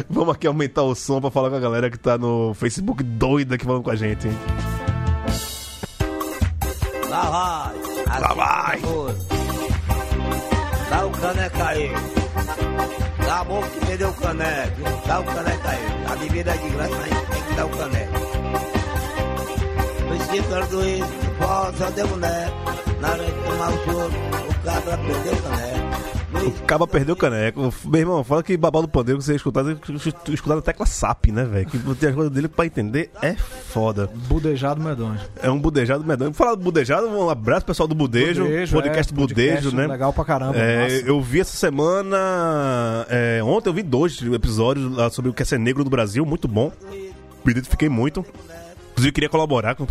Vamos 0.09 0.35
aqui 0.35 0.47
aumentar 0.47 0.83
o 0.83 0.95
som 0.95 1.21
pra 1.21 1.31
falar 1.31 1.51
com 1.51 1.57
a 1.57 1.61
galera 1.61 1.91
que 1.91 1.99
tá 1.99 2.17
no 2.17 2.55
Facebook 2.55 3.03
doida 3.03 3.59
que 3.59 3.65
falando 3.65 3.83
com 3.83 3.91
a 3.91 3.97
gente. 3.97 4.29
hein? 4.29 4.35
Lá 7.09 7.31
vai. 7.31 8.21
Lá 8.21 8.35
vai. 8.35 8.81
Dá 10.91 11.07
o 11.07 11.11
caneco 11.11 11.63
aí. 11.63 11.91
Dá 13.25 13.41
a 13.41 13.45
boca 13.45 13.69
que 13.69 13.87
me 13.87 13.97
deu 13.97 14.09
o 14.09 14.15
caneco. 14.15 14.81
Dá 15.07 15.21
o 15.21 15.25
caneco 15.25 15.69
aí. 15.69 16.13
A 16.13 16.17
bebida 16.17 16.51
é 16.53 16.57
de 16.57 16.69
graça, 16.71 16.97
mas 16.97 17.29
tem 17.29 17.43
que 17.43 17.55
dar 17.55 17.67
o 17.67 17.71
caneco. 17.71 18.20
O 20.31 20.35
esquipero 20.35 20.67
do 20.69 20.87
isso, 20.87 21.05
pô, 21.39 21.77
só 21.77 21.91
deu 21.91 22.07
boneco. 22.07 22.57
Na 23.01 23.11
hora 23.11 23.25
de 23.25 23.33
tomar 23.33 23.71
o 23.73 23.85
choro, 23.85 24.13
o 24.49 24.65
cabra 24.65 24.99
perdeu 24.99 25.33
o 25.33 25.43
caneco. 25.43 26.01
O 26.33 26.51
Caba 26.65 26.87
perdeu 26.87 27.15
o 27.15 27.19
caneco. 27.19 27.75
Meu 27.87 28.01
irmão, 28.01 28.23
fala 28.23 28.41
que 28.43 28.57
babado 28.57 28.87
do 28.87 28.91
pandeiro 28.91 29.19
que 29.19 29.25
você 29.25 29.35
escutar, 29.35 29.65
escutar 30.29 30.55
na 30.55 30.63
tecla 30.63 30.87
SAP, 30.87 31.27
né, 31.27 31.45
velho? 31.45 31.67
Que 31.67 31.79
tem 31.97 32.09
as 32.11 32.15
coisas 32.15 32.33
dele 32.33 32.47
pra 32.47 32.65
entender 32.65 33.11
é 33.21 33.35
foda. 33.35 34.09
Budejado 34.29 34.81
medonho. 34.81 35.19
É 35.43 35.51
um 35.51 35.59
budejado 35.59 36.05
medonho. 36.05 36.33
Falar 36.33 36.55
do 36.55 36.63
budejado, 36.63 37.09
um 37.09 37.29
abraço 37.29 37.67
pessoal 37.67 37.89
do 37.89 37.97
Budejo. 37.97 38.45
Budejo, 38.45 38.73
podcast 38.73 39.13
é, 39.13 39.17
Budejo, 39.17 39.35
podcast 39.45 39.77
né? 39.77 39.87
legal 39.89 40.13
pra 40.13 40.25
caramba, 40.25 40.57
É, 40.57 41.03
eu 41.05 41.21
vi 41.21 41.41
essa 41.41 41.57
semana. 41.57 42.17
é, 43.09 43.43
ontem 43.43 43.69
eu 43.69 43.75
vi 43.75 43.83
dois 43.83 44.23
episódios 44.23 44.95
lá 44.97 45.11
sobre 45.11 45.31
o 45.31 45.35
que 45.35 45.43
é 45.43 45.45
ser 45.45 45.59
negro 45.59 45.83
no 45.83 45.91
Brasil, 45.91 46.25
muito 46.25 46.47
bom. 46.47 46.71
Me 47.45 47.51
identifiquei 47.51 47.89
muito. 47.89 48.25
Inclusive, 49.01 49.13
queria 49.13 49.29
colaborar 49.31 49.75
com. 49.75 49.87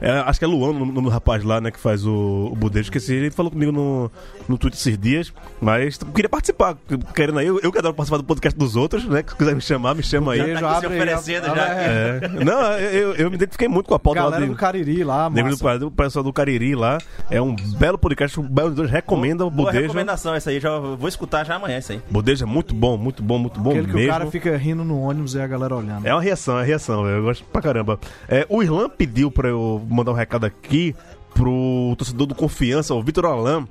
É, 0.00 0.10
acho 0.26 0.38
que 0.38 0.44
é 0.44 0.48
Luan, 0.48 0.70
o 0.70 0.72
nome 0.74 0.92
do 1.02 1.08
rapaz 1.08 1.42
lá, 1.44 1.60
né, 1.60 1.70
que 1.70 1.78
faz 1.78 2.04
o, 2.06 2.48
o 2.52 2.56
Budejo. 2.56 2.84
Esqueci, 2.84 3.14
ele 3.14 3.30
falou 3.30 3.50
comigo 3.50 3.72
no, 3.72 4.10
no 4.48 4.56
Twitter 4.58 4.78
esses 4.78 4.98
dias. 4.98 5.32
Mas 5.60 5.98
queria 6.14 6.28
participar. 6.28 6.76
Querendo 7.14 7.38
aí, 7.38 7.46
eu, 7.46 7.58
eu 7.60 7.72
que 7.72 7.78
adoro 7.78 7.94
participar 7.94 8.18
do 8.18 8.24
podcast 8.24 8.58
dos 8.58 8.76
outros, 8.76 9.04
né? 9.06 9.22
Que 9.22 9.34
quiser 9.36 9.54
me 9.54 9.60
chamar, 9.60 9.94
me 9.94 10.02
chama 10.02 10.32
aí. 10.32 10.40
Budejo, 10.40 10.60
tá 10.60 10.70
aqui 10.72 10.80
se 10.80 10.86
oferecendo 10.86 11.46
já. 11.46 11.66
é. 11.68 12.20
Não, 12.44 12.60
eu, 12.78 13.14
eu 13.14 13.30
me 13.30 13.36
identifiquei 13.36 13.68
muito 13.68 13.86
com 13.88 13.94
a 13.94 13.98
pauta 13.98 14.20
lá 14.20 14.26
Galera 14.30 14.44
de- 14.46 14.50
do 14.52 14.56
Cariri 14.56 15.04
lá, 15.04 15.28
Negro 15.30 15.50
do 15.50 15.52
massa. 15.52 15.64
Pará, 15.64 15.86
o 15.86 15.90
pessoal 15.90 16.22
do 16.22 16.32
Cariri 16.32 16.74
lá. 16.74 16.98
É 17.30 17.40
um 17.40 17.54
belo 17.54 17.98
podcast. 17.98 18.38
O 18.38 18.42
Belo 18.42 18.70
Deus 18.70 18.90
recomenda 18.90 19.44
o 19.44 19.50
Boa 19.50 19.66
Budejo. 19.66 19.82
recomendação 19.86 20.34
essa 20.34 20.50
aí, 20.50 20.60
já 20.60 20.78
vou 20.78 21.08
escutar 21.08 21.44
já 21.44 21.56
amanhã 21.56 21.78
isso 21.78 21.92
aí. 21.92 22.00
Budejo 22.10 22.44
é 22.44 22.46
muito 22.46 22.74
bom, 22.74 22.96
muito 22.96 23.22
bom, 23.22 23.38
muito 23.38 23.60
bom 23.60 23.70
Aquele 23.70 23.86
que 23.88 23.94
mesmo. 23.94 24.08
o 24.10 24.12
cara 24.12 24.26
fica 24.30 24.56
rindo 24.56 24.84
no 24.84 25.00
ônibus 25.00 25.34
e 25.34 25.40
a 25.40 25.46
galera 25.46 25.74
olhando. 25.74 26.06
É 26.06 26.12
uma 26.14 26.22
reação, 26.22 26.54
é 26.56 26.60
uma 26.60 26.64
reação, 26.64 27.02
velho. 27.04 27.16
eu 27.16 27.22
gosto 27.22 27.44
pra 27.44 27.60
caramba. 27.62 27.98
É, 28.28 28.46
o 28.48 28.62
Irlan 28.62 28.88
pediu 28.88 29.30
pra 29.30 29.48
eu 29.48 29.82
mandar 29.88 30.12
um 30.12 30.14
recado 30.14 30.44
aqui 30.44 30.94
pro 31.34 31.94
torcedor 31.96 32.26
do 32.26 32.34
Confiança, 32.34 32.94
o 32.94 33.02
Vitor 33.02 33.24
Alain, 33.26 33.66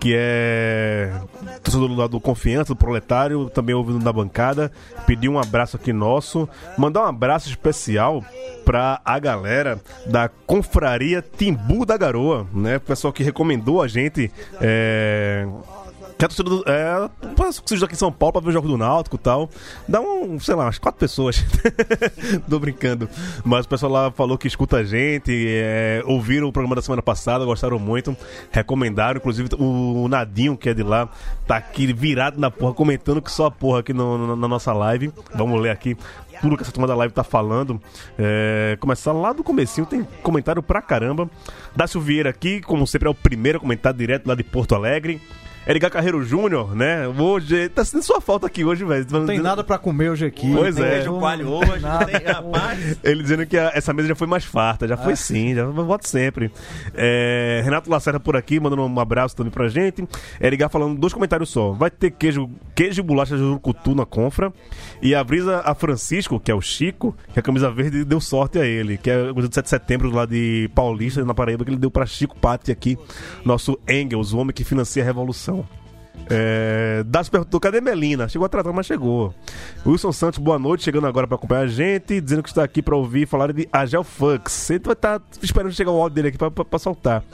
que 0.00 0.12
é 0.16 1.12
torcedor 1.62 1.88
do 1.88 2.08
do 2.08 2.20
Confiança, 2.20 2.74
do 2.74 2.76
Proletário, 2.76 3.48
também 3.50 3.74
ouvindo 3.74 4.04
na 4.04 4.12
bancada. 4.12 4.72
Pediu 5.06 5.30
um 5.30 5.38
abraço 5.38 5.76
aqui 5.76 5.92
nosso. 5.92 6.48
Mandar 6.76 7.02
um 7.02 7.06
abraço 7.06 7.48
especial 7.48 8.24
pra 8.64 9.00
a 9.04 9.18
galera 9.20 9.80
da 10.06 10.28
Confraria 10.28 11.22
Timbu 11.22 11.86
da 11.86 11.96
Garoa, 11.96 12.46
né? 12.52 12.78
O 12.78 12.80
pessoal 12.80 13.12
que 13.12 13.22
recomendou 13.22 13.80
a 13.80 13.86
gente. 13.86 14.30
É... 14.60 15.46
Que 16.22 16.26
a 16.26 16.28
torcida 16.28 16.48
do. 16.50 16.64
É, 16.70 17.10
seja 17.66 17.84
aqui 17.84 17.94
em 17.96 17.98
São 17.98 18.12
Paulo 18.12 18.34
pra 18.34 18.40
ver 18.42 18.50
o 18.50 18.52
jogo 18.52 18.68
do 18.68 18.78
Náutico 18.78 19.16
e 19.16 19.18
tal. 19.18 19.50
Dá 19.88 20.00
um, 20.00 20.38
sei 20.38 20.54
lá, 20.54 20.66
umas 20.66 20.78
quatro 20.78 21.00
pessoas. 21.00 21.44
Tô 22.48 22.60
brincando. 22.60 23.08
Mas 23.44 23.66
o 23.66 23.68
pessoal 23.68 23.90
lá 23.90 24.10
falou 24.12 24.38
que 24.38 24.46
escuta 24.46 24.76
a 24.76 24.84
gente, 24.84 25.32
é, 25.48 26.00
ouviram 26.06 26.46
o 26.46 26.52
programa 26.52 26.76
da 26.76 26.82
semana 26.82 27.02
passada, 27.02 27.44
gostaram 27.44 27.76
muito, 27.76 28.16
recomendaram. 28.52 29.18
Inclusive 29.18 29.48
o 29.58 30.06
Nadinho, 30.06 30.56
que 30.56 30.68
é 30.68 30.74
de 30.74 30.84
lá, 30.84 31.08
tá 31.44 31.56
aqui 31.56 31.92
virado 31.92 32.38
na 32.40 32.52
porra, 32.52 32.72
comentando 32.72 33.20
que 33.20 33.32
só 33.32 33.46
a 33.46 33.50
porra 33.50 33.80
aqui 33.80 33.92
no- 33.92 34.16
no- 34.16 34.36
na 34.36 34.46
nossa 34.46 34.72
live. 34.72 35.12
Vamos 35.34 35.60
ler 35.60 35.70
aqui 35.70 35.96
tudo 36.40 36.56
que 36.56 36.62
essa 36.62 36.70
turma 36.70 36.86
da 36.86 36.94
live 36.94 37.12
tá 37.12 37.24
falando. 37.24 37.82
É, 38.16 38.76
começar 38.78 39.10
lá 39.10 39.32
do 39.32 39.42
comecinho, 39.42 39.86
tem 39.88 40.06
comentário 40.22 40.62
pra 40.62 40.80
caramba. 40.80 41.28
Dácio 41.74 42.00
Vieira 42.00 42.30
aqui, 42.30 42.60
como 42.60 42.86
sempre, 42.86 43.08
é 43.08 43.10
o 43.10 43.14
primeiro 43.14 43.58
a 43.58 43.60
comentar 43.60 43.92
direto 43.92 44.28
lá 44.28 44.36
de 44.36 44.44
Porto 44.44 44.76
Alegre. 44.76 45.20
Edgar 45.64 45.92
Carreiro 45.92 46.24
Júnior, 46.24 46.74
né? 46.74 47.06
Hoje, 47.06 47.68
tá 47.68 47.84
sentindo 47.84 48.02
sua 48.02 48.20
falta 48.20 48.48
aqui 48.48 48.64
hoje, 48.64 48.84
velho. 48.84 49.06
Não 49.12 49.24
tem 49.26 49.38
nada 49.38 49.62
pra 49.62 49.78
comer 49.78 50.10
hoje 50.10 50.26
aqui. 50.26 50.52
Pois 50.52 50.76
não 50.76 50.84
é. 50.84 50.98
tem 50.98 51.08
coalho 51.08 51.46
hoje, 51.52 51.78
nada. 51.80 52.06
tem, 52.06 52.26
rapaz. 52.26 52.98
Ele 53.04 53.22
dizendo 53.22 53.46
que 53.46 53.56
a- 53.56 53.70
essa 53.72 53.92
mesa 53.92 54.08
já 54.08 54.14
foi 54.16 54.26
mais 54.26 54.44
farta, 54.44 54.88
já 54.88 54.94
Ah. 54.94 54.98
foi 54.98 55.14
sim, 55.14 55.54
já 55.54 55.64
voto 55.66 56.08
sempre. 56.08 56.50
É, 56.94 57.60
Renato 57.64 57.88
Lacerda 57.88 58.18
por 58.18 58.36
aqui, 58.36 58.58
mandando 58.58 58.82
um 58.82 58.98
abraço 59.00 59.36
também 59.36 59.52
pra 59.52 59.68
gente. 59.68 60.04
Edgar 60.40 60.68
falando 60.68 60.98
dois 60.98 61.12
comentários 61.14 61.48
só. 61.50 61.70
Vai 61.70 61.90
ter 61.92 62.10
queijo, 62.10 62.50
queijo 62.74 63.00
e 63.00 63.04
bolacha 63.04 63.36
de 63.36 63.42
urucutu 63.44 63.94
na 63.94 64.04
confra. 64.04 64.52
E 65.00 65.14
avisa 65.14 65.62
a 65.64 65.76
Francisco, 65.76 66.40
que 66.40 66.50
é 66.50 66.54
o 66.54 66.60
Chico, 66.60 67.14
que 67.32 67.38
a 67.38 67.42
camisa 67.42 67.70
verde 67.70 68.04
deu 68.04 68.20
sorte 68.20 68.58
a 68.58 68.66
ele, 68.66 68.96
que 68.98 69.08
é 69.10 69.30
o 69.30 69.34
dia 69.34 69.48
de 69.48 69.54
7 69.54 69.64
de 69.64 69.70
setembro 69.70 70.10
lá 70.10 70.26
de 70.26 70.68
Paulista, 70.74 71.24
na 71.24 71.34
Paraíba, 71.34 71.64
que 71.64 71.70
ele 71.70 71.78
deu 71.78 71.90
pra 71.90 72.04
Chico 72.04 72.36
Patti 72.36 72.72
aqui, 72.72 72.98
nosso 73.44 73.78
Engels, 73.88 74.32
o 74.32 74.38
homem 74.38 74.52
que 74.52 74.64
financia 74.64 75.02
a 75.04 75.06
revolução. 75.06 75.51
É, 76.30 77.02
Das 77.06 77.28
perguntou, 77.28 77.58
cadê 77.58 77.80
Melina? 77.80 78.28
Chegou 78.28 78.46
atrasado, 78.46 78.72
mas 78.72 78.86
chegou. 78.86 79.34
Wilson 79.84 80.12
Santos, 80.12 80.38
boa 80.38 80.58
noite, 80.58 80.84
chegando 80.84 81.06
agora 81.06 81.26
pra 81.26 81.36
acompanhar 81.36 81.62
a 81.62 81.66
gente, 81.66 82.20
dizendo 82.20 82.42
que 82.42 82.48
está 82.48 82.62
aqui 82.62 82.80
pra 82.80 82.96
ouvir 82.96 83.26
falar 83.26 83.52
de 83.52 83.68
Agel 83.72 84.04
Fux. 84.04 84.70
Ele 84.70 84.80
vai 84.84 84.92
estar 84.92 85.20
esperando 85.42 85.72
chegar 85.72 85.90
o 85.90 86.00
áudio 86.00 86.14
dele 86.16 86.28
aqui 86.28 86.38
pra 86.38 86.78
soltar. 86.78 87.24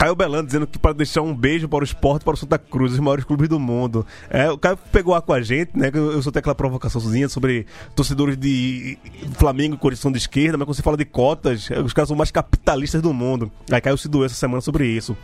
Caio 0.00 0.14
Belando 0.14 0.46
dizendo 0.46 0.66
que 0.66 0.78
para 0.78 0.94
deixar 0.94 1.20
um 1.20 1.34
beijo 1.34 1.68
para 1.68 1.82
o 1.82 1.84
esporte, 1.84 2.24
para 2.24 2.32
o 2.32 2.36
Santa 2.36 2.56
Cruz, 2.56 2.94
os 2.94 2.98
maiores 2.98 3.22
clubes 3.22 3.50
do 3.50 3.60
mundo. 3.60 4.06
É, 4.30 4.50
o 4.50 4.56
Caio 4.56 4.78
pegou 4.90 5.14
ar 5.14 5.20
com 5.20 5.34
a 5.34 5.42
gente, 5.42 5.76
né? 5.76 5.90
Eu 5.92 6.12
eu 6.12 6.22
soltei 6.22 6.40
aquela 6.40 6.54
provocaçãozinha 6.54 7.28
sobre 7.28 7.66
torcedores 7.94 8.38
de 8.38 8.96
Flamengo 9.34 9.74
e 9.74 9.78
Corinthians 9.78 10.10
de 10.10 10.18
esquerda, 10.18 10.56
mas 10.56 10.64
quando 10.64 10.76
você 10.76 10.82
fala 10.82 10.96
de 10.96 11.04
cotas, 11.04 11.68
os 11.84 11.92
caras 11.92 12.08
são 12.08 12.16
mais 12.16 12.30
capitalistas 12.30 13.02
do 13.02 13.12
mundo. 13.12 13.52
Aí 13.70 13.78
Caio 13.78 13.98
se 13.98 14.08
doeu 14.08 14.24
essa 14.24 14.36
semana 14.36 14.62
sobre 14.62 14.86
isso. 14.86 15.14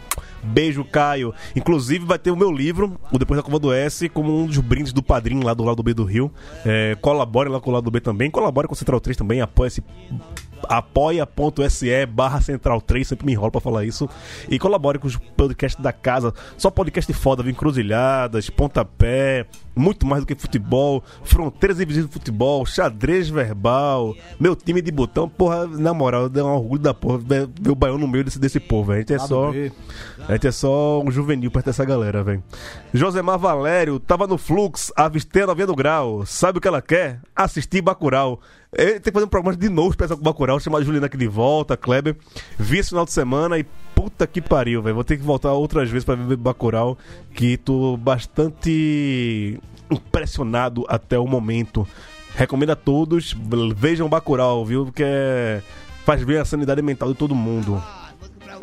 Beijo, 0.42 0.84
Caio. 0.84 1.32
Inclusive 1.56 2.04
vai 2.04 2.18
ter 2.18 2.30
o 2.30 2.36
meu 2.36 2.52
livro, 2.52 3.00
o 3.10 3.18
Depois 3.18 3.38
da 3.38 3.42
Cova 3.42 3.58
do 3.58 3.72
S, 3.72 4.10
como 4.10 4.42
um 4.42 4.46
dos 4.46 4.58
brindes 4.58 4.92
do 4.92 5.02
padrinho 5.02 5.42
lá 5.42 5.54
do 5.54 5.64
lado 5.64 5.82
B 5.82 5.94
do 5.94 6.04
Rio. 6.04 6.30
É, 6.66 6.94
colabore 7.00 7.48
lá 7.48 7.58
com 7.60 7.70
o 7.70 7.72
lado 7.72 7.90
B 7.90 7.98
também. 7.98 8.30
Colabore 8.30 8.68
com 8.68 8.74
o 8.74 8.76
Central 8.76 9.00
3 9.00 9.16
também, 9.16 9.40
apoia-se 9.40 9.82
apoia.se 10.64 12.06
barra 12.06 12.40
central 12.40 12.80
3, 12.80 13.06
sempre 13.06 13.26
me 13.26 13.32
enrolo 13.32 13.52
pra 13.52 13.60
falar 13.60 13.84
isso. 13.84 14.08
E 14.48 14.58
colabore 14.58 14.98
com 14.98 15.06
os 15.06 15.16
podcasts 15.16 15.82
da 15.82 15.92
casa. 15.92 16.32
Só 16.56 16.70
podcast 16.70 17.12
foda? 17.12 17.48
Encruzilhadas, 17.48 18.50
pontapé, 18.50 19.46
muito 19.76 20.06
mais 20.06 20.22
do 20.22 20.26
que 20.26 20.34
futebol, 20.34 21.04
fronteiras 21.22 21.78
invisíveis 21.78 22.08
do 22.08 22.12
futebol, 22.12 22.64
xadrez 22.64 23.28
verbal, 23.28 24.16
meu 24.40 24.56
time 24.56 24.80
de 24.80 24.90
botão, 24.90 25.28
porra, 25.28 25.66
na 25.66 25.92
moral, 25.92 26.28
dá 26.28 26.44
um 26.44 26.48
orgulho 26.48 26.82
da 26.82 26.94
porra 26.94 27.18
ver 27.18 27.46
ver 27.60 27.70
o 27.70 27.74
Baião 27.74 27.98
no 27.98 28.08
meio 28.08 28.24
desse, 28.24 28.38
desse 28.38 28.58
povo, 28.58 28.92
velho. 28.92 28.98
A 28.98 29.00
gente 29.00 29.14
é 29.14 29.18
só. 29.18 29.50
A 30.28 30.32
gente 30.32 30.46
é 30.46 30.52
só 30.52 31.02
um 31.02 31.10
juvenil 31.10 31.50
perto 31.50 31.66
dessa 31.66 31.84
galera, 31.84 32.22
velho. 32.22 32.42
Josemar 32.92 33.38
Valério, 33.38 34.00
tava 34.00 34.26
no 34.26 34.38
Flux, 34.38 34.92
avistei 34.96 35.42
a 35.42 35.46
90 35.46 35.74
grau. 35.74 36.26
Sabe 36.26 36.58
o 36.58 36.60
que 36.60 36.68
ela 36.68 36.82
quer? 36.82 37.20
Assistir 37.34 37.82
Bacurau. 37.82 38.40
Ele 38.76 38.94
tem 38.94 39.00
que 39.00 39.12
fazer 39.12 39.26
um 39.26 39.28
programa 39.28 39.56
de 39.56 39.68
novo 39.68 39.90
especial 39.90 40.18
com 40.18 40.24
Bacurau, 40.24 40.60
chamar 40.60 40.78
a 40.78 40.82
Juliana 40.82 41.06
aqui 41.06 41.16
de 41.16 41.28
volta, 41.28 41.76
Kleber. 41.76 42.16
Vi 42.58 42.78
esse 42.78 42.90
final 42.90 43.04
de 43.04 43.12
semana 43.12 43.58
e 43.58 43.66
puta 43.96 44.26
que 44.26 44.42
pariu, 44.42 44.82
velho. 44.82 44.94
Vou 44.94 45.02
ter 45.02 45.16
que 45.16 45.22
voltar 45.24 45.52
outras 45.54 45.90
vezes 45.90 46.04
pra 46.04 46.14
ver 46.14 46.36
Bacurau, 46.36 46.98
que 47.34 47.56
tô 47.56 47.96
bastante 47.96 49.58
impressionado 49.90 50.84
até 50.88 51.18
o 51.18 51.26
momento. 51.26 51.88
Recomendo 52.36 52.70
a 52.70 52.76
todos, 52.76 53.34
vejam 53.74 54.08
Bacurau, 54.08 54.64
viu? 54.66 54.84
Porque 54.84 55.04
faz 56.04 56.22
bem 56.22 56.36
a 56.36 56.44
sanidade 56.44 56.82
mental 56.82 57.08
de 57.08 57.18
todo 57.18 57.34
mundo. 57.34 57.82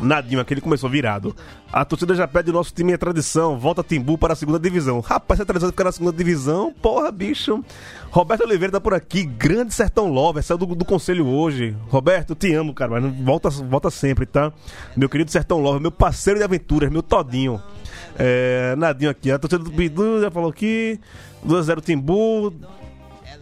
Nadinho, 0.01 0.41
aquele 0.41 0.61
começou 0.61 0.89
virado. 0.89 1.35
A 1.71 1.83
torcida 1.83 2.13
já 2.15 2.27
pede 2.27 2.49
o 2.49 2.53
nosso 2.53 2.73
time 2.73 2.93
é 2.93 2.97
tradição. 2.97 3.57
Volta 3.57 3.83
Timbu 3.83 4.17
para 4.17 4.33
a 4.33 4.35
segunda 4.35 4.59
divisão. 4.59 4.99
Rapaz, 4.99 5.37
se 5.37 5.43
a 5.43 5.45
tradição 5.45 5.69
de 5.69 5.73
ficar 5.73 5.85
na 5.85 5.91
segunda 5.91 6.15
divisão, 6.15 6.73
porra, 6.81 7.11
bicho. 7.11 7.63
Roberto 8.11 8.41
Oliveira 8.41 8.73
tá 8.73 8.81
por 8.81 8.93
aqui. 8.93 9.23
Grande 9.23 9.73
Sertão 9.73 10.07
Lover. 10.07 10.43
Saiu 10.43 10.57
do, 10.57 10.67
do 10.67 10.85
conselho 10.85 11.25
hoje. 11.25 11.75
Roberto, 11.87 12.35
te 12.35 12.53
amo, 12.53 12.73
cara. 12.73 12.99
Mas 12.99 13.15
volta, 13.23 13.49
volta 13.49 13.89
sempre, 13.89 14.25
tá? 14.25 14.51
Meu 14.95 15.09
querido 15.09 15.31
Sertão 15.31 15.59
Lover, 15.59 15.81
meu 15.81 15.91
parceiro 15.91 16.39
de 16.39 16.45
aventuras, 16.45 16.91
meu 16.91 17.01
todinho. 17.01 17.61
É, 18.17 18.75
Nadinho 18.77 19.09
aqui. 19.09 19.31
A 19.31 19.39
torcida 19.39 19.63
do 19.63 19.71
Bidu 19.71 20.21
já 20.21 20.29
falou 20.29 20.49
aqui. 20.49 20.99
2x0 21.45 21.81
Timbu. 21.81 22.53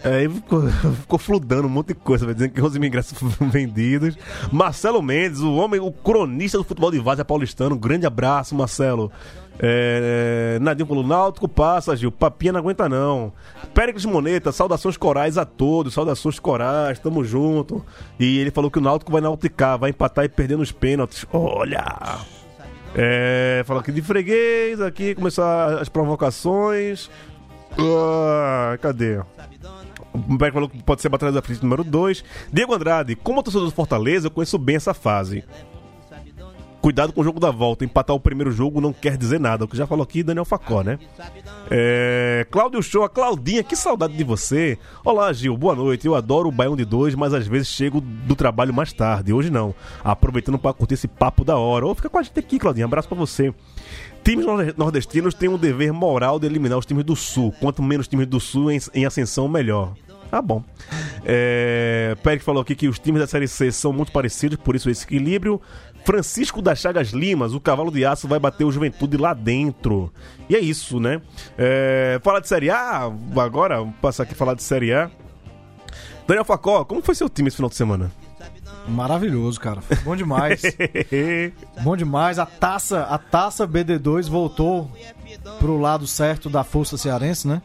Aí 0.03 0.27
ficou, 0.27 0.67
ficou 1.01 1.19
fludando 1.19 1.67
um 1.67 1.69
monte 1.69 1.89
de 1.89 1.95
coisa, 1.95 2.25
vai 2.25 2.33
dizendo 2.33 2.51
que 2.51 2.61
os 2.61 2.75
ingressos 2.75 3.17
foram 3.17 3.51
vendidos. 3.51 4.17
Marcelo 4.51 5.01
Mendes, 5.01 5.41
o 5.41 5.53
homem, 5.55 5.79
o 5.79 5.91
cronista 5.91 6.57
do 6.57 6.63
futebol 6.63 6.91
de 6.91 6.99
Várzea 6.99 7.23
paulistano. 7.23 7.77
Grande 7.77 8.05
abraço, 8.05 8.55
Marcelo. 8.55 9.11
É, 9.59 10.57
Nadinho 10.59 10.87
falou, 10.87 11.05
Náutico 11.05 11.47
passa, 11.47 11.95
Gil. 11.95 12.11
Papinha 12.11 12.53
não 12.53 12.59
aguenta 12.59 12.89
não. 12.89 13.31
Péricles 13.75 14.05
Moneta, 14.05 14.51
saudações 14.51 14.97
corais 14.97 15.37
a 15.37 15.45
todos. 15.45 15.93
Saudações 15.93 16.39
corais, 16.39 16.97
tamo 16.97 17.23
junto. 17.23 17.85
E 18.19 18.39
ele 18.39 18.49
falou 18.49 18.71
que 18.71 18.79
o 18.79 18.81
Náutico 18.81 19.11
vai 19.11 19.21
nauticar, 19.21 19.77
vai 19.77 19.91
empatar 19.91 20.25
e 20.25 20.29
perder 20.29 20.57
nos 20.57 20.71
pênaltis. 20.71 21.25
Olha... 21.31 22.19
É, 22.93 23.63
falou 23.65 23.79
aqui 23.79 23.89
de 23.89 24.01
freguês, 24.01 24.81
aqui 24.81 25.15
começar 25.15 25.79
as 25.79 25.87
provocações. 25.87 27.09
Ah, 27.79 28.77
cadê? 28.81 29.21
O 30.13 30.37
Beck 30.37 30.53
falou 30.53 30.69
que 30.69 30.81
pode 30.83 31.01
ser 31.01 31.09
Batalha 31.09 31.31
da 31.31 31.41
Frente 31.41 31.63
número 31.63 31.83
2. 31.83 32.23
Diego 32.51 32.73
Andrade, 32.73 33.15
como 33.15 33.41
torcedor 33.41 33.67
do 33.67 33.73
Fortaleza, 33.73 34.27
eu 34.27 34.31
conheço 34.31 34.57
bem 34.57 34.75
essa 34.75 34.93
fase. 34.93 35.43
Cuidado 36.81 37.13
com 37.13 37.21
o 37.21 37.23
jogo 37.23 37.39
da 37.39 37.51
volta. 37.51 37.85
Empatar 37.85 38.15
o 38.15 38.19
primeiro 38.19 38.51
jogo 38.51 38.81
não 38.81 38.91
quer 38.91 39.15
dizer 39.15 39.39
nada. 39.39 39.65
O 39.65 39.67
que 39.67 39.77
já 39.77 39.85
falou 39.85 40.03
aqui 40.03 40.23
Daniel 40.23 40.43
Facó, 40.43 40.81
né? 40.81 40.97
É... 41.69 42.45
Cláudio 42.49 42.81
Show, 42.81 43.03
a 43.03 43.09
Claudinha, 43.09 43.63
que 43.63 43.75
saudade 43.75 44.17
de 44.17 44.23
você. 44.23 44.79
Olá, 45.05 45.31
Gil, 45.31 45.55
boa 45.55 45.75
noite. 45.75 46.07
Eu 46.07 46.15
adoro 46.15 46.49
o 46.49 46.51
Baião 46.51 46.75
de 46.75 46.83
Dois, 46.83 47.13
mas 47.13 47.35
às 47.35 47.45
vezes 47.45 47.67
chego 47.67 48.01
do 48.01 48.35
trabalho 48.35 48.73
mais 48.73 48.91
tarde. 48.91 49.31
Hoje 49.31 49.51
não. 49.51 49.75
Aproveitando 50.03 50.57
para 50.57 50.73
curtir 50.73 50.95
esse 50.95 51.07
papo 51.07 51.45
da 51.45 51.55
hora. 51.55 51.85
Ô, 51.85 51.93
fica 51.93 52.09
com 52.09 52.17
a 52.17 52.23
gente 52.23 52.39
aqui, 52.39 52.57
Claudinha. 52.57 52.85
Abraço 52.85 53.07
pra 53.07 53.17
você. 53.17 53.53
Times 54.23 54.45
norde- 54.45 54.73
nordestinos 54.77 55.33
têm 55.33 55.49
um 55.49 55.57
dever 55.57 55.91
moral 55.91 56.39
de 56.39 56.45
eliminar 56.45 56.77
os 56.77 56.85
times 56.85 57.03
do 57.03 57.15
Sul. 57.15 57.53
Quanto 57.59 57.81
menos 57.81 58.07
times 58.07 58.27
do 58.27 58.39
Sul 58.39 58.71
em, 58.71 58.79
em 58.93 59.05
ascensão, 59.05 59.47
melhor. 59.47 59.93
Tá 60.29 60.41
bom. 60.41 60.63
É, 61.25 62.15
Pérez 62.23 62.41
falou 62.43 62.61
aqui 62.61 62.73
que 62.73 62.87
os 62.87 62.97
times 62.97 63.19
da 63.19 63.27
Série 63.27 63.47
C 63.47 63.69
são 63.71 63.91
muito 63.91 64.11
parecidos, 64.13 64.57
por 64.57 64.75
isso 64.75 64.89
esse 64.89 65.03
equilíbrio. 65.03 65.59
Francisco 66.05 66.61
das 66.61 66.79
Chagas 66.79 67.09
Limas, 67.09 67.53
o 67.53 67.59
cavalo 67.59 67.91
de 67.91 68.05
aço 68.05 68.27
vai 68.27 68.39
bater 68.39 68.63
o 68.63 68.71
juventude 68.71 69.17
lá 69.17 69.33
dentro. 69.33 70.11
E 70.49 70.55
é 70.55 70.59
isso, 70.59 70.99
né? 70.99 71.21
É, 71.57 72.19
falar 72.23 72.39
de 72.39 72.47
Série 72.47 72.69
A, 72.69 73.11
agora, 73.37 73.79
vamos 73.79 73.95
passar 74.01 74.23
aqui 74.23 74.33
a 74.33 74.35
falar 74.35 74.53
de 74.53 74.63
Série 74.63 74.93
A. 74.93 75.11
Daniel 76.25 76.45
Facó, 76.45 76.85
como 76.85 77.01
foi 77.01 77.13
seu 77.13 77.27
time 77.27 77.49
esse 77.49 77.57
final 77.57 77.69
de 77.69 77.75
semana? 77.75 78.09
Maravilhoso, 78.87 79.59
cara. 79.59 79.81
Bom 80.03 80.15
demais. 80.15 80.61
Bom 81.83 81.95
demais. 81.95 82.39
A 82.39 82.45
taça, 82.45 83.03
a 83.03 83.17
taça 83.17 83.67
BD2 83.67 84.29
voltou 84.29 84.89
pro 85.59 85.79
lado 85.79 86.07
certo 86.07 86.49
da 86.49 86.63
força 86.63 86.97
cearense, 86.97 87.47
né? 87.47 87.61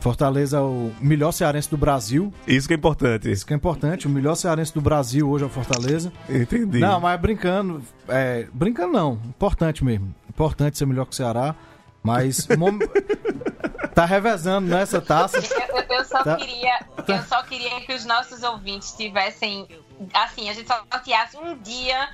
Fortaleza 0.00 0.58
é 0.58 0.60
o 0.60 0.92
melhor 1.00 1.32
cearense 1.32 1.68
do 1.68 1.76
Brasil. 1.76 2.32
Isso 2.46 2.68
que 2.68 2.74
é 2.74 2.76
importante. 2.76 3.30
Isso 3.30 3.44
que 3.44 3.52
é 3.52 3.56
importante. 3.56 4.06
O 4.06 4.10
melhor 4.10 4.36
cearense 4.36 4.72
do 4.72 4.80
Brasil 4.80 5.28
hoje 5.28 5.42
é 5.42 5.46
o 5.46 5.50
Fortaleza. 5.50 6.12
Entendi. 6.28 6.78
Não, 6.78 7.00
mas 7.00 7.20
brincando. 7.20 7.82
É, 8.06 8.46
brincando 8.52 8.92
não. 8.92 9.18
Importante 9.26 9.84
mesmo. 9.84 10.14
Importante 10.28 10.78
ser 10.78 10.86
melhor 10.86 11.04
que 11.04 11.12
o 11.12 11.16
Ceará. 11.16 11.54
Mas 12.02 12.46
tá 13.98 14.04
revezando 14.04 14.68
nessa 14.68 15.00
taça. 15.00 15.38
Eu, 15.38 15.96
eu- 15.98 16.04
só 16.04 16.22
Tá. 16.22 16.36
queria, 16.36 16.78
eu 17.08 17.22
só 17.24 17.42
queria 17.42 17.80
que 17.80 17.92
os 17.92 18.04
nossos 18.04 18.42
ouvintes 18.44 18.92
tivessem, 18.92 19.66
assim, 20.14 20.48
a 20.48 20.52
gente 20.52 20.68
só 20.68 20.80
sorteasse 20.92 21.36
um 21.36 21.56
dia 21.58 22.08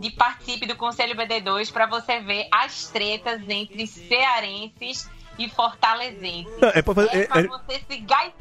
de 0.00 0.10
participe 0.10 0.66
do 0.66 0.74
Conselho 0.74 1.14
BD2 1.14 1.70
para 1.72 1.86
você 1.86 2.18
ver 2.20 2.48
as 2.52 2.88
tretas 2.88 3.40
entre 3.48 3.86
cearenses 3.86 5.08
e 5.38 5.48
fortalezenses. 5.48 6.52
Não, 6.60 6.68
é 6.70 6.82
pra 6.82 6.94
fazer- 6.94 7.16
É 7.16 7.20
é- 7.20 7.26
pra 7.28 7.40
é- 7.40 7.46
você 7.46 7.80
se 7.88 7.98
gaitar 7.98 8.34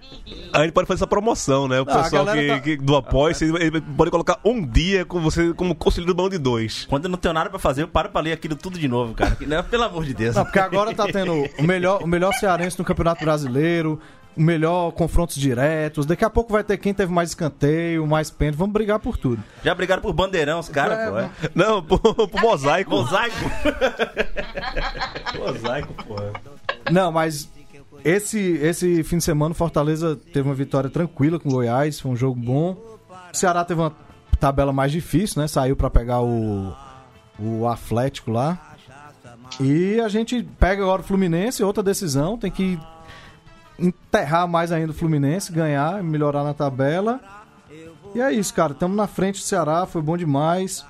de 0.00 0.30
rir. 0.34 0.50
A 0.52 0.62
gente 0.62 0.72
pode 0.72 0.86
fazer 0.86 0.98
essa 0.98 1.06
promoção, 1.06 1.66
né? 1.68 1.80
O 1.80 1.84
Não, 1.84 2.02
pessoal 2.02 2.26
que, 2.26 2.46
tá- 2.48 2.60
que- 2.60 2.76
do 2.76 2.96
apoio, 2.96 3.34
você 3.34 3.44
ele 3.46 3.80
pode 3.80 4.10
colocar 4.10 4.38
um 4.44 4.64
dia 4.64 5.04
com 5.04 5.20
você 5.20 5.52
como 5.54 5.74
conselheiro 5.74 6.12
do 6.12 6.16
bando 6.16 6.30
de 6.30 6.38
dois. 6.38 6.86
Quando 6.88 7.04
eu 7.04 7.10
não 7.10 7.18
tenho 7.18 7.34
nada 7.34 7.48
pra 7.50 7.58
fazer, 7.58 7.82
eu 7.82 7.88
paro 7.88 8.08
pra 8.10 8.20
ler 8.20 8.32
aquilo 8.32 8.56
tudo 8.56 8.78
de 8.78 8.88
novo, 8.88 9.14
cara. 9.14 9.36
Que, 9.40 9.46
né, 9.46 9.62
Pelo 9.62 9.84
amor 9.84 10.04
de 10.04 10.14
Deus. 10.14 10.34
Não, 10.36 10.44
porque 10.44 10.58
agora 10.58 10.94
tá 10.94 11.06
tendo 11.06 11.32
o 11.58 11.62
melhor, 11.62 12.02
o 12.02 12.06
melhor 12.06 12.32
cearense 12.34 12.78
no 12.78 12.84
Campeonato 12.84 13.24
Brasileiro, 13.24 14.00
o 14.36 14.40
melhor 14.42 14.92
confrontos 14.92 15.36
diretos. 15.36 16.06
Daqui 16.06 16.24
a 16.24 16.30
pouco 16.30 16.52
vai 16.52 16.62
ter 16.64 16.76
quem 16.78 16.94
teve 16.94 17.12
mais 17.12 17.30
escanteio, 17.30 18.06
mais 18.06 18.30
pênalti. 18.30 18.56
Vamos 18.58 18.72
brigar 18.72 18.98
por 18.98 19.16
tudo. 19.16 19.42
Já 19.64 19.74
brigaram 19.74 20.00
por 20.02 20.12
bandeirão, 20.12 20.58
os 20.60 20.68
caras, 20.68 20.98
É, 20.98 21.10
pô. 21.10 21.18
É. 21.18 21.30
Não, 21.54 21.82
pro, 21.82 21.98
pro 22.28 22.40
mosaico. 22.40 22.90
Mosaico. 22.90 23.36
Mosaico, 25.38 25.94
pô. 26.04 26.16
Não, 26.90 27.10
mas 27.12 27.50
esse, 28.04 28.38
esse 28.38 29.02
fim 29.02 29.18
de 29.18 29.24
semana 29.24 29.54
Fortaleza 29.54 30.16
teve 30.16 30.48
uma 30.48 30.54
vitória 30.54 30.90
tranquila 30.90 31.38
com 31.38 31.48
o 31.48 31.52
Goiás, 31.52 32.00
foi 32.00 32.10
um 32.10 32.16
jogo 32.16 32.38
bom. 32.38 32.72
O 33.32 33.36
Ceará 33.36 33.64
teve 33.64 33.80
uma 33.80 33.92
tabela 34.38 34.72
mais 34.72 34.90
difícil, 34.90 35.40
né? 35.40 35.48
Saiu 35.48 35.76
pra 35.76 35.90
pegar 35.90 36.20
o, 36.20 36.74
o 37.38 37.66
Atlético 37.66 38.30
lá. 38.30 38.76
E 39.60 40.00
a 40.00 40.08
gente 40.08 40.42
pega 40.58 40.82
agora 40.82 41.02
o 41.02 41.04
Fluminense, 41.04 41.62
outra 41.62 41.82
decisão, 41.82 42.38
tem 42.38 42.50
que 42.50 42.78
enterrar 43.78 44.46
mais 44.46 44.70
ainda 44.72 44.92
o 44.92 44.94
Fluminense, 44.94 45.52
ganhar, 45.52 46.02
melhorar 46.02 46.44
na 46.44 46.54
tabela. 46.54 47.20
E 48.14 48.20
é 48.20 48.32
isso, 48.32 48.52
cara. 48.54 48.72
Estamos 48.72 48.96
na 48.96 49.06
frente 49.06 49.40
do 49.40 49.44
Ceará, 49.44 49.86
foi 49.86 50.02
bom 50.02 50.16
demais. 50.16 50.84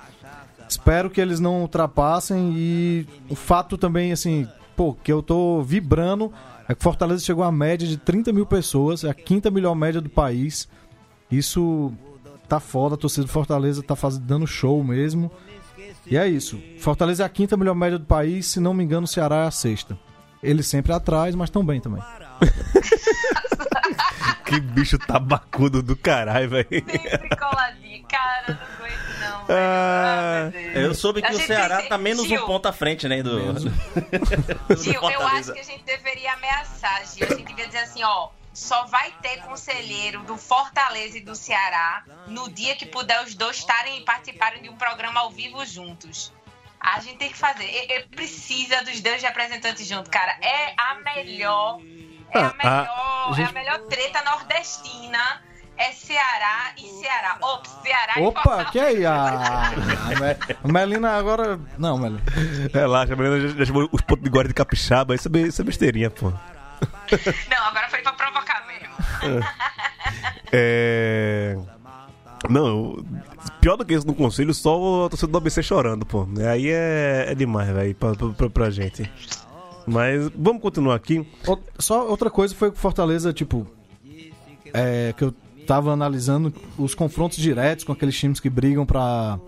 Espero 0.67 1.09
que 1.09 1.19
eles 1.19 1.39
não 1.39 1.61
ultrapassem 1.61 2.53
e 2.55 3.07
o 3.29 3.35
fato 3.35 3.77
também, 3.77 4.11
assim, 4.11 4.47
pô, 4.75 4.93
que 4.93 5.11
eu 5.11 5.21
tô 5.21 5.61
vibrando 5.61 6.31
é 6.71 6.75
que 6.75 6.83
Fortaleza 6.83 7.23
chegou 7.23 7.43
à 7.43 7.51
média 7.51 7.87
de 7.87 7.97
30 7.97 8.31
mil 8.31 8.45
pessoas, 8.45 9.03
é 9.03 9.09
a 9.09 9.13
quinta 9.13 9.51
melhor 9.51 9.75
média 9.75 9.99
do 9.99 10.09
país. 10.09 10.67
Isso 11.29 11.91
tá 12.47 12.59
foda, 12.59 12.95
a 12.95 12.97
torcida 12.97 13.25
do 13.25 13.31
Fortaleza 13.31 13.83
tá 13.83 13.95
fazendo, 13.95 14.23
dando 14.23 14.47
show 14.47 14.83
mesmo. 14.83 15.31
E 16.05 16.17
é 16.17 16.27
isso. 16.27 16.59
Fortaleza 16.79 17.23
é 17.23 17.25
a 17.25 17.29
quinta 17.29 17.55
melhor 17.55 17.75
média 17.75 17.99
do 17.99 18.05
país, 18.05 18.47
se 18.47 18.59
não 18.59 18.73
me 18.73 18.83
engano, 18.83 19.05
o 19.05 19.07
Ceará 19.07 19.43
é 19.43 19.47
a 19.47 19.51
sexta. 19.51 19.97
Eles 20.41 20.67
sempre 20.67 20.91
atrás, 20.91 21.35
mas 21.35 21.49
tão 21.49 21.63
bem 21.63 21.79
também. 21.79 22.01
Que 24.51 24.59
bicho 24.59 24.97
tabacudo 24.99 25.81
do 25.81 25.95
caralho, 25.95 26.49
velho. 26.49 26.67
Sempre 26.69 27.35
coladinho. 27.37 28.05
Cara, 28.09 28.43
eu 28.49 28.55
não 28.55 28.61
aguento 28.61 29.19
não, 29.19 29.45
velho. 29.45 29.59
Ah, 29.59 30.51
Ah. 30.53 30.77
Eu 30.77 30.93
soube 30.93 31.21
que 31.21 31.27
A 31.27 31.31
o 31.31 31.39
Ceará 31.39 31.77
tem- 31.77 31.89
tá 31.89 31.97
menos 31.97 32.25
Gil, 32.27 32.43
um 32.43 32.45
ponto 32.45 32.65
à 32.67 32.73
frente, 32.73 33.07
né? 33.07 33.23
Do, 33.23 33.53
do 33.53 34.83
Gil, 34.83 35.01
eu 35.01 35.27
acho 35.27 35.53
que 35.53 35.59
a 35.59 35.63
gente 35.63 35.83
deveria 35.83 36.33
ameaçar, 36.33 37.01
Gil. 37.05 37.27
A 37.29 37.33
gente 37.35 37.43
devia 37.47 37.65
dizer 37.67 37.79
assim, 37.79 38.03
ó. 38.03 38.29
Só 38.53 38.83
vai 38.87 39.13
ter 39.21 39.37
conselheiro 39.43 40.23
do 40.23 40.35
Fortaleza 40.35 41.17
e 41.17 41.21
do 41.21 41.33
Ceará 41.33 42.03
no 42.27 42.51
dia 42.51 42.75
que 42.75 42.85
puder 42.85 43.23
os 43.23 43.33
dois 43.33 43.55
estarem 43.59 43.99
e 43.99 44.01
participarem 44.03 44.61
de 44.61 44.67
um 44.69 44.75
programa 44.75 45.21
ao 45.21 45.31
vivo 45.31 45.65
juntos. 45.65 46.33
A 46.77 46.99
gente 46.99 47.15
tem 47.17 47.29
que 47.29 47.37
fazer. 47.37 47.63
E- 47.63 47.93
e 47.93 47.99
precisa 48.13 48.83
dos 48.83 48.99
dois 48.99 49.21
representantes 49.23 49.87
juntos, 49.87 50.09
cara. 50.11 50.35
É 50.41 50.73
a 50.77 50.95
melhor. 50.95 51.79
É 52.33 52.39
a 52.39 52.53
Ah, 52.63 52.79
a- 52.79 53.29
melhor, 53.29 53.35
gente- 53.35 53.45
é 53.47 53.49
a 53.49 53.53
melhor 53.63 53.79
treta 53.87 54.21
nordestina. 54.23 55.41
É 55.77 55.91
Ceará 55.93 56.73
e 56.77 56.81
Ceará. 57.01 57.37
Ops, 57.41 57.71
Ceará 57.81 58.13
e 58.17 58.21
Opa, 58.23 58.41
Fortaleza. 58.41 58.71
que 58.71 58.79
aí? 58.79 59.03
A, 59.05 59.13
a 59.15 59.69
Me- 60.19 60.55
a 60.63 60.67
Melina 60.67 61.17
agora. 61.17 61.59
Não, 61.77 61.97
Melina. 61.97 62.21
relaxa, 62.71 63.13
a 63.13 63.15
menina 63.15 63.39
já, 63.47 63.57
já 63.57 63.65
chamou 63.65 63.89
os 63.91 64.01
pontos 64.01 64.23
de 64.23 64.29
guarda 64.29 64.49
de 64.49 64.53
capixaba. 64.53 65.15
Isso 65.15 65.27
é, 65.33 65.39
isso 65.39 65.59
é 65.61 65.65
besteirinha, 65.65 66.11
pô. 66.11 66.29
Não, 66.29 67.65
agora 67.67 67.89
foi 67.89 67.99
pra 68.03 68.11
provocar 68.13 68.63
mesmo. 68.67 69.43
É. 70.51 71.57
Não, 72.49 72.67
eu- 72.67 73.05
pior 73.59 73.75
do 73.75 73.85
que 73.85 73.93
isso 73.93 74.05
no 74.07 74.13
conselho, 74.15 74.53
só 74.53 74.79
o 74.79 75.09
torcedor 75.09 75.31
do 75.31 75.37
ABC 75.37 75.61
chorando, 75.63 76.05
pô. 76.05 76.27
Aí 76.51 76.69
é, 76.69 77.25
é 77.29 77.35
demais, 77.35 77.69
velho, 77.69 77.95
pra, 77.95 78.11
pra, 78.15 78.49
pra 78.49 78.69
gente. 78.69 79.11
Mas 79.87 80.29
vamos 80.35 80.61
continuar 80.61 80.95
aqui. 80.95 81.25
Só 81.79 82.07
outra 82.07 82.29
coisa 82.29 82.53
foi 82.55 82.69
que 82.71 82.77
o 82.77 82.79
Fortaleza, 82.79 83.33
tipo. 83.33 83.65
É, 84.73 85.13
que 85.17 85.23
eu 85.23 85.33
tava 85.67 85.91
analisando 85.91 86.53
os 86.77 86.95
confrontos 86.95 87.37
diretos 87.37 87.83
com 87.83 87.91
aqueles 87.91 88.17
times 88.17 88.39
que 88.39 88.49
brigam 88.49 88.85
pra, 88.85 89.39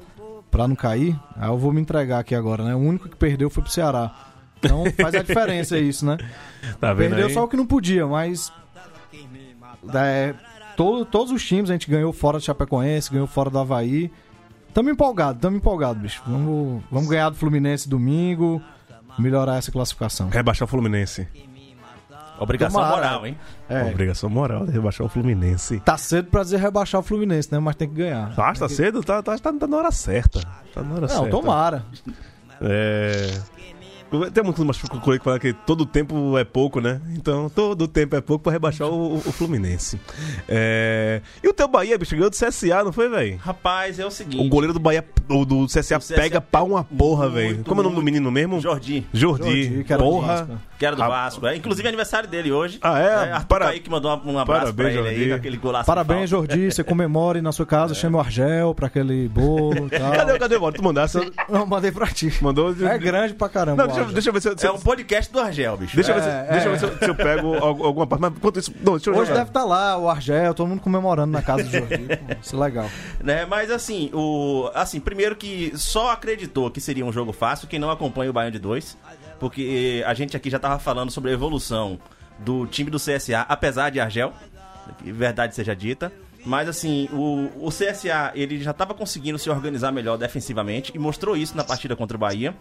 pra 0.51 0.67
não 0.67 0.75
cair. 0.75 1.17
Aí 1.37 1.47
eu 1.49 1.57
vou 1.57 1.71
me 1.71 1.79
entregar 1.81 2.19
aqui 2.19 2.35
agora, 2.35 2.63
né? 2.63 2.75
O 2.75 2.79
único 2.79 3.07
que 3.09 3.15
perdeu 3.15 3.49
foi 3.49 3.63
pro 3.63 3.71
Ceará. 3.71 4.13
Então 4.59 4.83
faz 5.01 5.15
a 5.15 5.21
diferença 5.23 5.77
isso, 5.77 6.05
né? 6.05 6.17
Tá 6.79 6.93
vendo 6.93 7.09
Perdeu 7.11 7.27
aí? 7.27 7.33
só 7.33 7.43
o 7.43 7.47
que 7.47 7.55
não 7.57 7.65
podia, 7.65 8.05
mas. 8.07 8.51
É, 9.93 10.33
todo- 10.75 11.05
todos 11.05 11.31
os 11.31 11.45
times 11.45 11.69
a 11.69 11.73
gente 11.73 11.89
ganhou 11.89 12.11
fora 12.13 12.37
do 12.37 12.43
Chapecoense, 12.43 13.11
ganhou 13.11 13.27
fora 13.27 13.49
do 13.49 13.59
Havaí. 13.59 14.11
Tamo 14.73 14.89
empolgado, 14.89 15.39
tamo 15.39 15.57
empolgado, 15.57 15.99
bicho. 15.99 16.21
Vamos, 16.25 16.81
vamos 16.91 17.07
ganhar 17.09 17.29
do 17.29 17.35
Fluminense 17.35 17.87
domingo, 17.87 18.61
melhorar 19.17 19.57
essa 19.57 19.71
classificação. 19.71 20.29
Rebaixar 20.29 20.65
o 20.67 20.69
Fluminense. 20.69 21.27
Obrigação 22.39 22.81
Tomara. 22.81 22.95
moral, 22.95 23.27
hein? 23.27 23.37
É, 23.69 23.83
Obrigação 23.83 24.29
moral 24.29 24.65
de 24.65 24.71
rebaixar 24.71 25.05
o 25.05 25.09
Fluminense. 25.09 25.79
tá 25.81 25.97
cedo 25.97 26.29
pra 26.29 26.41
dizer 26.43 26.57
rebaixar 26.57 26.99
o 26.99 27.03
Fluminense, 27.03 27.49
né? 27.51 27.59
Mas 27.59 27.75
tem 27.75 27.87
que 27.87 27.95
ganhar. 27.95 28.35
Tá, 28.35 28.51
tá 28.53 28.67
cedo? 28.67 29.01
Tá, 29.03 29.21
tá, 29.21 29.37
tá, 29.37 29.53
tá 29.53 29.67
na 29.67 29.77
hora 29.77 29.91
certa. 29.91 30.41
Tá 30.73 30.81
na 30.81 30.95
hora 30.95 31.01
Não, 31.01 31.07
certa. 31.07 31.29
tomara. 31.29 31.85
É. 32.59 33.39
Tem 34.33 34.43
muito 34.43 34.63
mais 34.65 34.77
que 34.77 35.19
falar 35.23 35.39
que 35.39 35.53
todo 35.53 35.85
tempo 35.85 36.37
é 36.37 36.43
pouco, 36.43 36.79
né? 36.79 37.01
Então, 37.15 37.49
todo 37.49 37.87
tempo 37.87 38.15
é 38.15 38.21
pouco 38.21 38.43
pra 38.43 38.51
rebaixar 38.51 38.87
o, 38.87 39.15
o 39.15 39.31
Fluminense. 39.31 39.99
É... 40.47 41.21
E 41.43 41.47
o 41.47 41.53
teu 41.53 41.67
Bahia, 41.67 41.97
bicho, 41.97 42.15
ganhou 42.15 42.29
do 42.29 42.35
CSA, 42.35 42.83
não 42.83 42.91
foi, 42.91 43.09
velho? 43.09 43.37
Rapaz, 43.37 43.99
é 43.99 44.05
o 44.05 44.11
seguinte. 44.11 44.45
O 44.45 44.49
goleiro 44.49 44.73
do 44.73 44.79
Bahia, 44.79 45.03
o 45.29 45.45
do 45.45 45.65
CSA, 45.65 45.97
CSA 45.99 46.15
pega 46.15 46.41
pau 46.41 46.67
uma 46.67 46.83
porra, 46.83 47.29
velho. 47.29 47.63
Como 47.63 47.79
é 47.79 47.81
o 47.81 47.83
nome 47.85 47.95
do 47.95 48.01
menino 48.01 48.31
mesmo? 48.31 48.59
Jordi, 48.59 49.05
Jordi. 49.13 49.63
Jordi, 49.63 49.83
que 49.83 49.93
era 49.93 50.03
do 50.03 50.09
porra. 50.09 50.27
Vasco. 50.45 50.57
que 50.79 50.85
era 50.85 50.95
do 50.95 51.01
Vasco. 51.01 51.47
É, 51.47 51.55
inclusive 51.55 51.85
é 51.85 51.89
aniversário 51.89 52.29
dele 52.29 52.51
hoje. 52.51 52.79
Ah, 52.81 52.99
é? 52.99 53.31
Arthur 53.31 53.47
Para- 53.47 53.65
Kaique 53.65 53.89
mandou 53.89 54.11
um 54.25 54.37
abraço 54.39 54.73
Parabéns, 54.73 54.75
pra 54.75 54.89
ele 54.89 54.99
aí, 55.09 55.15
Jordi. 55.15 55.29
com 55.29 55.35
aquele 55.35 55.57
golaço. 55.57 55.85
Parabéns. 55.85 56.29
Jordi. 56.29 56.71
Você 56.71 56.83
comemore 56.83 57.41
na 57.41 57.51
sua 57.51 57.65
casa, 57.65 57.93
chame 57.95 58.15
o 58.15 58.19
Argel 58.19 58.73
pra 58.75 58.87
aquele 58.87 59.27
bolo 59.27 59.87
e 59.87 59.89
Cadê, 59.99 60.31
tal. 60.31 60.39
cadê 60.39 60.55
o 60.57 60.71
Tu 60.71 60.83
mandasse? 60.83 61.31
Não, 61.49 61.65
mandei 61.65 61.91
pra 61.91 62.07
ti. 62.07 62.33
Mandou. 62.41 62.75
É 62.85 62.97
grande 62.97 63.33
pra 63.33 63.49
caramba. 63.49 63.87
Não, 63.87 64.02
eu- 64.07 64.13
deixa 64.13 64.29
eu 64.29 64.33
ver 64.33 64.41
se 64.41 64.49
eu. 64.49 64.57
se 64.57 64.65
É 64.67 64.71
um 64.71 64.79
podcast 64.79 65.31
do 65.31 65.39
Argel, 65.39 65.77
bicho. 65.77 65.95
Deixa 65.95 66.11
eu 66.11 66.15
ver, 66.15 66.21
se, 66.23 66.29
É, 66.29 66.47
deixa 66.51 66.67
eu, 66.67 66.71
é. 66.73 66.75
ver 66.75 66.79
se, 66.79 66.85
eu, 66.85 66.97
se 66.99 67.05
eu 67.09 67.15
pego 67.15 67.53
al- 67.55 67.85
alguma 67.85 68.05
parte. 68.07 68.21
Mas 68.21 68.31
enquanto 68.35 68.59
isso. 68.59 68.73
Não, 68.81 68.93
deixa 68.93 69.09
eu 69.09 69.13
Hoje 69.15 69.25
jogar. 69.27 69.39
deve 69.39 69.49
estar 69.49 69.63
lá 69.63 69.97
o 69.97 70.09
Argel, 70.09 70.53
todo 70.53 70.67
mundo 70.67 70.81
comemorando 70.81 71.31
na 71.31 71.41
casa 71.41 71.63
do 71.63 71.69
Jordi. 71.71 71.97
Pô, 71.97 72.35
Isso 72.41 72.55
é 72.55 72.59
legal. 72.59 72.89
né? 73.23 73.45
Mas 73.45 73.69
assim, 73.71 74.09
o 74.13 74.69
assim, 74.73 74.99
primeiro 74.99 75.35
que 75.35 75.71
só 75.75 76.11
acreditou 76.11 76.69
que 76.71 76.79
seria 76.81 77.05
um 77.05 77.11
jogo 77.11 77.31
fácil 77.33 77.67
quem 77.67 77.79
não 77.79 77.89
acompanha 77.91 78.29
o 78.29 78.33
Baiano 78.33 78.51
de 78.51 78.59
2, 78.59 78.97
porque 79.39 80.03
a 80.05 80.13
gente 80.13 80.35
aqui 80.37 80.49
já 80.49 80.59
tava 80.59 80.79
falando 80.79 81.11
sobre 81.11 81.31
a 81.31 81.33
evolução 81.33 81.99
do 82.39 82.65
time 82.67 82.89
do 82.89 82.97
CSA, 82.99 83.45
apesar 83.47 83.89
de 83.89 83.99
Argel, 83.99 84.33
que 85.03 85.11
verdade 85.11 85.55
seja 85.55 85.75
dita. 85.75 86.11
Mas 86.45 86.67
assim, 86.67 87.07
o, 87.13 87.67
o 87.67 87.69
CSA 87.69 88.31
ele 88.35 88.59
já 88.61 88.71
estava 88.71 88.93
conseguindo 88.93 89.39
se 89.39 89.49
organizar 89.49 89.91
melhor 89.91 90.17
defensivamente 90.17 90.91
e 90.93 90.99
mostrou 90.99 91.37
isso 91.37 91.55
na 91.55 91.63
partida 91.63 91.95
contra 91.95 92.17
o 92.17 92.19
Bahia. 92.19 92.55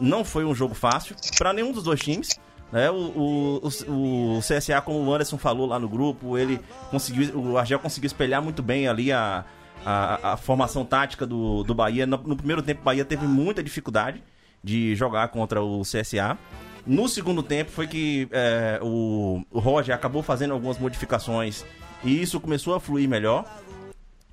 Não 0.00 0.24
foi 0.24 0.44
um 0.44 0.54
jogo 0.54 0.74
fácil 0.74 1.14
para 1.36 1.52
nenhum 1.52 1.72
dos 1.72 1.84
dois 1.84 2.00
times. 2.00 2.38
Né? 2.72 2.90
O, 2.90 3.60
o, 3.62 4.36
o, 4.36 4.40
CSA, 4.40 4.80
como 4.80 4.98
o 5.00 5.12
Anderson 5.12 5.36
falou 5.38 5.66
lá 5.66 5.78
no 5.78 5.88
grupo, 5.88 6.38
ele 6.38 6.60
conseguiu, 6.90 7.38
o 7.38 7.58
Argel 7.58 7.78
conseguiu 7.78 8.06
espelhar 8.06 8.42
muito 8.42 8.62
bem 8.62 8.88
ali 8.88 9.12
a, 9.12 9.44
a, 9.84 10.32
a 10.32 10.36
formação 10.36 10.84
tática 10.84 11.26
do, 11.26 11.62
do 11.62 11.74
Bahia. 11.74 12.06
No, 12.06 12.16
no 12.18 12.36
primeiro 12.36 12.62
tempo, 12.62 12.80
o 12.80 12.84
Bahia 12.84 13.04
teve 13.04 13.26
muita 13.26 13.62
dificuldade 13.62 14.22
de 14.62 14.94
jogar 14.94 15.28
contra 15.28 15.62
o 15.62 15.82
CSA. 15.82 16.38
No 16.86 17.08
segundo 17.08 17.42
tempo 17.42 17.70
foi 17.70 17.86
que 17.86 18.28
é, 18.30 18.78
o, 18.82 19.42
o 19.50 19.58
Roger 19.58 19.94
acabou 19.94 20.22
fazendo 20.22 20.54
algumas 20.54 20.78
modificações 20.78 21.64
e 22.04 22.22
isso 22.22 22.40
começou 22.40 22.74
a 22.74 22.80
fluir 22.80 23.08
melhor. 23.08 23.44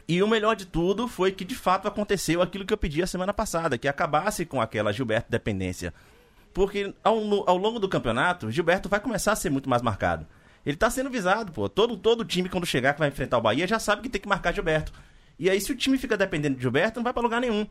E 0.08 0.22
o 0.22 0.28
melhor 0.28 0.56
de 0.56 0.66
tudo 0.66 1.08
foi 1.08 1.32
que 1.32 1.44
de 1.44 1.56
fato 1.56 1.88
aconteceu 1.88 2.42
aquilo 2.42 2.66
que 2.66 2.74
eu 2.74 2.78
pedi 2.78 3.02
a 3.02 3.08
semana 3.08 3.34
passada, 3.34 3.78
que 3.78 3.88
acabasse 3.88 4.46
com 4.46 4.62
aquela 4.62 4.94
Gilberto 4.94 5.32
dependência. 5.32 5.94
Porque 6.54 6.94
ao, 7.04 7.18
ao 7.50 7.58
longo 7.58 7.80
do 7.80 7.90
campeonato, 7.90 8.52
Gilberto 8.52 8.88
vai 8.88 9.00
começar 9.00 9.32
a 9.32 9.36
ser 9.36 9.50
muito 9.50 9.70
mais 9.70 9.82
marcado. 9.82 10.28
Ele 10.66 10.78
tá 10.78 10.90
sendo 10.90 11.10
visado, 11.10 11.52
pô. 11.52 11.68
Todo, 11.68 11.98
todo 11.98 12.24
time, 12.24 12.50
quando 12.50 12.66
chegar 12.66 12.94
que 12.94 13.00
vai 13.00 13.10
enfrentar 13.10 13.38
o 13.38 13.42
Bahia, 13.42 13.68
já 13.68 13.78
sabe 13.78 14.02
que 14.02 14.10
tem 14.10 14.22
que 14.22 14.28
marcar 14.28 14.54
Gilberto. 14.54 14.94
E 15.38 15.50
aí, 15.50 15.60
se 15.60 15.72
o 15.72 15.76
time 15.76 15.98
fica 15.98 16.16
dependendo 16.16 16.56
de 16.56 16.62
Gilberto, 16.62 17.00
não 17.00 17.04
vai 17.04 17.14
pra 17.14 17.22
lugar 17.22 17.42
nenhum. 17.42 17.68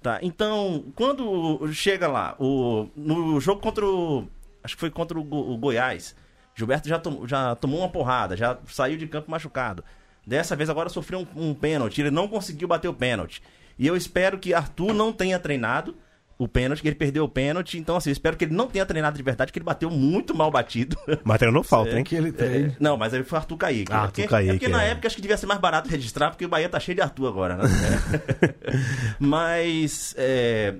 Tá? 0.00 0.20
Então, 0.22 0.84
quando 0.94 1.66
chega 1.72 2.06
lá, 2.06 2.36
o, 2.38 2.88
no 2.94 3.40
jogo 3.40 3.60
contra 3.60 3.84
o. 3.84 4.28
Acho 4.62 4.76
que 4.76 4.80
foi 4.80 4.90
contra 4.90 5.18
o, 5.18 5.22
o 5.22 5.56
Goiás. 5.58 6.14
Gilberto 6.58 6.88
já, 6.88 6.98
tom- 6.98 7.26
já 7.26 7.54
tomou 7.54 7.78
uma 7.80 7.88
porrada, 7.88 8.36
já 8.36 8.58
saiu 8.66 8.96
de 8.98 9.06
campo 9.06 9.30
machucado. 9.30 9.84
Dessa 10.26 10.56
vez 10.56 10.68
agora 10.68 10.88
sofreu 10.88 11.26
um, 11.36 11.50
um 11.50 11.54
pênalti. 11.54 12.00
Ele 12.00 12.10
não 12.10 12.26
conseguiu 12.28 12.66
bater 12.68 12.88
o 12.88 12.92
pênalti. 12.94 13.40
E 13.78 13.86
eu 13.86 13.96
espero 13.96 14.36
que 14.38 14.52
Arthur 14.52 14.92
não 14.92 15.12
tenha 15.12 15.38
treinado 15.38 15.96
o 16.36 16.46
pênalti, 16.46 16.82
que 16.82 16.88
ele 16.88 16.94
perdeu 16.96 17.24
o 17.24 17.28
pênalti. 17.28 17.78
Então, 17.78 17.96
assim, 17.96 18.10
eu 18.10 18.12
espero 18.12 18.36
que 18.36 18.44
ele 18.44 18.54
não 18.54 18.66
tenha 18.68 18.84
treinado 18.86 19.16
de 19.16 19.22
verdade, 19.22 19.50
que 19.52 19.58
ele 19.58 19.64
bateu 19.64 19.90
muito 19.90 20.36
mal 20.36 20.50
batido. 20.50 20.96
Mas 21.24 21.38
treinou 21.38 21.62
falta, 21.64 21.96
hein? 21.96 22.04
Que 22.04 22.14
ele 22.14 22.30
treine. 22.30 22.76
Não, 22.78 22.96
mas 22.96 23.14
aí 23.14 23.22
foi 23.24 23.38
Arthur 23.38 23.56
Kaique. 23.56 23.90
Ah, 23.92 23.94
É 23.94 23.98
Arthur 24.00 24.06
porque, 24.12 24.28
Kaique, 24.28 24.50
é 24.50 24.52
porque 24.54 24.68
na 24.68 24.84
é. 24.84 24.90
época 24.90 25.06
acho 25.06 25.16
que 25.16 25.22
devia 25.22 25.36
ser 25.36 25.46
mais 25.46 25.60
barato 25.60 25.88
registrar, 25.88 26.30
porque 26.30 26.44
o 26.44 26.48
Bahia 26.48 26.68
tá 26.68 26.78
cheio 26.78 26.94
de 26.96 27.02
Arthur 27.02 27.26
agora, 27.28 27.56
né? 27.56 27.64
mas, 29.18 30.14
é, 30.18 30.74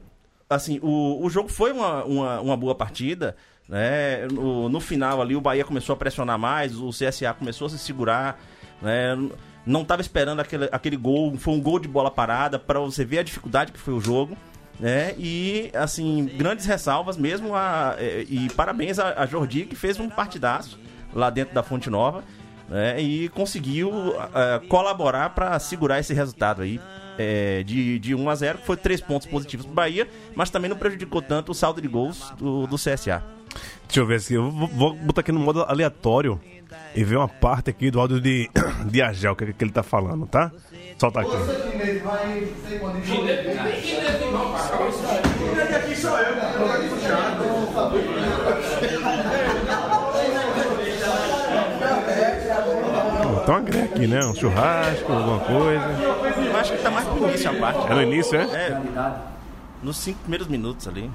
assim, 0.49 0.79
o, 0.83 1.25
o 1.25 1.31
jogo 1.31 1.49
foi 1.49 1.73
uma, 1.73 2.05
uma, 2.05 2.41
uma 2.41 2.57
boa 2.57 2.75
partida. 2.75 3.37
Né? 3.69 4.27
No, 4.29 4.69
no 4.69 4.81
final 4.81 5.21
ali 5.21 5.37
o 5.37 5.41
Bahia 5.41 5.65
começou 5.65 5.93
a 5.93 5.97
pressionar 5.97 6.39
mais, 6.39 6.77
o 6.77 6.91
CSA 6.91 7.35
começou 7.35 7.67
a 7.67 7.71
se 7.71 7.79
segurar. 7.79 8.41
Né? 8.81 9.17
Não 9.67 9.83
estava 9.83 10.01
esperando 10.01 10.41
aquele, 10.41 10.69
aquele 10.73 10.97
gol, 10.97 11.37
foi 11.37 11.55
um 11.55 11.61
gol 11.61 11.79
de 11.79 11.87
bola 11.87 12.11
parada 12.11 12.59
para 12.59 12.79
você 12.81 13.05
ver 13.05 13.19
a 13.19 13.23
dificuldade 13.23 13.73
que 13.73 13.79
foi 13.79 13.93
o 13.93 14.01
jogo. 14.01 14.37
Né? 14.81 15.15
E, 15.19 15.71
assim, 15.75 16.25
grandes 16.37 16.65
ressalvas 16.65 17.17
mesmo. 17.17 17.55
A, 17.55 17.97
é, 17.99 18.25
e 18.29 18.49
parabéns 18.51 18.99
a, 18.99 19.23
a 19.23 19.27
Jordi, 19.27 19.65
que 19.65 19.77
fez 19.77 19.99
um 20.01 20.09
partidaço 20.09 20.79
lá 21.13 21.29
dentro 21.29 21.55
da 21.55 21.63
Fonte 21.63 21.91
Nova. 21.91 22.23
Né? 22.69 23.01
E 23.01 23.29
conseguiu 23.31 23.91
é, 24.35 24.61
colaborar 24.69 25.31
para 25.31 25.59
segurar 25.59 25.99
esse 25.99 26.15
resultado 26.15 26.63
aí. 26.63 26.81
é, 27.19 27.65
de, 27.65 27.99
de 27.99 28.15
1 28.15 28.31
a 28.31 28.35
0 28.35 28.59
que 28.59 28.67
foi 28.67 28.77
três 28.77 29.01
pontos 29.01 29.27
positivos 29.27 29.67
pro 29.67 29.75
Bahia, 29.75 30.09
mas 30.37 30.51
também 30.51 30.71
não 30.71 30.77
prejudicou 30.77 31.21
tanto 31.21 31.51
o 31.51 31.55
saldo 31.55 31.83
de 31.83 31.89
gols 31.89 32.31
do, 32.39 32.67
do 32.67 32.77
CSA. 32.77 33.38
Deixa 33.89 34.01
eu 34.01 34.07
ver 34.07 34.21
aqui. 34.21 34.35
Eu 34.35 34.51
vou, 34.51 34.95
botar 34.95 35.23
aqui 35.23 35.33
no 35.33 35.41
modo 35.41 35.63
aleatório 35.63 36.39
e 36.95 37.03
ver 37.03 37.17
uma 37.17 37.27
parte 37.27 37.71
aqui 37.71 37.91
do 37.91 37.99
áudio 37.99 38.21
de, 38.21 38.51
de 38.85 39.01
Agel, 39.03 39.35
que, 39.35 39.53
que 39.55 39.65
ele 39.65 39.73
tá 39.73 39.83
falando, 39.83 40.27
tá? 40.27 40.53
Solta 40.99 41.21
aqui. 41.21 41.31
Então 53.43 53.57
agrega 53.57 53.85
aqui, 53.85 54.07
né? 54.07 54.21
Um 54.27 54.35
churrasco, 54.35 55.11
alguma 55.11 55.41
coisa. 55.41 55.87
Eu 56.45 56.57
acho 56.59 56.73
que 56.73 56.83
tá 56.83 56.91
mais 56.91 57.09
pro 57.09 57.27
início 57.27 57.51
a 57.51 57.55
parte. 57.55 57.91
É 57.91 57.95
no 57.95 58.03
início, 58.03 58.39
é? 58.39 58.43
É, 58.43 58.83
nos 59.83 59.97
cinco 59.97 60.19
primeiros 60.21 60.47
minutos 60.47 60.87
ali. 60.87 61.11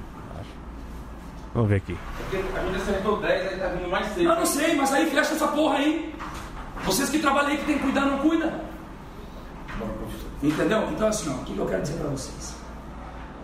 Vamos 1.54 1.68
ver 1.68 1.76
aqui. 1.76 1.96
A 2.32 2.64
gente 2.64 2.76
acertou 2.82 3.20
10, 3.20 3.52
aí 3.52 3.58
tá 3.60 3.68
vindo 3.68 3.88
mais 3.88 4.06
6. 4.08 4.26
Eu 4.26 4.34
não 4.34 4.44
sei, 4.44 4.74
mas 4.74 4.92
aí 4.92 5.08
fecha 5.08 5.34
essa 5.34 5.46
porra 5.48 5.76
aí. 5.76 6.14
Vocês 6.84 7.08
que 7.08 7.20
trabalham 7.20 7.50
aí, 7.50 7.58
que 7.58 7.64
tem 7.64 7.76
que 7.76 7.84
cuidar, 7.84 8.06
não 8.06 8.18
cuida. 8.18 8.60
Entendeu? 10.42 10.90
Então, 10.90 11.06
assim, 11.06 11.30
ó, 11.30 11.34
o 11.34 11.44
que 11.44 11.56
eu 11.56 11.66
quero 11.66 11.82
dizer 11.82 11.94
pra 11.94 12.08
vocês? 12.08 12.56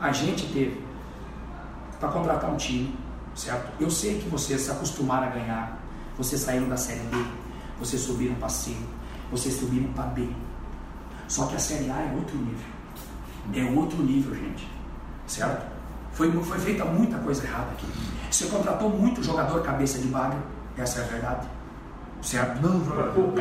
A 0.01 0.11
gente 0.11 0.53
teve 0.53 0.85
para 2.01 2.09
contratar 2.09 2.51
um 2.51 2.57
time, 2.57 2.99
certo? 3.35 3.71
Eu 3.79 3.91
sei 3.91 4.19
que 4.19 4.29
vocês 4.29 4.61
se 4.61 4.71
acostumaram 4.71 5.29
a 5.29 5.31
ganhar. 5.31 5.79
Vocês 6.19 6.41
saíram 6.41 6.69
da 6.69 6.77
Série 6.77 7.01
B, 7.01 7.17
vocês 7.79 8.03
subiram 8.03 8.35
para 8.35 8.49
C, 8.49 8.77
vocês 9.31 9.55
subiram 9.55 9.91
para 9.93 10.05
B. 10.05 10.29
Só 11.29 11.47
que 11.47 11.55
a 11.55 11.59
Série 11.59 11.91
A 11.91 11.97
é 11.97 12.13
outro 12.15 12.37
nível. 12.37 12.67
É 13.55 13.79
outro 13.79 14.03
nível, 14.03 14.35
gente. 14.35 14.69
Certo? 15.27 15.80
Foi, 16.13 16.31
foi 16.31 16.59
feita 16.59 16.85
muita 16.85 17.19
coisa 17.19 17.45
errada 17.45 17.71
aqui. 17.73 17.87
Você 18.31 18.47
contratou 18.47 18.89
muito 18.91 19.23
jogador 19.23 19.61
cabeça 19.63 19.99
de 19.99 20.09
baga, 20.09 20.37
essa 20.77 21.01
é 21.01 21.05
a 21.05 21.07
verdade. 21.07 21.47
Certo? 22.23 22.61
Não, 22.61 22.85
jogador. 22.85 23.33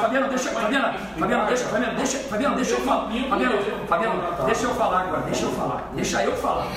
Fabiano, 0.00 0.28
deixa, 0.28 0.50
Fabiano, 0.50 0.98
Fabiano, 1.18 1.46
deixa, 1.46 1.64
Fabiano, 1.64 1.96
deixa, 1.96 2.18
Fabiano, 2.18 2.56
deixa 2.56 2.72
eu 2.72 2.80
falar. 2.80 3.10
Fabiano, 3.28 3.86
Fabiano, 3.88 4.46
deixa 4.46 4.64
eu 4.64 4.74
falar 4.74 5.00
agora, 5.00 5.22
deixa 5.22 5.44
eu 5.44 5.52
falar. 5.52 5.90
Deixa 5.94 6.22
eu 6.22 6.36
falar. 6.36 6.68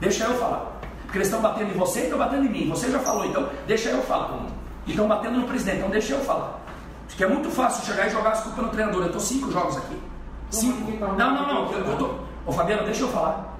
Deixa 0.00 0.24
eu 0.24 0.34
falar. 0.38 0.78
Porque 1.02 1.18
eles 1.18 1.28
estão 1.28 1.40
batendo 1.40 1.70
em 1.70 1.78
você 1.78 2.00
e 2.00 2.02
estão 2.04 2.18
batendo 2.18 2.44
em 2.44 2.50
mim. 2.50 2.68
Você 2.68 2.90
já 2.90 3.00
falou, 3.00 3.24
então 3.24 3.48
deixa 3.66 3.88
eu 3.88 4.02
falar. 4.02 4.46
E 4.86 4.90
estão 4.90 5.08
batendo 5.08 5.40
no 5.40 5.48
presidente, 5.48 5.78
então 5.78 5.90
deixa 5.90 6.14
eu 6.14 6.20
falar. 6.20 6.60
Porque 7.08 7.24
é 7.24 7.28
muito 7.28 7.50
fácil 7.50 7.84
chegar 7.84 8.06
e 8.06 8.10
jogar 8.10 8.30
as 8.30 8.42
culpas 8.42 8.64
no 8.64 8.70
treinador. 8.70 9.00
Eu 9.00 9.06
estou 9.06 9.20
cinco 9.20 9.50
jogos 9.50 9.76
aqui. 9.76 10.00
Cinco. 10.50 10.92
Não, 11.00 11.16
não, 11.16 11.46
não. 11.46 11.72
Eu, 11.72 11.84
eu 11.84 11.96
tô... 11.96 12.14
Ô 12.46 12.52
Fabiano, 12.52 12.84
deixa 12.84 13.02
eu 13.02 13.08
falar. 13.08 13.57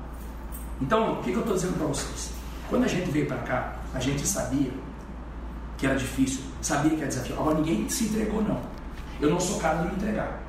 Então, 0.81 1.15
o 1.15 1.23
que, 1.23 1.33
eu 1.33 1.41
estou 1.41 1.55
dizendo 1.55 1.77
para 1.77 1.87
vocês? 1.87 2.33
Quando 2.69 2.85
a 2.85 2.89
gente 2.89 3.11
veio 3.11 3.27
para 3.27 3.39
cá, 3.39 3.73
a 3.95 4.01
gente 4.01 4.27
sabia 4.27 4.71
que 5.77 5.87
era 5.87 5.97
difícil, 5.97 6.43
sabia 6.61 6.91
que 6.91 7.01
era 7.01 7.09
desafio. 7.09 7.37
Agora 7.39 7.57
ninguém 7.57 7.89
se 7.89 8.05
entregou, 8.05 8.43
não. 8.43 8.61
Eu 9.21 9.31
não 9.31 9.41
sou 9.41 9.59
cara 9.59 9.79
de 9.79 9.89
me 9.89 9.95
entregar. 9.95 10.41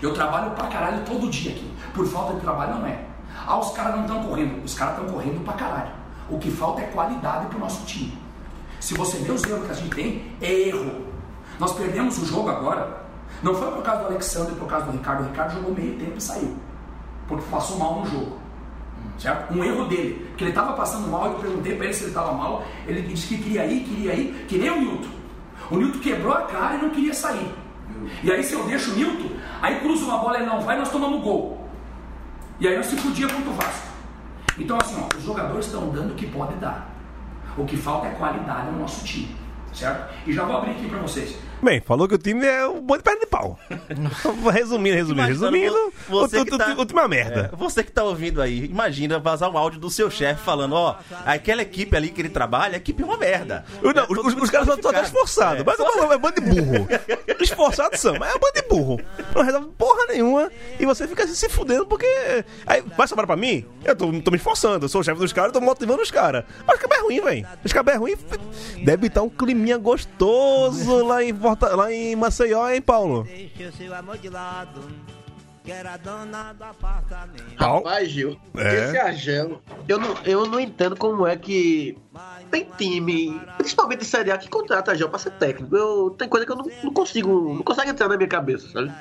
Eu 0.00 0.14
trabalho 0.14 0.52
pra 0.52 0.68
caralho 0.68 1.04
todo 1.04 1.28
dia 1.28 1.52
aqui. 1.52 1.70
Por 1.94 2.06
falta 2.06 2.34
de 2.34 2.40
trabalho 2.40 2.76
não 2.76 2.86
é. 2.86 3.04
Ah, 3.46 3.58
os 3.58 3.70
caras 3.72 3.96
não 3.96 4.02
estão 4.02 4.24
correndo. 4.24 4.64
Os 4.64 4.74
caras 4.74 4.98
estão 4.98 5.12
correndo 5.12 5.44
pra 5.44 5.54
caralho. 5.54 5.92
O 6.30 6.38
que 6.38 6.50
falta 6.50 6.80
é 6.80 6.86
qualidade 6.86 7.46
pro 7.46 7.58
nosso 7.58 7.84
time. 7.84 8.16
Se 8.80 8.94
você 8.94 9.18
vê 9.18 9.30
os 9.30 9.44
erros 9.44 9.66
que 9.66 9.70
a 9.70 9.74
gente 9.74 9.94
tem, 9.94 10.36
é 10.40 10.68
erro. 10.68 11.06
Nós 11.58 11.72
perdemos 11.72 12.18
o 12.18 12.26
jogo 12.26 12.48
agora. 12.48 13.02
Não 13.42 13.54
foi 13.54 13.70
por 13.70 13.82
causa 13.82 14.02
do 14.02 14.06
Alexandre, 14.08 14.54
por 14.54 14.66
causa 14.66 14.86
do 14.86 14.92
Ricardo. 14.92 15.24
O 15.24 15.26
Ricardo 15.28 15.54
jogou 15.54 15.74
meio 15.74 15.98
tempo 15.98 16.16
e 16.16 16.20
saiu. 16.20 16.56
Porque 17.28 17.44
passou 17.50 17.78
mal 17.78 18.00
no 18.00 18.06
jogo. 18.06 18.41
Certo? 19.22 19.54
Um 19.54 19.62
erro 19.62 19.84
dele. 19.84 20.26
Porque 20.30 20.42
ele 20.42 20.50
estava 20.50 20.72
passando 20.72 21.06
mal, 21.06 21.26
eu 21.26 21.38
perguntei 21.38 21.76
para 21.76 21.84
ele 21.84 21.94
se 21.94 22.02
ele 22.02 22.10
estava 22.10 22.32
mal. 22.32 22.64
Ele 22.88 23.02
disse 23.02 23.28
que 23.28 23.40
queria 23.40 23.64
ir, 23.66 23.84
queria 23.84 24.14
ir, 24.14 24.46
que 24.48 24.58
nem 24.58 24.68
o 24.68 24.80
Newton. 24.80 25.10
O 25.70 25.76
Newton 25.76 26.00
quebrou 26.00 26.32
a 26.32 26.42
cara 26.42 26.74
e 26.74 26.82
não 26.82 26.90
queria 26.90 27.14
sair. 27.14 27.54
E 28.20 28.32
aí 28.32 28.42
se 28.42 28.54
eu 28.54 28.64
deixo 28.64 28.90
o 28.90 28.96
Newton, 28.96 29.30
aí 29.60 29.78
cruza 29.78 30.04
uma 30.04 30.18
bola 30.18 30.40
e 30.40 30.44
não 30.44 30.60
vai, 30.60 30.76
nós 30.76 30.90
tomamos 30.90 31.22
gol. 31.22 31.68
E 32.58 32.66
aí 32.66 32.76
nós 32.76 32.86
se 32.86 32.96
podia 32.96 33.28
contra 33.28 33.48
o 33.48 33.54
Vasco. 33.54 33.86
Então 34.58 34.76
assim, 34.82 35.00
ó, 35.00 35.16
os 35.16 35.22
jogadores 35.22 35.66
estão 35.66 35.88
dando 35.90 36.10
o 36.10 36.16
que 36.16 36.26
pode 36.26 36.56
dar. 36.56 36.90
O 37.56 37.64
que 37.64 37.76
falta 37.76 38.08
é 38.08 38.10
qualidade 38.10 38.72
no 38.72 38.80
nosso 38.80 39.04
time. 39.04 39.36
Certo? 39.72 40.12
E 40.26 40.32
já 40.32 40.44
vou 40.44 40.56
abrir 40.56 40.72
aqui 40.72 40.88
para 40.88 40.98
vocês. 40.98 41.38
Bem, 41.62 41.80
falou 41.80 42.08
que 42.08 42.14
o 42.14 42.18
time 42.18 42.44
é 42.44 42.66
um 42.66 42.80
bom 42.80 42.96
de 42.96 43.02
perna 43.04 43.20
de 43.20 43.26
pau. 43.26 43.58
resumindo, 44.52 44.96
resumindo, 44.96 45.28
resumindo, 45.28 45.92
você 46.08 46.38
o, 46.40 46.44
que 46.44 46.58
tá- 46.58 46.74
o 46.76 46.84
time 46.84 46.98
é 46.98 47.02
uma 47.02 47.08
merda. 47.08 47.50
É, 47.52 47.56
você 47.56 47.84
que 47.84 47.92
tá 47.92 48.02
ouvindo 48.02 48.42
aí, 48.42 48.64
imagina 48.64 49.18
vazar 49.18 49.48
um 49.50 49.56
áudio 49.56 49.78
do 49.78 49.88
seu 49.90 50.10
chefe 50.10 50.42
falando, 50.42 50.74
ó, 50.74 50.96
aquela 51.24 51.62
equipe 51.62 51.96
ali 51.96 52.10
que 52.10 52.20
ele 52.20 52.28
trabalha, 52.28 52.74
a 52.74 52.76
equipe 52.78 53.02
é 53.02 53.06
uma 53.06 53.16
merda. 53.16 53.64
Eu 53.80 53.94
não, 53.94 54.02
É, 54.02 54.06
os, 54.08 54.34
os 54.34 54.50
caras 54.50 54.66
só 54.66 54.74
desqualificado. 54.74 55.06
esforçados, 55.06 55.64
mas 55.64 55.78
é, 55.78 56.14
é 56.14 56.18
bando 56.18 56.40
de 56.40 56.40
burro. 56.40 56.88
Esforçados 57.40 58.00
são, 58.00 58.16
mas 58.18 58.34
é 58.34 58.38
bando 58.38 58.54
de 58.54 58.62
burro. 58.62 59.00
Não 59.34 59.42
resolve 59.42 59.68
porra 59.78 60.06
nenhuma 60.08 60.50
e 60.80 60.84
você 60.86 61.06
fica 61.06 61.22
assim, 61.24 61.34
se 61.34 61.48
fudendo 61.48 61.86
porque. 61.86 62.06
Aí 62.66 62.82
vai 62.96 63.06
sobrar 63.06 63.26
pra 63.26 63.36
mim? 63.36 63.64
Eu 63.84 63.94
tô, 63.94 64.06
tô 64.20 64.30
me 64.32 64.36
esforçando, 64.36 64.84
eu 64.84 64.88
sou 64.88 65.00
o 65.00 65.04
chefe 65.04 65.20
dos 65.20 65.32
caras, 65.32 65.48
eu 65.54 65.60
tô 65.60 65.64
motivando 65.64 66.02
os 66.02 66.10
caras. 66.10 66.44
Mas 66.66 66.76
o 66.76 66.80
cabé 66.80 66.96
é 66.96 67.00
ruim, 67.02 67.20
velho. 67.20 67.46
Os 67.64 67.72
cabé 67.72 67.92
é 67.92 67.96
ruim. 67.96 68.14
Deve 68.84 69.06
estar 69.06 69.22
um 69.22 69.28
climinha 69.28 69.76
gostoso 69.78 71.04
lá 71.04 71.22
em, 71.22 71.32
Forta- 71.56 71.76
lá 71.76 71.92
em 71.92 72.14
Maceió, 72.16 72.68
hein, 72.68 72.80
Paulo? 72.80 73.24
Deixa 73.24 73.68
o 73.68 73.72
seu 73.76 73.94
amor 73.94 74.18
de 74.18 74.28
lado, 74.28 74.80
que 75.64 75.70
era 75.70 75.96
dona 75.96 76.52
do 76.52 76.64
apartamento. 76.64 77.44
Rapaz, 77.56 78.10
Gil, 78.10 78.36
É. 78.56 78.84
esse 78.84 78.98
Argelo, 78.98 79.62
eu 79.88 79.98
não, 79.98 80.14
eu 80.24 80.46
não 80.46 80.58
entendo 80.60 80.96
como 80.96 81.26
é 81.26 81.36
que 81.36 81.96
tem 82.50 82.66
time, 82.76 83.40
principalmente 83.58 84.00
de 84.00 84.04
Série 84.06 84.30
A, 84.30 84.38
que 84.38 84.48
contrata 84.48 84.90
Argel 84.92 85.08
pra 85.08 85.18
ser 85.18 85.30
técnico. 85.32 85.74
Eu, 85.76 86.10
tem 86.10 86.28
coisa 86.28 86.44
que 86.46 86.52
eu 86.52 86.56
não, 86.56 86.64
não 86.84 86.92
consigo, 86.92 87.54
não 87.54 87.62
consegue 87.62 87.90
entrar 87.90 88.08
na 88.08 88.16
minha 88.16 88.28
cabeça, 88.28 88.68
sabe? 88.70 88.92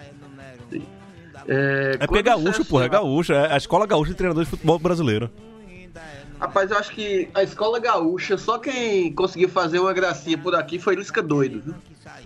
É, 1.47 1.97
É 1.99 2.05
porque 2.07 2.19
é 2.19 2.23
gaúcho, 2.23 2.63
porra, 2.65 2.85
é 2.85 2.89
gaúcho. 2.89 3.33
É 3.33 3.51
a 3.53 3.57
escola 3.57 3.85
gaúcha 3.87 4.11
de 4.11 4.17
treinador 4.17 4.43
de 4.43 4.49
futebol 4.49 4.77
brasileiro. 4.77 5.29
Rapaz, 6.41 6.71
eu 6.71 6.77
acho 6.77 6.91
que 6.91 7.29
a 7.35 7.43
escola 7.43 7.79
gaúcha, 7.79 8.35
só 8.35 8.57
quem 8.57 9.13
conseguiu 9.13 9.47
fazer 9.47 9.77
uma 9.79 9.93
gracinha 9.93 10.35
por 10.39 10.55
aqui 10.55 10.79
foi 10.79 10.95
Lisca 10.95 11.21
Doido. 11.21 11.61
viu? 11.63 11.75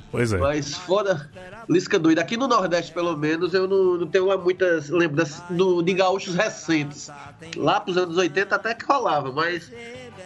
Pois 0.09 0.31
é. 0.31 0.37
Mas 0.37 0.73
fora 0.73 1.29
Lisca 1.69 1.99
Doido, 1.99 2.19
aqui 2.19 2.37
no 2.37 2.47
Nordeste 2.47 2.93
pelo 2.93 3.17
menos, 3.17 3.53
eu 3.53 3.67
não, 3.67 3.97
não 3.97 4.07
tenho 4.07 4.25
muitas 4.41 4.89
lembranças 4.89 5.41
do, 5.49 5.81
de 5.81 5.93
gaúchos 5.93 6.33
recentes. 6.33 7.11
Lá 7.57 7.81
pros 7.81 7.97
anos 7.97 8.15
80 8.15 8.55
até 8.55 8.73
que 8.73 8.85
rolava, 8.85 9.33
mas. 9.33 9.69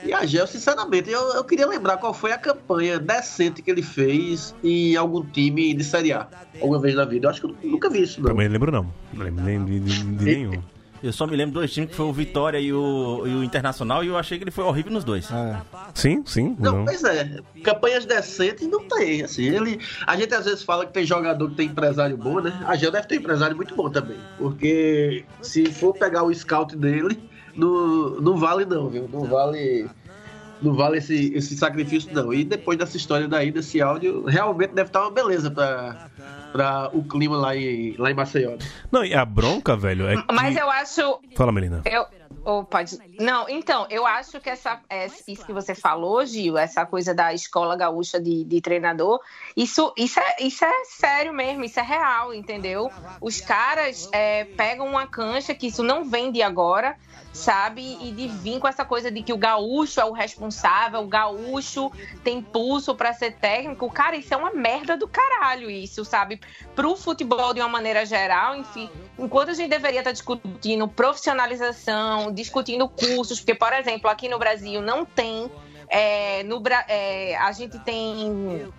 E 0.04 0.14
a 0.14 0.24
Gel, 0.26 0.46
sinceramente, 0.46 1.10
eu, 1.10 1.20
eu 1.34 1.44
queria 1.44 1.66
lembrar 1.68 1.98
qual 1.98 2.14
foi 2.14 2.32
a 2.32 2.38
campanha 2.38 3.00
decente 3.00 3.62
que 3.64 3.72
ele 3.72 3.82
fez 3.82 4.54
em 4.64 4.96
algum 4.96 5.26
time 5.26 5.74
de 5.74 5.84
Série 5.84 6.14
A, 6.14 6.28
alguma 6.62 6.80
vez 6.80 6.94
na 6.96 7.06
vida. 7.06 7.26
Eu 7.26 7.32
acho 7.32 7.42
que 7.42 7.48
eu 7.48 7.56
nunca 7.64 7.90
vi 7.90 8.04
isso, 8.04 8.22
não. 8.22 8.30
Também 8.30 8.48
lembro 8.48 8.72
não. 8.72 8.84
Não 9.12 9.24
lembro 9.26 9.44
nem 9.44 9.66
de, 9.66 9.80
de- 9.80 10.04
de 10.04 10.24
nenhum. 10.38 10.62
Eu 11.02 11.14
só 11.14 11.26
me 11.26 11.36
lembro 11.36 11.52
de 11.52 11.60
dois 11.60 11.72
times 11.72 11.90
que 11.90 11.96
foi 11.96 12.06
o 12.06 12.14
Vitória 12.14 12.60
e 12.60 12.74
o, 12.74 13.24
e 13.26 13.36
o 13.36 13.44
Internacional 13.44 14.04
e 14.04 14.08
eu 14.08 14.18
achei 14.18 14.38
que 14.38 14.44
ele 14.44 14.52
foi 14.52 14.64
horrível 14.64 14.92
nos 14.92 15.04
dois. 15.04 15.30
Sim, 15.94 16.24
sim. 16.26 16.56
Não, 16.60 16.78
Não. 16.80 16.86
pois 16.86 17.04
é. 17.04 17.40
Campanhas 17.64 18.06
decentes 18.06 18.68
não 18.68 18.88
tem, 18.88 19.24
assim. 19.24 19.44
Ele, 19.46 19.80
a 20.06 20.18
gente 20.18 20.34
às 20.34 20.46
vezes 20.46 20.64
fala 20.64 20.86
que 20.86 20.94
tem 20.94 21.06
jogador 21.06 21.50
que 21.50 21.56
tem 21.56 21.68
empresário 21.68 22.18
bom, 22.18 22.40
né? 22.42 22.58
A 22.68 22.76
Gel 22.76 22.92
deve 22.92 23.08
ter 23.08 23.16
empresário 23.16 23.56
muito 23.56 23.76
bom 23.76 23.90
também. 23.90 24.18
Porque 24.38 25.24
se 25.42 25.66
for 25.72 25.94
pegar 25.94 26.24
o 26.24 26.34
scout 26.34 26.76
dele, 26.76 27.20
não, 27.56 28.22
não 28.22 28.38
vale 28.38 28.66
não, 28.66 28.90
viu? 28.90 29.10
Não 29.12 29.26
vale. 29.26 29.88
Não 30.62 30.74
vale 30.74 30.98
esse, 30.98 31.34
esse 31.34 31.56
sacrifício, 31.58 32.14
não. 32.14 32.34
E 32.34 32.44
depois 32.44 32.78
dessa 32.78 32.98
história 32.98 33.28
daí, 33.28 33.52
desse 33.52 33.82
áudio, 33.82 34.26
realmente 34.26 34.74
deve 34.74 34.90
estar 34.90 35.02
uma 35.02 35.12
beleza 35.12 35.50
pra, 35.50 36.10
pra 36.52 36.90
o 36.94 37.04
clima 37.04 37.38
lá 37.38 37.56
em, 37.56 37.96
lá 37.98 38.12
em 38.12 38.14
Maceió. 38.14 38.58
Não, 38.92 39.04
e 39.04 39.14
a 39.14 39.24
bronca, 39.24 39.76
velho, 39.76 40.08
é 40.08 40.18
que... 40.18 40.34
Mas 40.34 40.56
eu 40.56 40.70
acho. 40.70 41.20
Fala, 41.36 41.52
Melina. 41.52 41.82
Eu, 41.86 42.06
ou 42.44 42.64
pode. 42.64 42.98
Não, 43.20 43.48
então, 43.50 43.86
eu 43.90 44.06
acho 44.06 44.40
que 44.40 44.50
essa, 44.50 44.82
é, 44.90 45.08
isso 45.28 45.46
que 45.46 45.54
você 45.54 45.76
falou, 45.76 46.26
Gil, 46.26 46.58
essa 46.58 46.86
coisa 46.86 47.14
da 47.14 47.34
escola 47.34 47.76
gaúcha 47.76 48.20
de, 48.20 48.44
de 48.44 48.62
treinador, 48.62 49.20
isso, 49.56 49.94
isso, 49.98 50.20
é, 50.20 50.36
isso 50.40 50.64
é 50.64 50.86
sério 50.86 51.34
mesmo, 51.34 51.64
isso 51.64 51.80
é 51.80 51.84
real, 51.84 52.34
entendeu? 52.34 52.90
Os 53.22 53.42
caras 53.42 54.10
é, 54.12 54.46
pegam 54.46 54.88
uma 54.88 55.08
cancha 55.08 55.54
que 55.54 55.68
isso 55.68 55.84
não 55.84 56.04
vem 56.04 56.32
de 56.32 56.42
agora, 56.42 56.96
sabe? 57.34 57.98
E 58.02 58.12
de 58.12 58.28
vir 58.28 58.60
com 58.60 58.68
essa 58.68 58.84
coisa 58.84 59.12
de 59.12 59.22
que 59.22 59.34
o 59.34 59.38
gaúcho 59.38 60.00
é 60.00 60.06
o 60.06 60.12
responsável, 60.12 61.02
o 61.02 61.08
gaúcho 61.08 61.92
tem 62.24 62.42
pulso 62.42 62.96
pra 62.96 63.14
ser 63.14 63.34
técnico. 63.34 63.90
Cara, 63.90 64.16
isso 64.16 64.34
é 64.34 64.38
uma 64.38 64.52
merda 64.52 64.98
do 64.98 65.08
caralho, 65.08 65.70
isso, 65.70 66.04
sabe? 66.04 66.40
Pro 66.76 66.96
futebol 66.96 67.54
de 67.54 67.60
uma 67.60 67.70
maneira 67.70 68.06
geral, 68.06 68.56
enfim. 68.56 68.90
Enquanto 69.18 69.50
a 69.50 69.54
gente 69.54 69.70
deveria 69.70 70.00
estar 70.00 70.12
discutindo 70.12 70.88
profissionalização, 70.88 72.29
discutindo 72.34 72.88
cursos, 72.88 73.40
porque, 73.40 73.56
por 73.56 73.74
exemplo, 73.74 74.10
aqui 74.10 74.28
no 74.28 74.40
Brasil 74.40 74.82
não 74.82 75.06
tem. 75.06 75.52
é, 75.90 76.44
no, 76.44 76.62
é, 76.88 77.36
a 77.38 77.52
gente 77.52 77.80
tem 77.80 78.72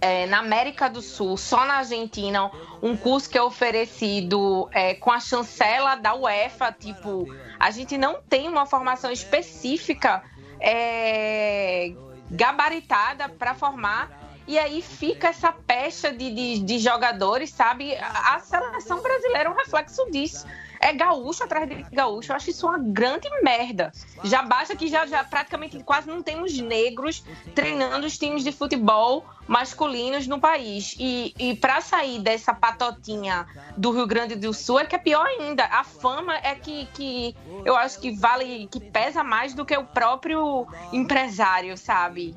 é, 0.00 0.26
na 0.26 0.38
América 0.38 0.88
do 0.88 1.02
Sul, 1.02 1.36
só 1.36 1.66
na 1.66 1.78
Argentina, 1.78 2.50
um 2.80 2.96
curso 2.96 3.28
que 3.28 3.36
é 3.36 3.42
oferecido 3.42 4.68
é, 4.72 4.94
com 4.94 5.10
a 5.10 5.18
chancela 5.18 5.96
da 5.96 6.14
UEFA. 6.14 6.72
Tipo, 6.72 7.26
a 7.58 7.70
gente 7.70 7.98
não 7.98 8.22
tem 8.22 8.48
uma 8.48 8.64
formação 8.64 9.10
específica 9.10 10.22
é, 10.60 11.92
gabaritada 12.30 13.28
para 13.28 13.54
formar. 13.54 14.22
E 14.46 14.58
aí 14.58 14.82
fica 14.82 15.28
essa 15.28 15.52
pecha 15.52 16.12
de, 16.12 16.34
de, 16.34 16.58
de 16.60 16.78
jogadores, 16.78 17.50
sabe? 17.50 17.94
A 17.96 18.40
seleção 18.40 19.00
brasileira 19.00 19.48
é 19.48 19.52
um 19.52 19.56
reflexo 19.56 20.04
disso. 20.10 20.46
É 20.84 20.92
gaúcho 20.92 21.44
atrás 21.44 21.68
de 21.68 21.86
gaúcho. 21.92 22.32
Eu 22.32 22.36
acho 22.36 22.50
isso 22.50 22.66
uma 22.66 22.76
grande 22.76 23.30
merda. 23.40 23.92
Já 24.24 24.42
basta 24.42 24.74
que 24.74 24.88
já, 24.88 25.06
já 25.06 25.22
praticamente 25.22 25.80
quase 25.84 26.08
não 26.08 26.20
temos 26.20 26.58
negros 26.58 27.24
treinando 27.54 28.04
os 28.04 28.18
times 28.18 28.42
de 28.42 28.50
futebol 28.50 29.24
masculinos 29.46 30.26
no 30.26 30.40
país. 30.40 30.96
E, 30.98 31.32
e 31.38 31.54
para 31.54 31.80
sair 31.80 32.20
dessa 32.20 32.52
patotinha 32.52 33.46
do 33.76 33.92
Rio 33.92 34.08
Grande 34.08 34.34
do 34.34 34.52
Sul 34.52 34.80
é 34.80 34.84
que 34.84 34.96
é 34.96 34.98
pior 34.98 35.24
ainda. 35.24 35.64
A 35.66 35.84
fama 35.84 36.36
é 36.38 36.56
que, 36.56 36.86
que 36.86 37.36
eu 37.64 37.76
acho 37.76 38.00
que 38.00 38.10
vale, 38.10 38.66
que 38.66 38.80
pesa 38.80 39.22
mais 39.22 39.54
do 39.54 39.64
que 39.64 39.76
o 39.76 39.84
próprio 39.84 40.66
empresário, 40.92 41.76
sabe? 41.76 42.34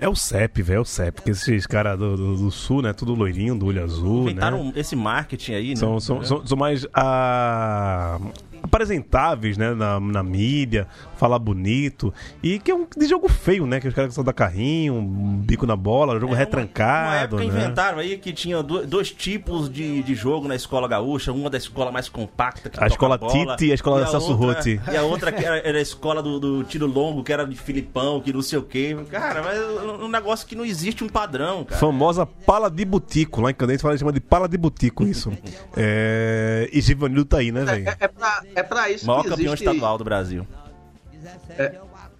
É 0.00 0.08
o 0.08 0.16
CEP, 0.16 0.62
velho, 0.62 0.78
é 0.78 0.80
o 0.80 0.84
CEP. 0.84 1.12
Porque 1.16 1.30
esses 1.30 1.66
caras 1.66 1.98
do, 1.98 2.16
do, 2.16 2.36
do 2.36 2.50
sul, 2.50 2.82
né? 2.82 2.92
Tudo 2.92 3.14
loirinho, 3.14 3.56
do 3.56 3.66
olho 3.66 3.82
azul, 3.82 4.22
Inventaram 4.22 4.64
né? 4.64 4.72
esse 4.76 4.96
marketing 4.96 5.54
aí, 5.54 5.68
né? 5.70 5.76
São, 5.76 6.00
são, 6.00 6.24
são, 6.24 6.46
são 6.46 6.56
mais 6.56 6.86
ah, 6.94 8.18
apresentáveis, 8.62 9.56
né? 9.56 9.74
Na, 9.74 9.98
na 10.00 10.22
mídia, 10.22 10.86
falar 11.16 11.38
bonito. 11.38 12.12
E 12.42 12.58
que 12.58 12.70
é 12.70 12.74
um 12.74 12.86
de 12.96 13.06
jogo 13.06 13.28
feio, 13.28 13.66
né? 13.66 13.80
Que 13.80 13.88
os 13.88 13.94
caras 13.94 14.14
só 14.14 14.22
dá 14.22 14.32
carrinho, 14.32 14.94
um 14.94 15.36
bico 15.36 15.66
na 15.66 15.76
bola, 15.76 16.14
jogo 16.18 16.32
Uma 16.32 16.36
retrancado, 16.36 17.36
época 17.38 17.52
né? 17.52 17.60
inventaram 17.64 17.98
aí 17.98 18.16
que 18.18 18.32
tinha 18.32 18.62
do- 18.62 18.86
dois 18.86 19.10
tipos 19.10 19.70
de, 19.70 20.02
de 20.02 20.14
jogo 20.14 20.48
na 20.48 20.54
escola 20.54 20.86
gaúcha, 20.88 21.32
uma 21.32 21.48
da 21.50 21.58
escola 21.58 21.90
mais 21.92 22.08
compacta, 22.08 22.70
que 22.70 22.82
A 22.82 22.86
escola 22.86 23.16
bola, 23.18 23.32
Tite 23.56 23.66
e 23.66 23.72
a 23.72 23.74
escola 23.74 24.06
Celso 24.06 24.32
outra- 24.32 24.46
Rotti. 24.54 24.80
E 24.90 24.96
a 24.96 25.02
outra 25.02 25.32
que 25.32 25.44
era, 25.44 25.58
era 25.58 25.78
a 25.78 25.82
escola 25.82 26.22
do, 26.22 26.38
do 26.40 26.64
tiro 26.64 26.86
longo, 26.86 27.22
que 27.22 27.32
era 27.32 27.44
de 27.46 27.56
Filipão, 27.56 28.20
que 28.20 28.32
não 28.32 28.42
sei 28.42 28.58
o 28.58 28.62
quê. 28.62 28.96
Cara, 29.10 29.42
mas 29.42 29.56
é 29.58 30.04
um 30.04 30.08
negócio 30.08 30.46
que 30.46 30.54
não 30.54 30.64
existe 30.64 31.02
um 31.04 31.08
padrão, 31.08 31.64
cara. 31.64 31.80
Famosa 31.80 32.24
pala 32.26 32.70
de 32.70 32.84
butico. 32.84 33.40
Lá 33.40 33.50
em 33.50 33.54
Candente 33.54 33.82
fala 33.82 33.96
chama 33.96 34.12
de 34.12 34.20
pala 34.20 34.48
de 34.48 34.56
butico 34.56 35.04
isso. 35.04 35.30
é... 35.76 36.68
E 36.72 36.80
Givanildo 36.80 37.24
tá 37.24 37.38
aí, 37.38 37.52
né, 37.52 37.64
velho? 37.64 37.88
É, 37.88 37.96
é, 38.00 38.08
pra, 38.08 38.42
é 38.54 38.62
pra 38.62 38.90
isso 38.90 39.06
Maior 39.06 39.22
que 39.22 39.28
campeão 39.28 39.54
existe... 39.54 39.64
estadual 39.64 39.98
do 39.98 40.04
Brasil. 40.04 40.46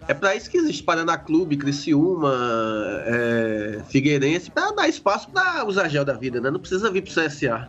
É 0.09 0.14
pra 0.14 0.35
isso 0.35 0.51
que 0.51 0.59
existe 0.59 0.83
Paraná 0.83 1.16
Clube, 1.16 1.57
Criciúma, 1.57 2.35
é, 3.07 3.80
Figueirense, 3.89 4.51
pra 4.51 4.72
dar 4.72 4.89
espaço 4.89 5.28
pra 5.30 5.64
usar 5.64 5.89
gel 5.89 6.05
da 6.05 6.14
vida, 6.14 6.41
né? 6.41 6.51
Não 6.51 6.59
precisa 6.59 6.91
vir 6.91 7.03
pro 7.03 7.12
CSA. 7.12 7.68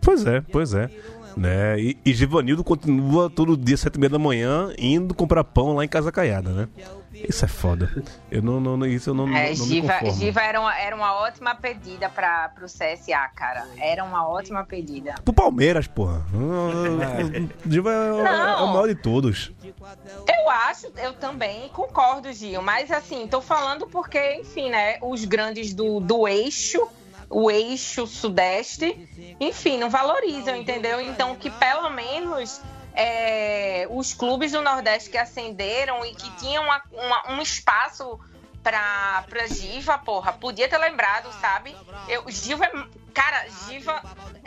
Pois 0.00 0.26
é, 0.26 0.40
pois 0.40 0.74
é. 0.74 0.90
Né? 1.36 1.80
E, 1.80 1.96
e 2.04 2.12
Givanildo 2.12 2.62
continua 2.64 3.28
todo 3.30 3.56
dia, 3.56 3.76
sete 3.76 3.96
e 3.96 3.98
meia 4.00 4.10
da 4.10 4.18
manhã, 4.18 4.72
indo 4.78 5.14
comprar 5.14 5.44
pão 5.44 5.74
lá 5.74 5.84
em 5.84 5.88
Casa 5.88 6.10
Caiada, 6.12 6.50
né? 6.50 6.68
Isso 7.28 7.44
é 7.44 7.48
foda. 7.48 7.90
Eu 8.30 8.42
não, 8.42 8.58
não 8.58 8.84
isso 8.86 9.10
eu 9.10 9.14
não, 9.14 9.28
É, 9.36 9.48
não, 9.50 9.54
Giva. 9.66 9.98
Giva 10.10 10.40
era, 10.40 10.60
uma, 10.60 10.76
era 10.76 10.96
uma 10.96 11.14
ótima 11.14 11.54
pedida 11.54 12.08
para 12.08 12.48
pro 12.48 12.64
CSA, 12.66 13.28
cara. 13.36 13.66
Era 13.78 14.02
uma 14.02 14.26
ótima 14.26 14.64
pedida. 14.64 15.14
Pro 15.24 15.32
Palmeiras, 15.32 15.86
porra. 15.86 16.24
Giva 17.68 17.90
é, 17.92 18.12
o- 18.12 18.26
é 18.26 18.62
o 18.62 18.66
maior 18.68 18.88
de 18.88 18.94
todos. 18.94 19.52
Eu 19.62 20.50
acho, 20.50 20.86
eu 20.96 21.12
também 21.14 21.68
concordo, 21.68 22.32
Gil. 22.32 22.62
Mas 22.62 22.90
assim, 22.90 23.26
tô 23.26 23.40
falando 23.40 23.86
porque, 23.86 24.36
enfim, 24.40 24.70
né? 24.70 24.96
Os 25.02 25.24
grandes 25.24 25.72
do, 25.74 26.00
do 26.00 26.26
eixo, 26.26 26.80
o 27.32 27.50
eixo 27.50 28.06
sudeste, 28.06 29.36
enfim, 29.40 29.78
não 29.78 29.88
valorizam, 29.90 30.54
entendeu? 30.56 31.00
Então, 31.00 31.34
que 31.34 31.50
pelo 31.50 31.88
menos 31.90 32.60
é, 32.94 33.86
os 33.90 34.12
clubes 34.12 34.52
do 34.52 34.60
Nordeste 34.60 35.08
que 35.08 35.16
ascenderam 35.16 36.04
e 36.04 36.14
que 36.14 36.30
tinham 36.36 36.62
uma- 36.62 36.82
uma- 36.92 37.32
um 37.32 37.40
espaço 37.42 38.20
pra, 38.62 39.24
pra 39.28 39.46
Giva, 39.46 39.96
porra, 39.98 40.32
podia 40.34 40.68
ter 40.68 40.76
lembrado, 40.78 41.32
sabe? 41.40 41.74
Eu, 42.06 42.22
Giva, 42.30 42.66
é- 42.66 42.72
cara, 43.14 43.46
Giva, 43.66 44.02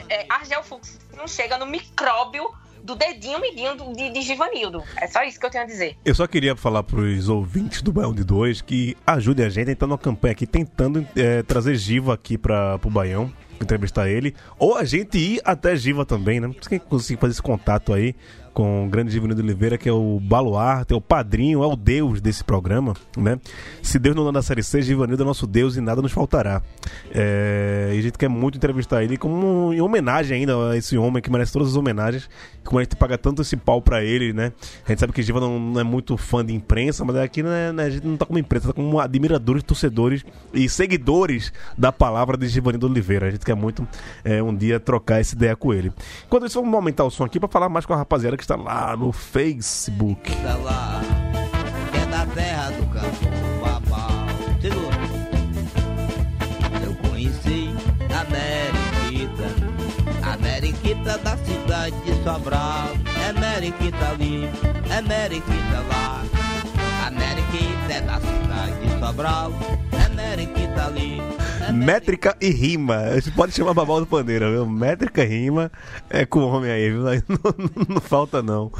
é, 0.08 0.26
Argel 0.30 0.64
Fux 0.64 1.00
não 1.14 1.28
chega 1.28 1.58
no 1.58 1.66
micróbio 1.66 2.50
do 2.86 2.96
dedinho 2.96 3.42
midinho 3.42 3.76
de, 3.94 4.12
de 4.12 4.22
Givanildo. 4.22 4.84
É 4.98 5.08
só 5.08 5.24
isso 5.24 5.40
que 5.40 5.46
eu 5.46 5.50
tenho 5.50 5.64
a 5.64 5.68
dizer. 5.68 5.98
Eu 6.06 6.14
só 6.14 6.28
queria 6.28 6.56
falar 6.56 6.84
pros 6.84 7.28
ouvintes 7.28 7.82
do 7.82 7.92
Baião 7.92 8.14
de 8.14 8.24
Dois 8.24 8.62
que 8.62 8.96
ajudem 9.06 9.46
a 9.46 9.50
gente 9.50 9.70
a 9.70 9.72
entrar 9.72 9.88
numa 9.88 9.98
campanha 9.98 10.34
aqui 10.34 10.46
tentando 10.46 11.06
é, 11.16 11.42
trazer 11.42 11.76
Giva 11.76 12.14
aqui 12.14 12.38
para 12.38 12.78
pro 12.78 12.90
Baião, 12.90 13.34
entrevistar 13.60 14.08
ele, 14.08 14.36
ou 14.60 14.76
a 14.76 14.84
gente 14.84 15.18
ir 15.18 15.42
até 15.44 15.76
Giva 15.76 16.06
também, 16.06 16.40
né? 16.40 16.52
Quem 16.70 16.78
conseguir 16.78 17.20
fazer 17.20 17.32
esse 17.32 17.42
contato 17.42 17.92
aí 17.92 18.16
com 18.56 18.86
o 18.86 18.89
grande 18.89 19.12
Givanildo 19.12 19.41
Oliveira, 19.43 19.78
que 19.78 19.89
é 19.89 19.91
o 19.91 20.18
baluarte, 20.18 20.93
é 20.93 20.95
o 20.95 21.01
padrinho, 21.01 21.62
é 21.62 21.68
o 21.68 21.76
deus 21.76 22.22
desse 22.22 22.41
programa, 22.41 22.93
né? 23.18 23.38
Se 23.84 23.99
Deus 23.99 24.16
não 24.16 24.24
dá 24.24 24.32
na 24.32 24.41
Série 24.41 24.64
C, 24.64 24.82
Givanildo 24.82 25.22
é 25.22 25.26
nosso 25.26 25.45
deus 25.45 25.76
e 25.76 25.82
nada 25.82 26.01
nos 26.01 26.14
faltará. 26.14 26.62
É, 27.14 27.91
e 27.93 27.99
a 27.99 28.01
gente 28.01 28.18
quer 28.18 28.30
muito 28.30 28.56
entrevistar 28.56 29.03
ele 29.03 29.18
como 29.18 29.74
em 29.74 29.82
homenagem 29.82 30.39
ainda 30.39 30.72
a 30.72 30.78
esse 30.78 30.97
homem 30.97 31.22
que 31.22 31.30
merece 31.30 31.51
todas 31.51 31.68
as 31.68 31.76
homenagens. 31.76 32.30
Como 32.64 32.80
a 32.80 32.84
gente 32.84 32.95
paga 32.95 33.18
tanto 33.18 33.41
esse 33.41 33.58
pau 33.58 33.82
pra 33.82 34.01
ele, 34.01 34.32
né? 34.32 34.53
A 34.86 34.89
gente 34.89 34.99
sabe 34.99 35.12
que 35.12 35.22
Giva 35.22 35.41
não, 35.41 35.60
não 35.60 35.82
é 35.82 35.84
muito 35.84 36.16
fã 36.16 36.43
de 36.43 36.53
imprensa, 36.53 37.03
mas 37.03 37.18
aqui 37.18 37.43
né, 37.43 37.74
né, 37.74 37.84
a 37.84 37.89
gente 37.89 38.08
não 38.08 38.16
tá 38.16 38.26
como 38.26 38.39
imprensa, 38.39 38.70
tá 38.70 38.74
como 38.74 39.01
admiradores, 39.01 39.64
torcedores 39.64 40.24
e 40.53 40.70
seguidores 40.70 41.51
da 41.78 41.91
palavra 41.91 42.38
de 42.38 42.47
Givanildo 42.47 42.88
Oliveira. 42.88 43.28
A 43.28 43.32
gente 43.32 43.45
quer 43.45 43.56
muito 43.56 43.86
é, 44.24 44.41
um 44.41 44.56
dia 44.56 44.80
trocar 44.80 45.20
essa 45.20 45.36
ideia 45.36 45.58
com 45.58 45.74
ele. 45.74 45.91
Enquanto 46.26 46.45
isso, 46.45 46.60
vamos 46.62 46.74
aumentar 46.74 47.03
o 47.03 47.12
som 47.12 47.26
aqui 47.26 47.38
pra 47.38 47.49
falar 47.49 47.68
mais 47.68 47.86
com 47.86 47.93
a 47.93 47.97
rapaziada 47.97 48.38
que 48.38 48.45
está 48.46 48.56
lá 48.56 48.96
no 48.96 49.12
Facebook. 49.12 50.32
Tá 50.32 50.56
lá, 50.58 51.02
é 52.00 52.06
da 52.12 52.28
terra 52.28 52.70
do 52.70 52.86
campo 52.93 53.26
babau. 53.60 54.28
Eu 56.84 56.93
conheci 57.10 57.74
a 58.14 58.24
Meriquita, 58.30 59.50
a 60.32 60.38
Meriquita 60.38 61.18
da 61.18 61.36
cidade 61.38 61.96
de 62.02 62.14
Sobral. 62.24 62.89
É 63.28 63.34
Meriquita 63.34 64.10
ali, 64.10 64.48
é 64.91 65.02
Meriquita 65.02 65.80
lá. 65.89 66.24
Cidade 67.10 68.80
de 68.82 68.99
Sobral. 68.99 69.51
É 71.68 71.72
Métrica 71.72 72.36
e 72.41 72.49
rima. 72.49 73.03
Você 73.14 73.30
pode 73.32 73.51
chamar 73.53 73.74
Babal 73.74 73.99
do 73.99 74.06
Pandeiro, 74.08 74.49
viu? 74.51 74.66
Métrica 74.66 75.24
e 75.24 75.28
rima 75.28 75.72
é 76.10 76.26
com 76.26 76.39
o 76.39 76.47
homem 76.49 76.72
aí, 76.72 76.89
viu? 76.89 77.01
Não, 77.03 77.12
não- 77.58 77.86
não 77.95 78.01
falta, 78.01 78.41
não. 78.41 78.72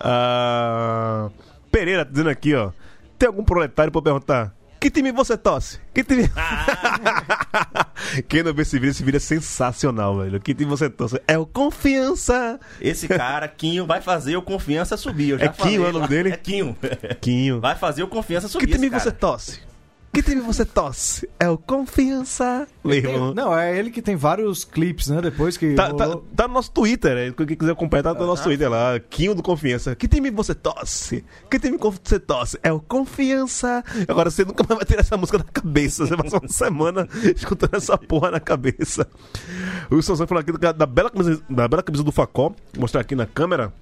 Ah, 0.00 1.28
Pereira 1.70 2.04
tá 2.04 2.10
dizendo 2.10 2.30
aqui, 2.30 2.54
ó. 2.54 2.70
Tem 3.18 3.26
algum 3.26 3.44
proletário 3.44 3.92
pra 3.92 4.00
perguntar? 4.02 4.52
Que 4.80 4.90
time 4.90 5.10
você 5.10 5.36
torce? 5.36 5.80
Que 5.92 6.04
time. 6.04 6.30
Quem 8.28 8.42
não 8.42 8.54
vê 8.54 8.62
esse 8.62 8.78
vídeo, 8.78 8.90
esse 8.90 9.02
vídeo 9.02 9.16
é 9.16 9.20
sensacional, 9.20 10.18
velho. 10.18 10.40
Que 10.40 10.54
time 10.54 10.70
você 10.70 10.88
torce? 10.88 11.20
É 11.26 11.36
o 11.36 11.44
Confiança. 11.44 12.60
Esse 12.80 13.08
cara, 13.08 13.48
Quinho, 13.48 13.86
vai 13.86 14.00
fazer 14.00 14.36
o 14.36 14.42
Confiança 14.42 14.96
subir. 14.96 15.40
É 15.42 15.48
Quinho, 15.48 15.84
é 15.84 15.88
o 15.88 15.92
nome 15.92 16.08
dele? 16.08 16.30
É 16.30 16.36
Quinho. 16.36 16.76
Quinho. 17.20 17.60
Vai 17.60 17.74
fazer 17.74 18.02
o 18.02 18.08
Confiança 18.08 18.46
subir. 18.46 18.66
Que 18.66 18.72
time 18.72 18.88
você 18.88 19.10
torce? 19.10 19.67
Que 20.12 20.22
time 20.22 20.40
você 20.40 20.64
torce? 20.64 21.28
É 21.38 21.48
o 21.48 21.56
Confiança. 21.58 22.66
Irmão. 22.84 23.32
Não, 23.34 23.56
é 23.56 23.78
ele 23.78 23.90
que 23.90 24.00
tem 24.02 24.16
vários 24.16 24.64
clipes, 24.64 25.08
né? 25.08 25.20
Depois 25.20 25.56
que. 25.56 25.74
Tá, 25.74 25.92
tá, 25.92 26.04
rolou- 26.06 26.24
tá 26.34 26.48
no 26.48 26.54
nosso 26.54 26.70
Twitter, 26.72 27.14
né? 27.14 27.34
Quem 27.46 27.56
quiser 27.56 27.72
acompanhar, 27.72 28.02
tá 28.02 28.14
no 28.14 28.26
nosso 28.26 28.42
Twitter 28.42 28.68
lá. 28.70 28.98
Quinho 28.98 29.34
do 29.34 29.42
Confiança. 29.42 29.94
Que 29.94 30.08
time 30.08 30.30
você 30.30 30.54
torce? 30.54 31.24
Que 31.50 31.58
time 31.60 31.76
você 31.78 32.18
torce? 32.18 32.58
É 32.62 32.72
o 32.72 32.80
Confiança. 32.80 33.84
Agora 34.08 34.30
você 34.30 34.44
nunca 34.44 34.64
mais 34.68 34.78
vai 34.78 34.86
ter 34.86 34.98
essa 34.98 35.16
música 35.16 35.38
na 35.38 35.44
cabeça. 35.44 36.06
Você 36.06 36.16
passa 36.16 36.38
uma 36.38 36.48
semana 36.48 37.08
escutando 37.36 37.74
essa 37.74 37.96
porra 37.98 38.30
na 38.30 38.40
cabeça. 38.40 39.06
O 39.90 39.96
Wilson 39.96 40.16
falou 40.26 40.40
aqui 40.40 40.52
da, 40.52 40.72
da 40.72 40.86
bela 40.86 41.10
camisa, 41.10 41.40
da 41.48 41.68
bela 41.68 41.82
camisa 41.82 42.02
do 42.02 42.10
Facó. 42.10 42.48
Vou 42.72 42.80
mostrar 42.80 43.02
aqui 43.02 43.14
na 43.14 43.26
câmera. 43.26 43.72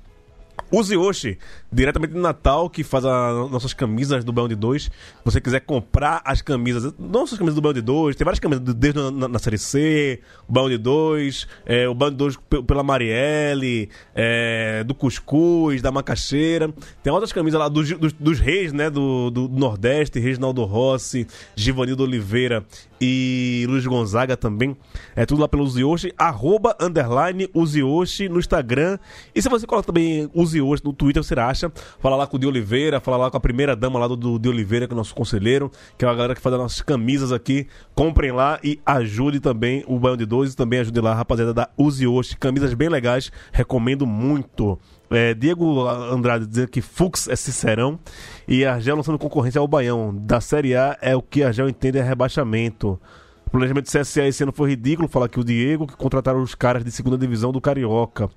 Use 0.72 0.96
Oshi, 0.96 1.38
diretamente 1.70 2.12
de 2.14 2.18
Natal, 2.18 2.68
que 2.68 2.82
faz 2.82 3.04
as 3.04 3.50
nossas 3.50 3.72
camisas 3.72 4.24
do 4.24 4.32
Baião 4.32 4.48
de 4.48 4.54
2. 4.56 4.82
Se 4.84 4.90
você 5.24 5.40
quiser 5.40 5.60
comprar 5.60 6.20
as 6.24 6.42
camisas, 6.42 6.92
nossas 6.98 7.38
camisas 7.38 7.54
do 7.54 7.62
Baião 7.62 7.74
de 7.74 7.82
2, 7.82 8.16
tem 8.16 8.24
várias 8.24 8.40
camisas, 8.40 8.64
do- 8.64 8.74
desde 8.74 8.98
na, 9.00 9.10
na, 9.10 9.28
na 9.28 9.38
Série 9.38 9.58
C, 9.58 10.20
o 10.48 10.52
Baião 10.52 10.68
de 10.68 10.78
2, 10.78 11.46
é, 11.66 11.88
o 11.88 11.94
Baião 11.94 12.10
de 12.10 12.16
2 12.16 12.36
pe- 12.48 12.62
pela 12.62 12.82
Marielle, 12.82 13.88
é, 14.14 14.82
do 14.84 14.94
Cuscuz, 14.94 15.80
da 15.80 15.92
Macaxeira. 15.92 16.72
Tem 17.02 17.12
outras 17.12 17.32
camisas 17.32 17.60
lá 17.60 17.68
dos, 17.68 17.88
dos, 17.98 18.12
dos 18.12 18.40
reis, 18.40 18.72
né, 18.72 18.90
do, 18.90 19.30
do 19.30 19.48
Nordeste, 19.48 20.18
Reginaldo 20.18 20.64
Rossi, 20.64 21.26
Givanildo 21.54 22.02
Oliveira 22.02 22.64
e 23.00 23.64
Luiz 23.68 23.86
Gonzaga 23.86 24.36
também. 24.36 24.76
É 25.14 25.26
tudo 25.26 25.40
lá 25.40 25.48
pelo 25.48 25.64
Uzioshi, 25.64 26.12
arroba, 26.16 26.76
underline, 26.80 27.48
Uzioshi 27.54 28.28
no 28.28 28.38
Instagram. 28.38 28.98
E 29.34 29.42
se 29.42 29.48
você 29.48 29.66
coloca 29.66 29.86
também 29.86 30.30
Uzioshi 30.34 30.84
no 30.84 30.92
Twitter, 30.92 31.22
você 31.22 31.34
acha. 31.34 31.70
Fala 31.98 32.16
lá 32.16 32.26
com 32.26 32.36
o 32.36 32.40
Di 32.40 32.46
Oliveira, 32.46 33.00
fala 33.00 33.16
lá 33.16 33.30
com 33.30 33.36
a 33.36 33.40
primeira 33.40 33.76
dama 33.76 33.98
lá 33.98 34.08
do, 34.08 34.38
Di 34.38 34.48
Oliveira, 34.48 34.86
que 34.86 34.92
é 34.92 34.94
o 34.94 34.96
nosso 34.96 35.14
conselheiro, 35.14 35.70
que 35.96 36.04
é 36.04 36.08
a 36.08 36.14
galera 36.14 36.34
que 36.34 36.40
faz 36.40 36.54
as 36.54 36.60
nossas 36.60 36.82
camisas 36.82 37.32
aqui. 37.32 37.66
Comprem 37.94 38.32
lá 38.32 38.58
e 38.62 38.80
ajude 38.84 39.40
também 39.40 39.84
o 39.86 39.98
Baião 39.98 40.16
de 40.16 40.26
12 40.26 40.52
e 40.52 40.56
também 40.56 40.80
ajude 40.80 41.00
lá 41.00 41.12
a 41.12 41.14
rapaziada 41.14 41.52
da 41.52 41.68
Uzioshi. 41.76 42.36
Camisas 42.36 42.74
bem 42.74 42.88
legais, 42.88 43.30
recomendo 43.52 44.06
muito. 44.06 44.78
É, 45.10 45.34
Diego 45.34 45.86
Andrade 45.86 46.46
dizendo 46.46 46.68
que 46.68 46.80
Fux 46.80 47.28
é 47.28 47.36
Cicerão 47.36 47.98
e 48.46 48.64
Argel 48.64 48.96
lançando 48.96 49.18
concorrência 49.18 49.60
ao 49.60 49.68
Baião. 49.68 50.14
Da 50.14 50.40
Série 50.40 50.74
A 50.74 50.96
é 51.00 51.14
o 51.14 51.22
que 51.22 51.42
Argel 51.42 51.68
entende 51.68 51.98
é 51.98 52.02
rebaixamento. 52.02 53.00
O 53.46 53.50
planejamento 53.50 53.84
do 53.84 53.98
CSA 53.98 54.26
esse 54.26 54.42
ano 54.42 54.52
foi 54.52 54.70
ridículo, 54.70 55.06
fala 55.08 55.28
que 55.28 55.38
o 55.38 55.44
Diego, 55.44 55.86
que 55.86 55.96
contrataram 55.96 56.42
os 56.42 56.54
caras 56.54 56.84
de 56.84 56.90
segunda 56.90 57.16
divisão 57.16 57.52
do 57.52 57.60
Carioca. 57.60 58.28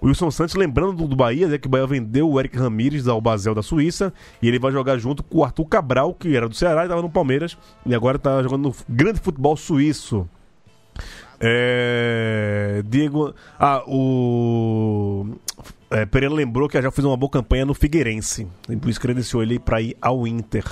O 0.00 0.06
Wilson 0.08 0.32
Santos, 0.32 0.56
lembrando 0.56 1.06
do, 1.06 1.16
Bahia, 1.16 1.46
né, 1.46 1.58
que 1.58 1.68
o 1.68 1.70
Bahia 1.70 1.86
vendeu 1.86 2.28
o 2.28 2.40
Eric 2.40 2.58
Ramírez 2.58 3.06
ao 3.06 3.20
Basel 3.20 3.54
da 3.54 3.62
Suíça, 3.62 4.12
e 4.42 4.48
ele 4.48 4.58
vai 4.58 4.72
jogar 4.72 4.98
junto 4.98 5.22
com 5.22 5.38
o 5.38 5.44
Arthur 5.44 5.64
Cabral, 5.66 6.12
que 6.12 6.36
era 6.36 6.48
do 6.48 6.56
Ceará 6.56 6.82
e 6.82 6.84
estava 6.84 7.00
no 7.00 7.08
Palmeiras, 7.08 7.56
e 7.86 7.94
agora 7.94 8.16
está 8.16 8.42
jogando 8.42 8.64
no 8.64 8.74
grande 8.88 9.20
futebol 9.20 9.56
suíço. 9.56 10.28
É, 11.40 12.82
Diego. 12.84 13.32
Ah, 13.58 13.82
o. 13.86 15.36
É, 15.90 16.04
Pereira 16.04 16.34
lembrou 16.34 16.68
que 16.68 16.80
já 16.80 16.90
fez 16.90 17.04
uma 17.04 17.16
boa 17.16 17.30
campanha 17.30 17.64
no 17.64 17.74
Figueirense. 17.74 18.46
E 18.68 18.76
por 18.76 18.90
isso 18.90 19.00
credenciou 19.00 19.42
ele 19.42 19.58
para 19.58 19.80
ir 19.80 19.96
ao 20.00 20.26
Inter. 20.26 20.64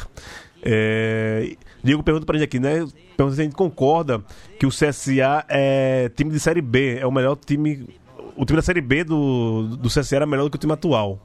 É, 0.62 1.56
Diego 1.82 2.02
pergunta 2.02 2.26
pra 2.26 2.36
gente 2.36 2.44
aqui, 2.44 2.58
né? 2.58 2.86
Pergunta 3.16 3.36
se 3.36 3.40
a 3.40 3.44
gente 3.44 3.54
concorda 3.54 4.22
que 4.58 4.66
o 4.66 4.70
CSA 4.70 5.44
é 5.48 6.10
time 6.10 6.30
de 6.30 6.40
Série 6.40 6.60
B, 6.60 6.98
é 6.98 7.06
o 7.06 7.12
melhor 7.12 7.36
time. 7.36 7.88
O 8.36 8.44
time 8.44 8.56
da 8.56 8.62
Série 8.62 8.80
B 8.80 9.04
do, 9.04 9.76
do 9.76 9.88
CSA 9.88 10.16
era 10.16 10.26
melhor 10.26 10.44
do 10.44 10.50
que 10.50 10.56
o 10.56 10.60
time 10.60 10.72
atual. 10.72 11.18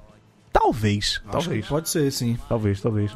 Talvez. 0.54 1.22
Acho 1.26 1.32
talvez. 1.32 1.64
que 1.66 1.70
pode 1.70 1.90
ser, 1.90 2.12
sim. 2.12 2.38
Talvez, 2.48 2.80
talvez. 2.82 3.12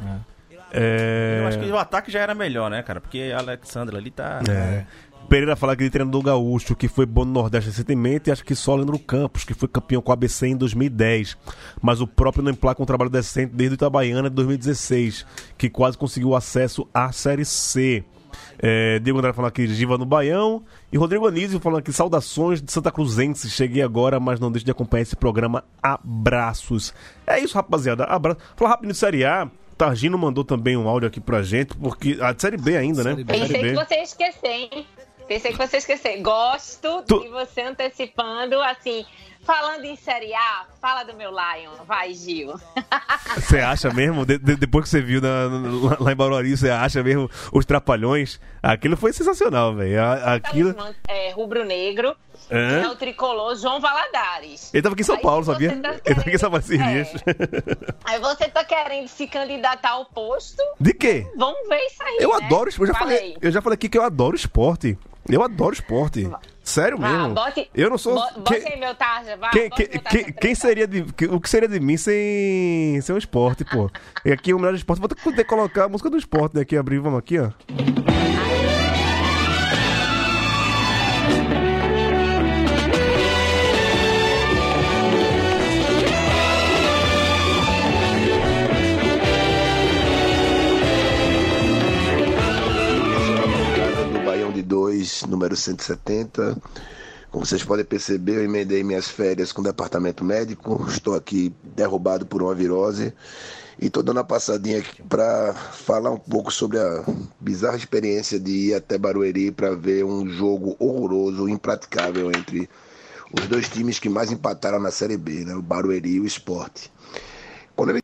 É. 0.72 1.40
Eu 1.40 1.46
acho 1.46 1.58
que 1.60 1.70
o 1.70 1.78
ataque 1.78 2.10
já 2.10 2.20
era 2.20 2.34
melhor, 2.34 2.70
né, 2.70 2.82
cara? 2.82 3.00
Porque 3.00 3.32
a 3.34 3.38
Alexandra 3.38 3.96
ali 3.96 4.10
tá. 4.10 4.40
É. 4.48 4.84
Pereira 5.26 5.56
fala 5.56 5.76
que 5.76 5.82
ele 5.82 5.90
treinador 5.90 6.22
gaúcho, 6.22 6.74
que 6.74 6.88
foi 6.88 7.04
bom 7.04 7.24
no 7.24 7.32
Nordeste 7.32 7.70
recentemente, 7.70 8.30
e 8.30 8.32
acho 8.32 8.44
que 8.44 8.54
só 8.54 8.74
Leandro 8.74 8.98
Campos, 8.98 9.44
que 9.44 9.54
foi 9.54 9.68
campeão 9.68 10.00
com 10.00 10.12
a 10.12 10.14
ABC 10.14 10.46
em 10.46 10.56
2010. 10.56 11.36
Mas 11.82 12.00
o 12.00 12.06
próprio 12.06 12.42
não 12.42 12.52
emplaca 12.52 12.82
um 12.82 12.86
trabalho 12.86 13.10
decente 13.10 13.52
desde 13.54 13.74
o 13.74 13.76
Itabaiana 13.76 14.30
de 14.30 14.36
2016, 14.36 15.26
que 15.58 15.68
quase 15.68 15.98
conseguiu 15.98 16.34
acesso 16.34 16.88
à 16.94 17.12
Série 17.12 17.44
C. 17.44 18.04
É, 18.58 18.98
Diego 18.98 19.18
André 19.18 19.32
falando 19.32 19.48
aqui, 19.48 19.66
Giva 19.66 19.98
no 19.98 20.06
Baião. 20.06 20.62
E 20.92 20.96
Rodrigo 20.96 21.26
Anísio 21.26 21.60
falando 21.60 21.80
aqui, 21.80 21.92
saudações 21.92 22.62
de 22.62 22.70
Santa 22.70 22.90
Cruzense. 22.90 23.50
Cheguei 23.50 23.82
agora, 23.82 24.18
mas 24.18 24.40
não 24.40 24.50
deixe 24.50 24.64
de 24.64 24.70
acompanhar 24.70 25.02
esse 25.02 25.16
programa. 25.16 25.64
Abraços. 25.82 26.94
É 27.26 27.38
isso, 27.38 27.54
rapaziada. 27.54 28.04
Abraço. 28.04 28.38
Falar 28.56 28.70
rápido 28.70 28.92
de 28.92 28.98
Série 28.98 29.24
A. 29.24 29.50
Targino 29.76 30.16
mandou 30.16 30.42
também 30.42 30.74
um 30.76 30.88
áudio 30.88 31.06
aqui 31.06 31.20
pra 31.20 31.42
gente, 31.42 31.76
porque. 31.76 32.16
A 32.20 32.34
Série 32.36 32.56
B 32.56 32.76
ainda, 32.76 33.04
né? 33.04 33.10
Série 33.10 33.24
B. 33.24 33.32
Pensei 33.34 33.62
que 33.62 33.74
você 33.74 33.94
ia 33.94 34.02
esquecer, 34.02 34.48
hein? 34.48 34.86
Pensei 35.28 35.52
que 35.52 35.58
você 35.58 35.78
esquecer. 35.78 36.20
Gosto 36.22 37.02
Tu- 37.02 37.20
de 37.22 37.28
você 37.28 37.62
antecipando, 37.62 38.60
assim, 38.62 39.04
falando 39.44 39.84
em 39.84 39.96
Série 39.96 40.32
A, 40.34 40.64
fala 40.80 41.02
do 41.04 41.14
meu 41.14 41.30
Lion. 41.30 41.72
Vai, 41.86 42.14
Gil. 42.14 42.54
Você 43.36 43.58
acha 43.60 43.92
mesmo? 43.92 44.24
De- 44.24 44.38
de- 44.38 44.56
depois 44.56 44.84
que 44.84 44.90
você 44.90 45.00
viu 45.00 45.20
na- 45.20 45.46
lá- 45.90 45.96
lá 46.00 46.12
em 46.12 46.16
Barueri, 46.16 46.56
você 46.56 46.70
acha 46.70 47.02
mesmo 47.02 47.30
os 47.52 47.64
trapalhões? 47.66 48.40
Aquilo 48.62 48.96
foi 48.96 49.12
sensacional, 49.12 49.74
velho. 49.74 49.98
Aquilo. 50.24 50.74
É, 51.06 51.30
rubro-negro. 51.32 52.16
Hã? 52.50 52.82
É 52.84 52.88
o 52.88 52.94
tricolor 52.96 53.56
João 53.56 53.80
Valadares. 53.80 54.72
Ele 54.72 54.82
tava 54.82 54.92
aqui 54.94 55.02
em 55.02 55.04
São 55.04 55.16
Aí 55.16 55.22
Paulo, 55.22 55.44
sabia? 55.44 55.70
tá 55.80 55.90
Ele 55.90 56.00
tava 56.02 56.20
aqui 56.20 56.30
em 56.30 56.38
São 56.38 56.50
Paulo 56.50 56.64
esses 56.64 56.76
querendo- 56.76 56.92
dias. 56.92 57.22
Aí 58.04 58.20
você 58.20 58.48
tá 58.48 58.64
querendo 58.64 59.08
se 59.08 59.26
candidatar 59.26 59.90
ao 59.90 60.04
posto? 60.06 60.62
De 60.80 60.92
quê? 60.94 61.26
Vamos 61.36 61.68
ver 61.68 61.80
isso 61.86 62.02
aí. 62.02 62.18
Eu 62.20 62.30
né? 62.38 62.44
adoro 62.46 62.68
esporte. 62.68 62.88
Eu 62.90 62.94
já 62.94 62.98
falei, 63.00 63.36
eu 63.40 63.50
já 63.50 63.60
falei 63.62 63.74
aqui 63.74 63.88
que 63.88 63.98
eu 63.98 64.02
adoro 64.02 64.36
esporte. 64.36 64.96
Eu 65.28 65.42
adoro 65.42 65.74
esporte. 65.74 66.30
Sério 66.62 66.98
Vá, 66.98 67.08
mesmo. 67.08 67.34
bote, 67.34 67.68
eu 67.74 67.90
não 67.90 67.98
sou. 67.98 68.14
bo- 68.14 68.40
Bote 68.42 68.60
quem, 68.60 68.72
aí 68.74 68.78
meu 68.78 68.94
tarja, 68.94 69.36
vai. 69.36 69.50
quem, 69.50 69.70
quem, 69.70 69.88
meu 69.92 70.00
tarja 70.02 70.32
quem- 70.32 70.54
seria 70.54 70.86
de. 70.86 71.04
O 71.30 71.40
que 71.40 71.50
seria 71.50 71.68
de 71.68 71.80
mim 71.80 71.96
sem, 71.96 73.00
sem 73.02 73.12
um 73.14 73.18
esporte, 73.18 73.64
pô? 73.64 73.90
E 74.24 74.30
aqui 74.32 74.54
o 74.54 74.58
melhor 74.58 74.74
esporte. 74.74 75.00
Vou 75.00 75.08
ter 75.08 75.16
que 75.16 75.44
colocar 75.44 75.84
a 75.84 75.88
música 75.88 76.08
do 76.08 76.16
esporte 76.16 76.54
né, 76.54 76.62
aqui, 76.62 76.76
abrir. 76.76 76.98
Vamos 77.00 77.18
aqui, 77.18 77.38
ó. 77.40 77.50
2, 95.06 95.22
número 95.26 95.54
170. 95.54 96.56
Como 97.30 97.46
vocês 97.46 97.62
podem 97.62 97.84
perceber, 97.84 98.36
eu 98.36 98.44
emendei 98.44 98.82
minhas 98.82 99.08
férias 99.08 99.52
com 99.52 99.60
o 99.60 99.64
departamento 99.64 100.24
médico. 100.24 100.84
Estou 100.88 101.14
aqui 101.14 101.54
derrubado 101.62 102.26
por 102.26 102.42
uma 102.42 102.54
virose. 102.54 103.14
E 103.78 103.86
estou 103.86 104.02
dando 104.02 104.16
uma 104.16 104.24
passadinha 104.24 104.78
aqui 104.78 105.02
para 105.02 105.52
falar 105.54 106.10
um 106.10 106.18
pouco 106.18 106.50
sobre 106.50 106.78
a 106.78 107.04
bizarra 107.38 107.76
experiência 107.76 108.40
de 108.40 108.70
ir 108.70 108.74
até 108.74 108.96
Barueri 108.98 109.52
para 109.52 109.74
ver 109.74 110.04
um 110.04 110.26
jogo 110.28 110.74
horroroso, 110.78 111.48
impraticável 111.48 112.30
entre 112.30 112.68
os 113.32 113.46
dois 113.46 113.68
times 113.68 113.98
que 113.98 114.08
mais 114.08 114.32
empataram 114.32 114.80
na 114.80 114.90
Série 114.90 115.18
B, 115.18 115.44
né? 115.44 115.54
o 115.54 115.62
Barueri 115.62 116.14
e 116.14 116.20
o 116.20 116.26
Esporte. 116.26 116.90
Quando 117.76 117.90
eu 117.90 118.00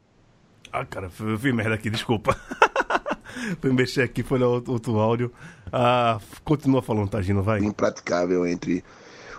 Ah, 0.70 0.84
cara, 0.84 1.10
eu 1.20 1.38
vi 1.38 1.52
merda 1.52 1.74
aqui, 1.74 1.88
desculpa. 1.88 2.36
Fui 3.60 3.72
mexer 3.72 4.02
aqui, 4.02 4.22
foi 4.22 4.38
no 4.38 4.48
outro, 4.48 4.72
outro 4.72 4.98
áudio. 4.98 5.32
Ah, 5.72 6.20
continua 6.44 6.82
falando, 6.82 7.08
Tagino, 7.08 7.42
vai. 7.42 7.60
impraticável 7.60 8.46
entre 8.46 8.84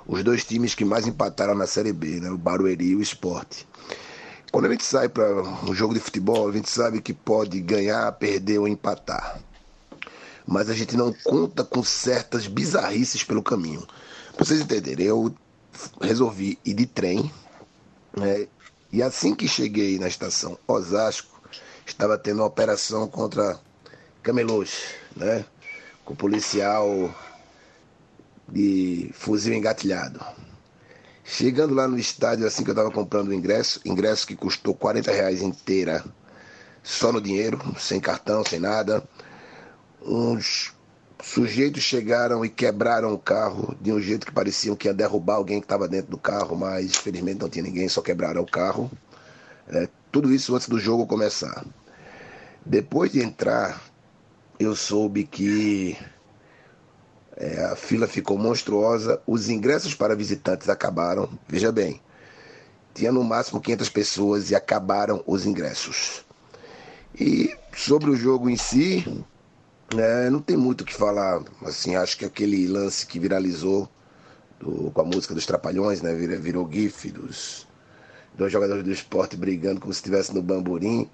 os 0.06 0.24
dois 0.24 0.44
times 0.44 0.76
que 0.76 0.84
mais 0.84 1.08
empataram 1.08 1.56
na 1.56 1.68
Série 1.68 1.94
B, 1.94 2.20
né? 2.20 2.30
o 2.30 2.38
Barueri 2.38 2.90
e 2.90 2.96
o 2.96 3.02
Esporte. 3.02 3.68
Quando 4.52 4.66
a 4.66 4.70
gente 4.70 4.84
sai 4.84 5.10
para 5.10 5.42
um 5.68 5.74
jogo 5.74 5.94
de 5.94 6.00
futebol, 6.00 6.48
a 6.48 6.52
gente 6.52 6.70
sabe 6.70 7.02
que 7.02 7.14
pode 7.14 7.60
ganhar, 7.60 8.12
perder 8.14 8.60
ou 8.60 8.68
empatar. 8.68 9.40
Mas 10.46 10.70
a 10.70 10.74
gente 10.74 10.96
não 10.96 11.14
conta 11.24 11.64
com 11.64 11.84
certas 11.84 12.46
bizarrices 12.46 13.24
pelo 13.24 13.42
caminho. 13.42 13.82
Pra 14.36 14.46
vocês 14.46 14.62
entenderem, 14.62 15.08
eu 15.08 15.34
resolvi 16.02 16.60
ir 16.66 16.74
de 16.74 16.86
trem, 16.86 17.32
né? 18.16 18.48
e 18.92 19.02
assim 19.02 19.34
que 19.34 19.48
cheguei 19.48 19.98
na 19.98 20.08
estação 20.08 20.58
Osasco, 20.68 21.33
estava 21.92 22.18
tendo 22.18 22.40
uma 22.40 22.48
operação 22.48 23.08
contra 23.08 23.60
camelôs, 24.22 24.86
né? 25.16 25.46
com 26.06 26.16
policial 26.16 27.14
de 28.48 29.10
fuzil 29.14 29.54
engatilhado. 29.54 30.20
Chegando 31.24 31.74
lá 31.74 31.88
no 31.88 31.98
estádio, 31.98 32.46
assim 32.46 32.64
que 32.64 32.70
eu 32.70 32.74
estava 32.74 32.92
comprando 32.92 33.30
o 33.30 33.34
ingresso, 33.34 33.80
ingresso 33.86 34.28
que 34.28 34.36
custou 34.36 34.76
40 34.76 35.12
reais 35.12 35.42
inteira, 35.42 36.04
só 36.84 37.12
no 37.12 37.22
dinheiro, 37.22 37.60
sem 37.80 38.00
cartão, 38.00 38.44
sem 38.44 38.60
nada. 38.60 39.02
Uns 40.02 40.74
sujeitos 41.24 41.82
chegaram 41.82 42.44
e 42.44 42.50
quebraram 42.50 43.14
o 43.14 43.18
carro 43.18 43.74
de 43.80 43.94
um 43.94 44.02
jeito 44.02 44.26
que 44.26 44.34
pareciam 44.34 44.76
que 44.76 44.90
ia 44.90 44.94
derrubar 44.94 45.36
alguém 45.36 45.62
que 45.62 45.66
estava 45.66 45.88
dentro 45.88 46.12
do 46.12 46.18
carro, 46.18 46.58
mas 46.58 46.98
felizmente 46.98 47.40
não 47.40 47.50
tinha 47.50 47.64
ninguém, 47.64 47.88
só 47.88 48.02
quebraram 48.02 48.42
o 48.42 48.46
carro. 48.46 48.92
É, 49.70 49.88
tudo 50.14 50.32
isso 50.32 50.56
antes 50.56 50.70
do 50.70 50.80
jogo 50.80 51.08
começar. 51.08 51.66
Depois 52.64 53.12
de 53.12 53.20
entrar, 53.20 53.82
eu 54.60 54.76
soube 54.76 55.24
que 55.24 55.98
é, 57.36 57.66
a 57.66 57.76
fila 57.76 58.08
ficou 58.08 58.38
monstruosa, 58.38 59.20
os 59.26 59.50
ingressos 59.50 59.96
para 59.96 60.16
visitantes 60.16 60.70
acabaram. 60.70 61.28
Veja 61.48 61.72
bem, 61.72 62.00
tinha 62.94 63.12
no 63.12 63.24
máximo 63.24 63.60
500 63.60 63.90
pessoas 63.90 64.52
e 64.52 64.56
acabaram 64.56 65.24
os 65.26 65.48
ingressos. 65.48 66.24
E 67.20 67.58
sobre 67.76 68.12
o 68.12 68.16
jogo 68.16 68.52
em 68.52 68.56
si, 68.56 69.04
né, 69.96 70.30
não 70.30 70.40
tem 70.40 70.56
muito 70.56 70.82
o 70.82 70.86
que 70.86 70.94
falar. 70.94 71.42
Assim, 71.66 71.96
acho 71.96 72.16
que 72.20 72.24
aquele 72.26 72.68
lance 72.68 73.08
que 73.08 73.18
viralizou 73.20 73.90
do- 74.60 74.92
com 74.92 75.02
a 75.02 75.06
música 75.06 75.34
dos 75.34 75.48
Trapalhões, 75.48 76.04
né, 76.04 76.14
virou, 76.14 76.40
virou 76.40 76.72
gif 76.72 77.10
dos 77.10 77.73
dois 78.36 78.52
jogadores 78.52 78.84
do 78.84 78.92
esporte 78.92 79.36
brigando 79.36 79.80
como 79.80 79.94
se 79.94 80.00
estivesse 80.00 80.34
no 80.34 80.42
bamborim. 80.42 81.10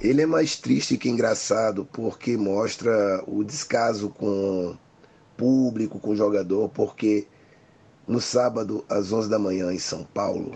Ele 0.00 0.22
é 0.22 0.26
mais 0.26 0.56
triste 0.56 0.98
que 0.98 1.08
engraçado 1.08 1.88
porque 1.92 2.36
mostra 2.36 3.22
o 3.26 3.44
descaso 3.44 4.08
com 4.10 4.76
público, 5.36 5.98
com 5.98 6.14
jogador, 6.14 6.68
porque 6.68 7.26
no 8.06 8.20
sábado, 8.20 8.84
às 8.88 9.12
11 9.12 9.30
da 9.30 9.38
manhã, 9.38 9.72
em 9.72 9.78
São 9.78 10.04
Paulo, 10.04 10.54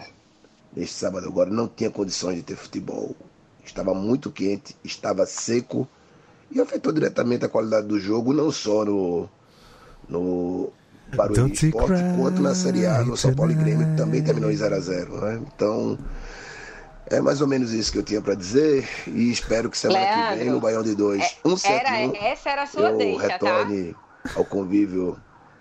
neste 0.75 0.95
sábado 0.97 1.27
agora, 1.27 1.51
não 1.51 1.67
tinha 1.67 1.91
condições 1.91 2.37
de 2.37 2.43
ter 2.43 2.57
futebol. 2.57 3.17
Estava 3.65 3.95
muito 3.95 4.31
quente, 4.31 4.77
estava 4.85 5.25
seco 5.27 5.89
e 6.51 6.61
afetou 6.61 6.93
diretamente 6.93 7.45
a 7.45 7.49
qualidade 7.49 7.87
do 7.87 7.99
jogo, 7.99 8.33
não 8.33 8.51
só 8.51 8.85
no, 8.85 9.29
no 10.09 10.73
Barueri 11.17 11.53
Esporte, 11.53 12.03
quanto 12.17 12.43
na 12.43 12.55
Série 12.55 12.87
A, 12.87 13.03
no 13.03 13.17
São 13.17 13.35
Paulo 13.35 13.53
e 13.53 13.55
Grêmio, 13.55 13.87
que 13.87 13.97
também 13.97 14.23
terminou 14.23 14.51
em 14.51 14.57
0 14.57 14.75
a 14.75 14.81
0 14.81 15.21
né? 15.21 15.41
Então, 15.55 15.99
é 17.07 17.21
mais 17.21 17.41
ou 17.41 17.47
menos 17.47 17.73
isso 17.73 17.91
que 17.93 17.99
eu 17.99 18.03
tinha 18.03 18.21
para 18.21 18.35
dizer 18.35 18.87
e 19.07 19.31
espero 19.31 19.71
que 19.71 19.79
semana 19.79 20.01
que 20.07 20.15
vem, 20.15 20.37
Leandro, 20.37 20.55
no 20.55 20.61
Baião 20.61 20.83
de 20.83 20.95
2, 20.95 21.23
É, 21.23 21.27
171, 21.49 22.15
era, 22.15 22.25
essa 22.27 22.51
era 22.51 22.63
a 22.63 22.67
sua 22.67 22.91
eu 22.91 22.97
deixa, 22.99 23.21
tá? 23.21 23.29
retorne 23.29 23.97
ao 24.37 24.45
convívio 24.45 25.17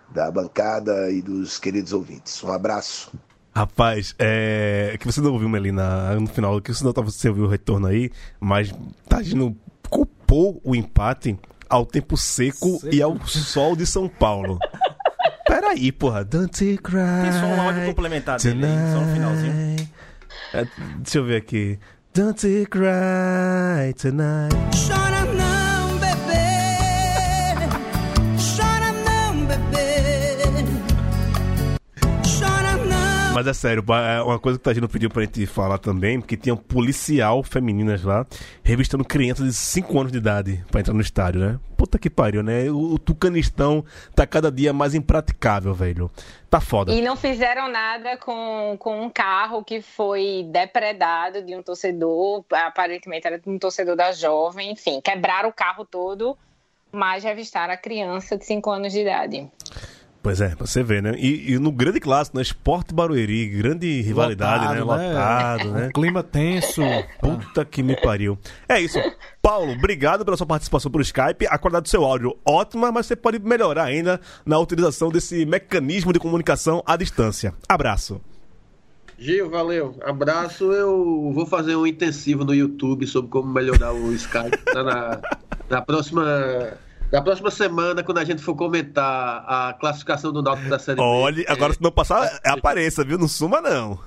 da 0.10 0.30
bancada 0.32 1.10
e 1.10 1.22
dos 1.22 1.58
queridos 1.58 1.94
ouvintes. 1.94 2.44
Um 2.44 2.52
abraço. 2.52 3.12
Rapaz, 3.56 4.14
é. 4.20 4.96
Que 5.00 5.06
você 5.06 5.20
não 5.20 5.34
ouviu, 5.34 5.50
Melina, 5.50 6.14
no 6.16 6.28
final, 6.28 6.62
que 6.62 6.74
você 6.74 6.84
não 6.84 6.94
tava, 6.94 7.10
você 7.10 7.28
ouviu 7.30 7.46
o 7.46 7.48
retorno 7.48 7.88
aí, 7.88 8.12
mas 8.40 8.72
Tagino 9.10 9.58
culpou 9.90 10.62
o 10.64 10.76
empate 10.76 11.38
ao 11.70 11.86
tempo 11.86 12.16
seco, 12.16 12.80
Seco. 12.80 12.94
e 12.94 13.02
ao 13.02 13.20
sol 13.26 13.76
de 13.76 13.86
São 13.86 14.08
Paulo. 14.08 14.60
Peraí, 15.48 15.92
porra. 15.92 16.24
Don't 16.24 16.64
you 16.64 16.78
cry. 16.82 17.24
Tem 17.24 17.32
só 17.32 17.46
um 17.46 17.62
áudio 17.62 17.86
complementar 17.86 18.40
dele 18.40 18.66
aí, 18.66 18.94
só 18.94 19.00
no 19.02 19.14
finalzinho. 19.14 19.90
É, 20.54 20.68
deixa 20.98 21.18
eu 21.18 21.26
ver 21.26 21.38
aqui. 21.38 21.80
Don't 22.14 22.48
you 22.48 22.68
cry 22.68 23.94
tonight. 23.96 25.07
Mas 33.38 33.46
é 33.46 33.54
sério, 33.54 33.86
é 33.94 34.20
uma 34.24 34.40
coisa 34.40 34.58
que 34.58 34.64
o 34.64 34.66
Tagino 34.66 34.90
pediu 34.90 35.12
pra 35.12 35.22
gente 35.22 35.46
falar 35.46 35.78
também, 35.78 36.20
porque 36.20 36.36
tinha 36.36 36.56
um 36.56 36.58
policial 36.58 37.44
femininas 37.44 38.04
lá, 38.04 38.26
revistando 38.64 39.06
crianças 39.06 39.46
de 39.46 39.54
5 39.54 40.00
anos 40.00 40.12
de 40.12 40.18
idade 40.18 40.66
pra 40.72 40.80
entrar 40.80 40.96
no 40.96 41.02
estádio, 41.02 41.40
né? 41.40 41.60
Puta 41.78 42.00
que 42.00 42.10
pariu, 42.10 42.42
né? 42.42 42.68
O, 42.72 42.96
o 42.96 42.98
tucanistão 42.98 43.86
tá 44.16 44.26
cada 44.26 44.52
dia 44.52 44.74
mais 44.74 44.96
impraticável, 44.96 45.72
velho. 45.72 46.10
Tá 46.50 46.60
foda. 46.60 46.92
E 46.92 47.00
não 47.00 47.16
fizeram 47.16 47.68
nada 47.68 48.18
com, 48.18 48.76
com 48.80 49.04
um 49.04 49.10
carro 49.12 49.64
que 49.64 49.84
foi 49.84 50.44
depredado 50.52 51.44
de 51.44 51.56
um 51.56 51.62
torcedor, 51.62 52.44
aparentemente 52.52 53.28
era 53.28 53.38
de 53.38 53.48
um 53.48 53.60
torcedor 53.60 53.96
da 53.96 54.14
jovem, 54.14 54.72
enfim, 54.72 55.00
quebraram 55.00 55.50
o 55.50 55.54
carro 55.54 55.86
todo, 55.86 56.36
mas 56.92 57.24
revistaram 57.24 57.76
a 57.76 57.78
criança 57.78 58.36
de 58.36 58.46
5 58.46 58.68
anos 58.72 58.92
de 58.92 59.02
idade. 59.02 59.48
Pois 60.28 60.42
é, 60.42 60.50
pra 60.50 60.68
você 60.68 60.84
ver, 60.84 61.02
né? 61.02 61.16
E, 61.18 61.54
e 61.54 61.58
no 61.58 61.72
grande 61.72 62.02
clássico, 62.02 62.36
né? 62.36 62.44
Esporte 62.44 62.94
Barueri, 62.94 63.48
grande 63.48 64.02
rivalidade, 64.02 64.76
né? 64.76 64.82
Lotado, 64.82 65.00
né? 65.00 65.08
Lotado, 65.08 65.72
né? 65.72 65.90
Clima 65.94 66.22
tenso. 66.22 66.82
Puta 67.22 67.64
que 67.64 67.82
me 67.82 67.96
pariu. 67.96 68.38
É 68.68 68.78
isso. 68.78 69.00
Paulo, 69.42 69.72
obrigado 69.72 70.26
pela 70.26 70.36
sua 70.36 70.46
participação 70.46 70.92
pelo 70.92 71.02
Skype. 71.02 71.48
A 71.48 71.58
qualidade 71.58 71.84
do 71.84 71.88
seu 71.88 72.04
áudio 72.04 72.38
ótima, 72.46 72.92
mas 72.92 73.06
você 73.06 73.16
pode 73.16 73.40
melhorar 73.40 73.86
ainda 73.86 74.20
na 74.46 74.60
utilização 74.60 75.08
desse 75.10 75.46
mecanismo 75.46 76.12
de 76.12 76.20
comunicação 76.20 76.84
à 76.86 76.98
distância. 76.98 77.54
Abraço. 77.66 78.20
Gil, 79.18 79.50
valeu. 79.50 79.96
Abraço. 80.04 80.74
Eu 80.74 81.32
vou 81.34 81.46
fazer 81.46 81.78
um 81.78 81.88
intensivo 81.88 82.44
no 82.44 82.54
YouTube 82.54 83.08
sobre 83.08 83.32
como 83.32 83.50
melhorar 83.50 83.94
o 83.94 84.12
Skype. 84.12 84.58
Tá 84.58 84.84
na, 84.84 85.22
na 85.70 85.82
próxima. 85.82 86.78
Na 87.12 87.22
próxima 87.22 87.50
semana, 87.50 88.04
quando 88.04 88.18
a 88.18 88.26
gente 88.26 88.42
for 88.42 88.56
comentar 88.56 89.44
a 89.48 89.74
classificação 89.80 90.32
do 90.34 90.42
Náutico 90.42 90.70
da 90.70 90.78
Série 90.80 90.98
B. 90.98 91.04
Olha, 91.04 91.46
agora 91.48 91.74
se 91.74 91.82
não 91.82 91.92
passar, 91.92 92.40
apareça, 92.46 93.04
viu? 93.04 93.18
Não 93.18 93.28
suma, 93.28 93.62
não. 93.62 93.98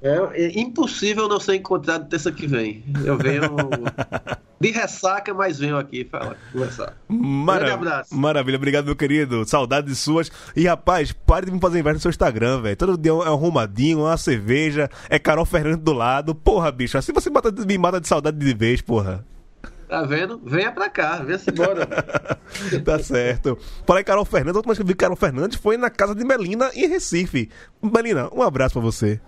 É, 0.00 0.44
é 0.44 0.60
impossível 0.60 1.28
não 1.28 1.40
ser 1.40 1.56
encontrado 1.56 2.08
terça 2.08 2.30
que 2.30 2.46
vem. 2.46 2.84
Eu 3.04 3.16
venho 3.16 3.42
de 4.60 4.70
ressaca, 4.70 5.32
mas 5.34 5.58
venho 5.58 5.76
aqui 5.76 6.04
falar, 6.04 6.36
conversar. 6.52 6.94
Mara- 7.08 7.58
Grande 7.66 7.74
abraço. 7.74 8.14
Maravilha, 8.16 8.56
obrigado, 8.56 8.84
meu 8.86 8.94
querido. 8.96 9.44
Saudades 9.44 9.98
suas. 9.98 10.30
E, 10.54 10.66
rapaz, 10.66 11.10
pare 11.12 11.46
de 11.46 11.52
me 11.52 11.60
fazer 11.60 11.80
inveja 11.80 11.94
no 11.94 12.00
seu 12.00 12.10
Instagram, 12.10 12.62
velho. 12.62 12.76
Todo 12.76 12.96
dia 12.98 13.10
é 13.10 13.14
um 13.14 13.22
arrumadinho, 13.22 14.00
uma 14.00 14.16
cerveja, 14.16 14.88
é 15.10 15.18
Carol 15.18 15.44
Fernandes 15.44 15.82
do 15.84 15.92
lado. 15.92 16.32
Porra, 16.34 16.70
bicho, 16.70 16.96
assim 16.98 17.12
você 17.12 17.28
mata- 17.30 17.50
me 17.52 17.78
mata 17.78 18.00
de 18.00 18.06
saudade 18.06 18.36
de 18.38 18.54
vez, 18.54 18.80
porra. 18.80 19.24
Tá 19.88 20.02
vendo? 20.02 20.40
Venha 20.44 20.70
pra 20.70 20.90
cá, 20.90 21.16
vê-se 21.16 21.50
embora. 21.50 21.86
Tá 22.84 22.98
certo. 22.98 23.58
Falei 23.86 24.02
Carol 24.02 24.24
Fernandes, 24.24 24.56
a 24.56 24.58
última 24.58 24.72
vez 24.72 24.78
que 24.78 24.82
eu 24.82 24.86
vi 24.86 24.94
Carol 24.94 25.16
Fernandes 25.16 25.58
foi 25.58 25.76
na 25.76 25.90
casa 25.90 26.14
de 26.14 26.24
Melina, 26.24 26.70
em 26.74 26.86
Recife. 26.88 27.50
Melina, 27.82 28.28
um 28.34 28.42
abraço 28.42 28.72
pra 28.74 28.82
você. 28.82 29.20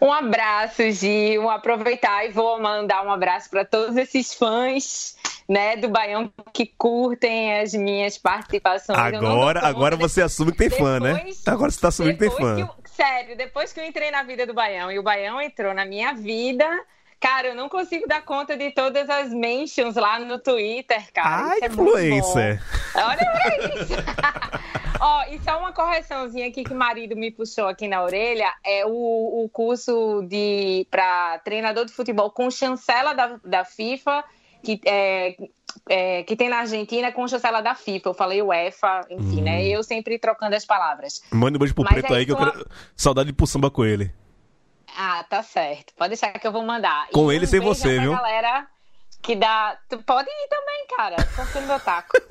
Um 0.00 0.12
abraço, 0.12 0.82
Gil. 0.90 1.48
Aproveitar 1.48 2.24
e 2.26 2.30
vou 2.30 2.60
mandar 2.60 3.04
um 3.06 3.10
abraço 3.12 3.48
para 3.50 3.64
todos 3.64 3.96
esses 3.96 4.34
fãs 4.34 5.16
né, 5.48 5.76
do 5.76 5.88
Baião 5.88 6.32
que 6.52 6.66
curtem 6.76 7.60
as 7.60 7.72
minhas 7.74 8.16
participações. 8.18 8.98
Agora, 8.98 9.60
agora 9.60 9.96
você 9.96 10.22
assume 10.22 10.52
que 10.52 10.58
tem 10.58 10.70
fã, 10.70 10.98
né? 10.98 11.14
Depois- 11.14 11.42
Agora 11.46 11.70
você 11.70 11.80
tá 11.80 11.88
assumindo 11.88 12.14
que 12.14 12.20
tem 12.20 12.30
Depois 12.30 12.48
fã. 12.48 12.56
que 12.56 12.62
eu- 12.62 12.84
sério, 13.06 13.36
depois 13.36 13.72
que 13.72 13.80
eu 13.80 13.84
entrei 13.84 14.10
na 14.10 14.22
vida 14.22 14.46
do 14.46 14.54
Baião 14.54 14.90
e 14.90 14.98
o 14.98 15.02
Baião 15.02 15.40
entrou 15.40 15.72
na 15.74 15.84
minha 15.84 16.12
vida, 16.14 16.66
cara, 17.22 17.48
eu 17.48 17.54
não 17.54 17.68
consigo 17.68 18.06
dar 18.06 18.22
conta 18.24 18.56
de 18.56 18.70
todas 18.72 19.08
as 19.08 19.32
mentions 19.32 19.94
lá 19.94 20.18
no 20.18 20.38
Twitter, 20.38 21.10
cara. 21.12 21.46
Ai, 21.50 21.56
isso 21.58 21.64
é 21.64 21.68
influencer. 21.68 22.62
Olha 22.94 23.16
pra 23.16 23.56
isso. 23.80 23.92
Ó, 25.00 25.24
e 25.30 25.38
só 25.42 25.58
uma 25.58 25.72
correçãozinha 25.72 26.46
aqui 26.48 26.62
que 26.62 26.72
o 26.72 26.76
marido 26.76 27.16
me 27.16 27.30
puxou 27.30 27.66
aqui 27.66 27.88
na 27.88 28.02
orelha 28.02 28.52
é 28.64 28.84
o, 28.86 28.90
o 29.44 29.48
curso 29.48 30.22
de 30.28 30.86
para 30.90 31.38
treinador 31.44 31.84
de 31.86 31.92
futebol 31.92 32.30
com 32.30 32.50
chancela 32.50 33.12
da, 33.12 33.38
da 33.44 33.64
FIFA 33.64 34.22
que 34.62 34.80
é, 34.86 35.36
é, 35.88 36.22
que 36.22 36.36
tem 36.36 36.48
na 36.48 36.58
Argentina 36.58 37.10
com 37.10 37.26
chancela 37.26 37.60
da 37.60 37.74
FIFA. 37.74 38.10
Eu 38.10 38.14
falei 38.14 38.40
UEFA, 38.42 39.00
enfim, 39.10 39.40
Hum. 39.40 39.44
né? 39.44 39.66
Eu 39.66 39.82
sempre 39.82 40.20
trocando 40.20 40.54
as 40.54 40.64
palavras. 40.64 41.20
Manda 41.32 41.56
um 41.56 41.58
beijo 41.58 41.74
pro 41.74 41.82
Mas 41.82 41.94
preto 41.94 42.12
aí 42.12 42.20
aí 42.20 42.26
que 42.26 42.30
eu 42.30 42.36
sua- 42.36 42.52
quero. 42.52 42.68
Saudade 42.94 43.32
de 43.32 43.46
samba 43.48 43.72
com 43.72 43.84
ele. 43.84 44.12
Ah, 44.96 45.24
tá 45.28 45.42
certo. 45.42 45.92
Pode 45.96 46.10
deixar 46.10 46.32
que 46.32 46.46
eu 46.46 46.52
vou 46.52 46.62
mandar. 46.62 47.08
Com 47.12 47.32
E 47.32 47.36
ele 47.36 47.46
um 47.46 47.48
sem 47.48 47.60
você, 47.60 47.94
pra 47.94 48.02
viu? 48.02 48.12
galera 48.14 48.66
que 49.22 49.36
dá. 49.36 49.76
Tu 49.88 49.98
pode 50.02 50.28
ir 50.28 50.48
também, 50.48 50.86
cara. 50.96 51.16
Confia 51.36 51.60
no 51.60 51.66
meu 51.68 51.80
taco. 51.80 52.08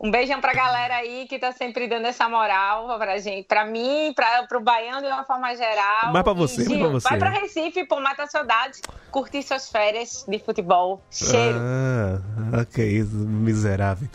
um 0.00 0.10
beijão 0.10 0.40
pra 0.40 0.52
galera 0.54 0.96
aí 0.96 1.26
que 1.26 1.38
tá 1.38 1.50
sempre 1.50 1.88
dando 1.88 2.06
essa 2.06 2.28
moral 2.28 2.96
pra 2.98 3.18
gente, 3.18 3.46
pra 3.48 3.64
mim, 3.64 4.12
pra, 4.14 4.44
pro 4.44 4.60
Baiano 4.60 5.00
de 5.00 5.08
uma 5.08 5.24
forma 5.24 5.54
geral. 5.56 6.12
Mas 6.12 6.22
pra 6.22 6.32
E, 6.32 6.36
você, 6.36 6.58
mas 6.58 6.68
Gil, 6.68 6.78
pra 6.78 6.88
você. 6.88 7.08
Vai 7.08 7.18
pra 7.18 7.30
Recife, 7.30 7.84
pô, 7.84 8.00
mata 8.00 8.22
a 8.22 8.26
saudade, 8.28 8.80
curtir 9.10 9.42
suas 9.42 9.68
férias 9.70 10.24
de 10.28 10.38
futebol. 10.38 11.02
Cheiro. 11.10 11.58
Ah, 12.52 12.64
que 12.64 12.84
isso, 12.84 13.10
miserável. 13.16 14.08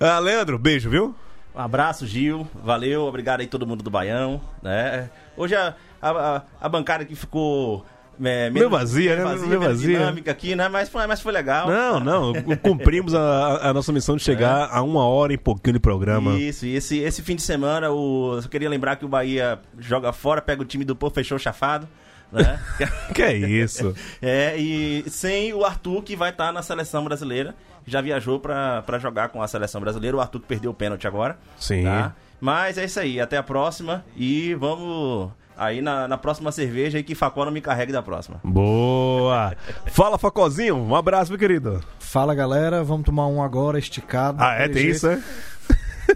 Ah, 0.00 0.18
Leandro, 0.18 0.58
beijo, 0.58 0.90
viu? 0.90 1.14
Um 1.58 1.62
abraço, 1.62 2.06
Gil. 2.06 2.46
Valeu, 2.62 3.02
obrigado 3.02 3.40
aí 3.40 3.48
todo 3.48 3.66
mundo 3.66 3.82
do 3.82 3.90
Baião. 3.90 4.40
Né? 4.62 5.10
Hoje 5.36 5.56
a, 5.56 5.74
a, 6.00 6.42
a- 6.60 6.68
bancada 6.68 7.02
aqui 7.02 7.16
ficou. 7.16 7.84
É, 8.22 8.48
Meio 8.50 8.70
vazia, 8.70 9.16
né? 9.16 9.22
vazia, 9.24 9.46
Meio 9.48 9.60
vazia. 9.60 9.98
dinâmica 9.98 10.30
aqui, 10.30 10.54
né? 10.54 10.68
Mas 10.68 10.88
foi, 10.88 11.04
mas 11.08 11.20
foi 11.20 11.32
legal. 11.32 11.68
Não, 11.68 11.98
não, 12.00 12.32
cumprimos 12.62 13.12
a, 13.14 13.70
a 13.70 13.74
nossa 13.74 13.92
missão 13.92 14.16
de 14.16 14.22
chegar 14.22 14.68
a 14.72 14.82
uma 14.82 15.04
hora 15.06 15.32
e 15.32 15.38
pouquinho 15.38 15.74
de 15.74 15.80
programa. 15.80 16.36
Isso, 16.36 16.64
e 16.66 16.74
esse, 16.76 16.98
esse 16.98 17.22
fim 17.22 17.34
de 17.36 17.42
semana, 17.42 17.90
o, 17.90 18.34
eu 18.36 18.42
só 18.42 18.48
queria 18.48 18.68
lembrar 18.68 18.96
que 18.96 19.04
o 19.04 19.08
Bahia 19.08 19.60
joga 19.78 20.12
fora, 20.12 20.40
pega 20.42 20.62
o 20.62 20.64
time 20.64 20.84
do 20.84 20.94
Pô, 20.96 21.10
fechou 21.10 21.38
chafado. 21.38 21.88
Né? 22.30 22.60
Que 23.14 23.22
é 23.22 23.36
isso? 23.36 23.94
É, 24.22 24.56
e 24.56 25.04
sem 25.08 25.52
o 25.54 25.64
Arthur, 25.64 26.02
que 26.02 26.14
vai 26.16 26.30
estar 26.30 26.52
na 26.52 26.62
seleção 26.62 27.04
brasileira. 27.04 27.54
Já 27.88 28.00
viajou 28.00 28.38
pra, 28.38 28.82
pra 28.82 28.98
jogar 28.98 29.28
com 29.28 29.42
a 29.42 29.48
seleção 29.48 29.80
brasileira. 29.80 30.16
O 30.16 30.20
Arthur 30.20 30.40
perdeu 30.40 30.70
o 30.70 30.74
pênalti 30.74 31.06
agora. 31.06 31.38
Sim. 31.58 31.84
Tá? 31.84 32.14
Mas 32.40 32.78
é 32.78 32.84
isso 32.84 33.00
aí, 33.00 33.20
até 33.20 33.36
a 33.36 33.42
próxima. 33.42 34.04
E 34.16 34.54
vamos 34.54 35.30
aí 35.56 35.82
na, 35.82 36.06
na 36.06 36.16
próxima 36.16 36.52
cerveja 36.52 36.98
e 36.98 37.02
que 37.02 37.14
Facó 37.14 37.44
não 37.44 37.52
me 37.52 37.60
carregue 37.60 37.92
da 37.92 38.00
próxima. 38.00 38.40
Boa! 38.44 39.54
Fala, 39.90 40.16
Facozinho, 40.16 40.76
um 40.76 40.94
abraço, 40.94 41.32
meu 41.32 41.38
querido. 41.38 41.82
Fala 41.98 42.34
galera, 42.34 42.84
vamos 42.84 43.04
tomar 43.04 43.26
um 43.26 43.42
agora 43.42 43.78
esticado. 43.78 44.38
Ah, 44.40 44.54
é? 44.54 44.68
Tem 44.68 44.82
jeito. 44.82 44.96
isso, 44.96 45.08
é? 45.08 45.22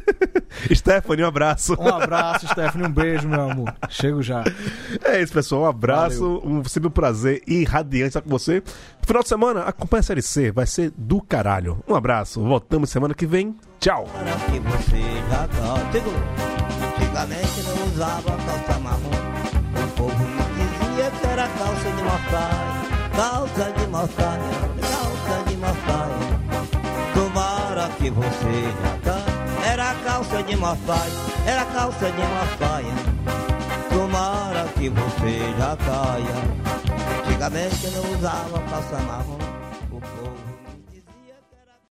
Stephanie, 0.72 1.24
um 1.24 1.28
abraço. 1.28 1.76
Um 1.78 1.88
abraço, 1.88 2.46
Stephanie, 2.48 2.86
um 2.86 2.92
beijo, 2.92 3.28
meu 3.28 3.50
amor. 3.50 3.74
Chego 3.88 4.22
já. 4.22 4.44
É 5.04 5.20
isso, 5.20 5.32
pessoal. 5.32 5.62
Um 5.62 5.66
abraço. 5.66 6.42
Um, 6.44 6.64
sempre 6.64 6.88
um 6.88 6.92
prazer 6.92 7.42
irradiante 7.46 8.08
estar 8.08 8.20
com 8.20 8.30
você. 8.30 8.62
Final 9.06 9.22
de 9.22 9.28
semana, 9.28 9.62
acompanha 9.62 10.00
a 10.00 10.04
Série 10.04 10.22
C. 10.22 10.50
Vai 10.52 10.66
ser 10.66 10.92
do 10.96 11.20
caralho. 11.20 11.82
Um 11.88 11.94
abraço. 11.94 12.40
Voltamos 12.40 12.90
semana 12.90 13.14
que 13.14 13.26
vem. 13.26 13.56
Tchau. 13.80 14.04
Para 14.12 14.32
que 14.50 14.58
você 14.60 15.00
já. 15.30 15.42
Chegou. 15.92 16.14
Antigamente 16.96 17.62
não 17.62 17.86
usava 17.92 18.30
calça 18.46 18.80
marrom. 18.80 19.10
O 19.84 19.88
povo 19.96 20.18
me 20.18 20.42
dizia 20.54 21.10
que 21.10 21.26
era 21.26 21.48
calça 21.48 21.90
de 21.90 22.02
mostarda. 22.02 22.82
Calça 23.16 23.72
de 23.72 23.86
mostarda, 23.88 24.44
calça 24.80 25.50
de 25.50 25.56
mostarda. 25.56 26.42
Tomara 27.14 27.88
que 27.98 28.10
você 28.10 28.62
já 28.82 28.98
tá. 29.04 29.11
Calça 30.12 30.42
de 30.42 30.56
mostarda, 30.56 31.10
era 31.46 31.64
calça 31.64 32.10
de 32.10 32.20
mostarda. 32.20 33.12
Tomara 33.88 34.68
que 34.74 34.90
você 34.90 35.38
já 35.58 35.74
caia. 35.74 37.22
Antigamente 37.24 37.86
não 37.92 38.18
usava 38.18 38.60
calça 38.68 38.98
marrom. 39.06 39.38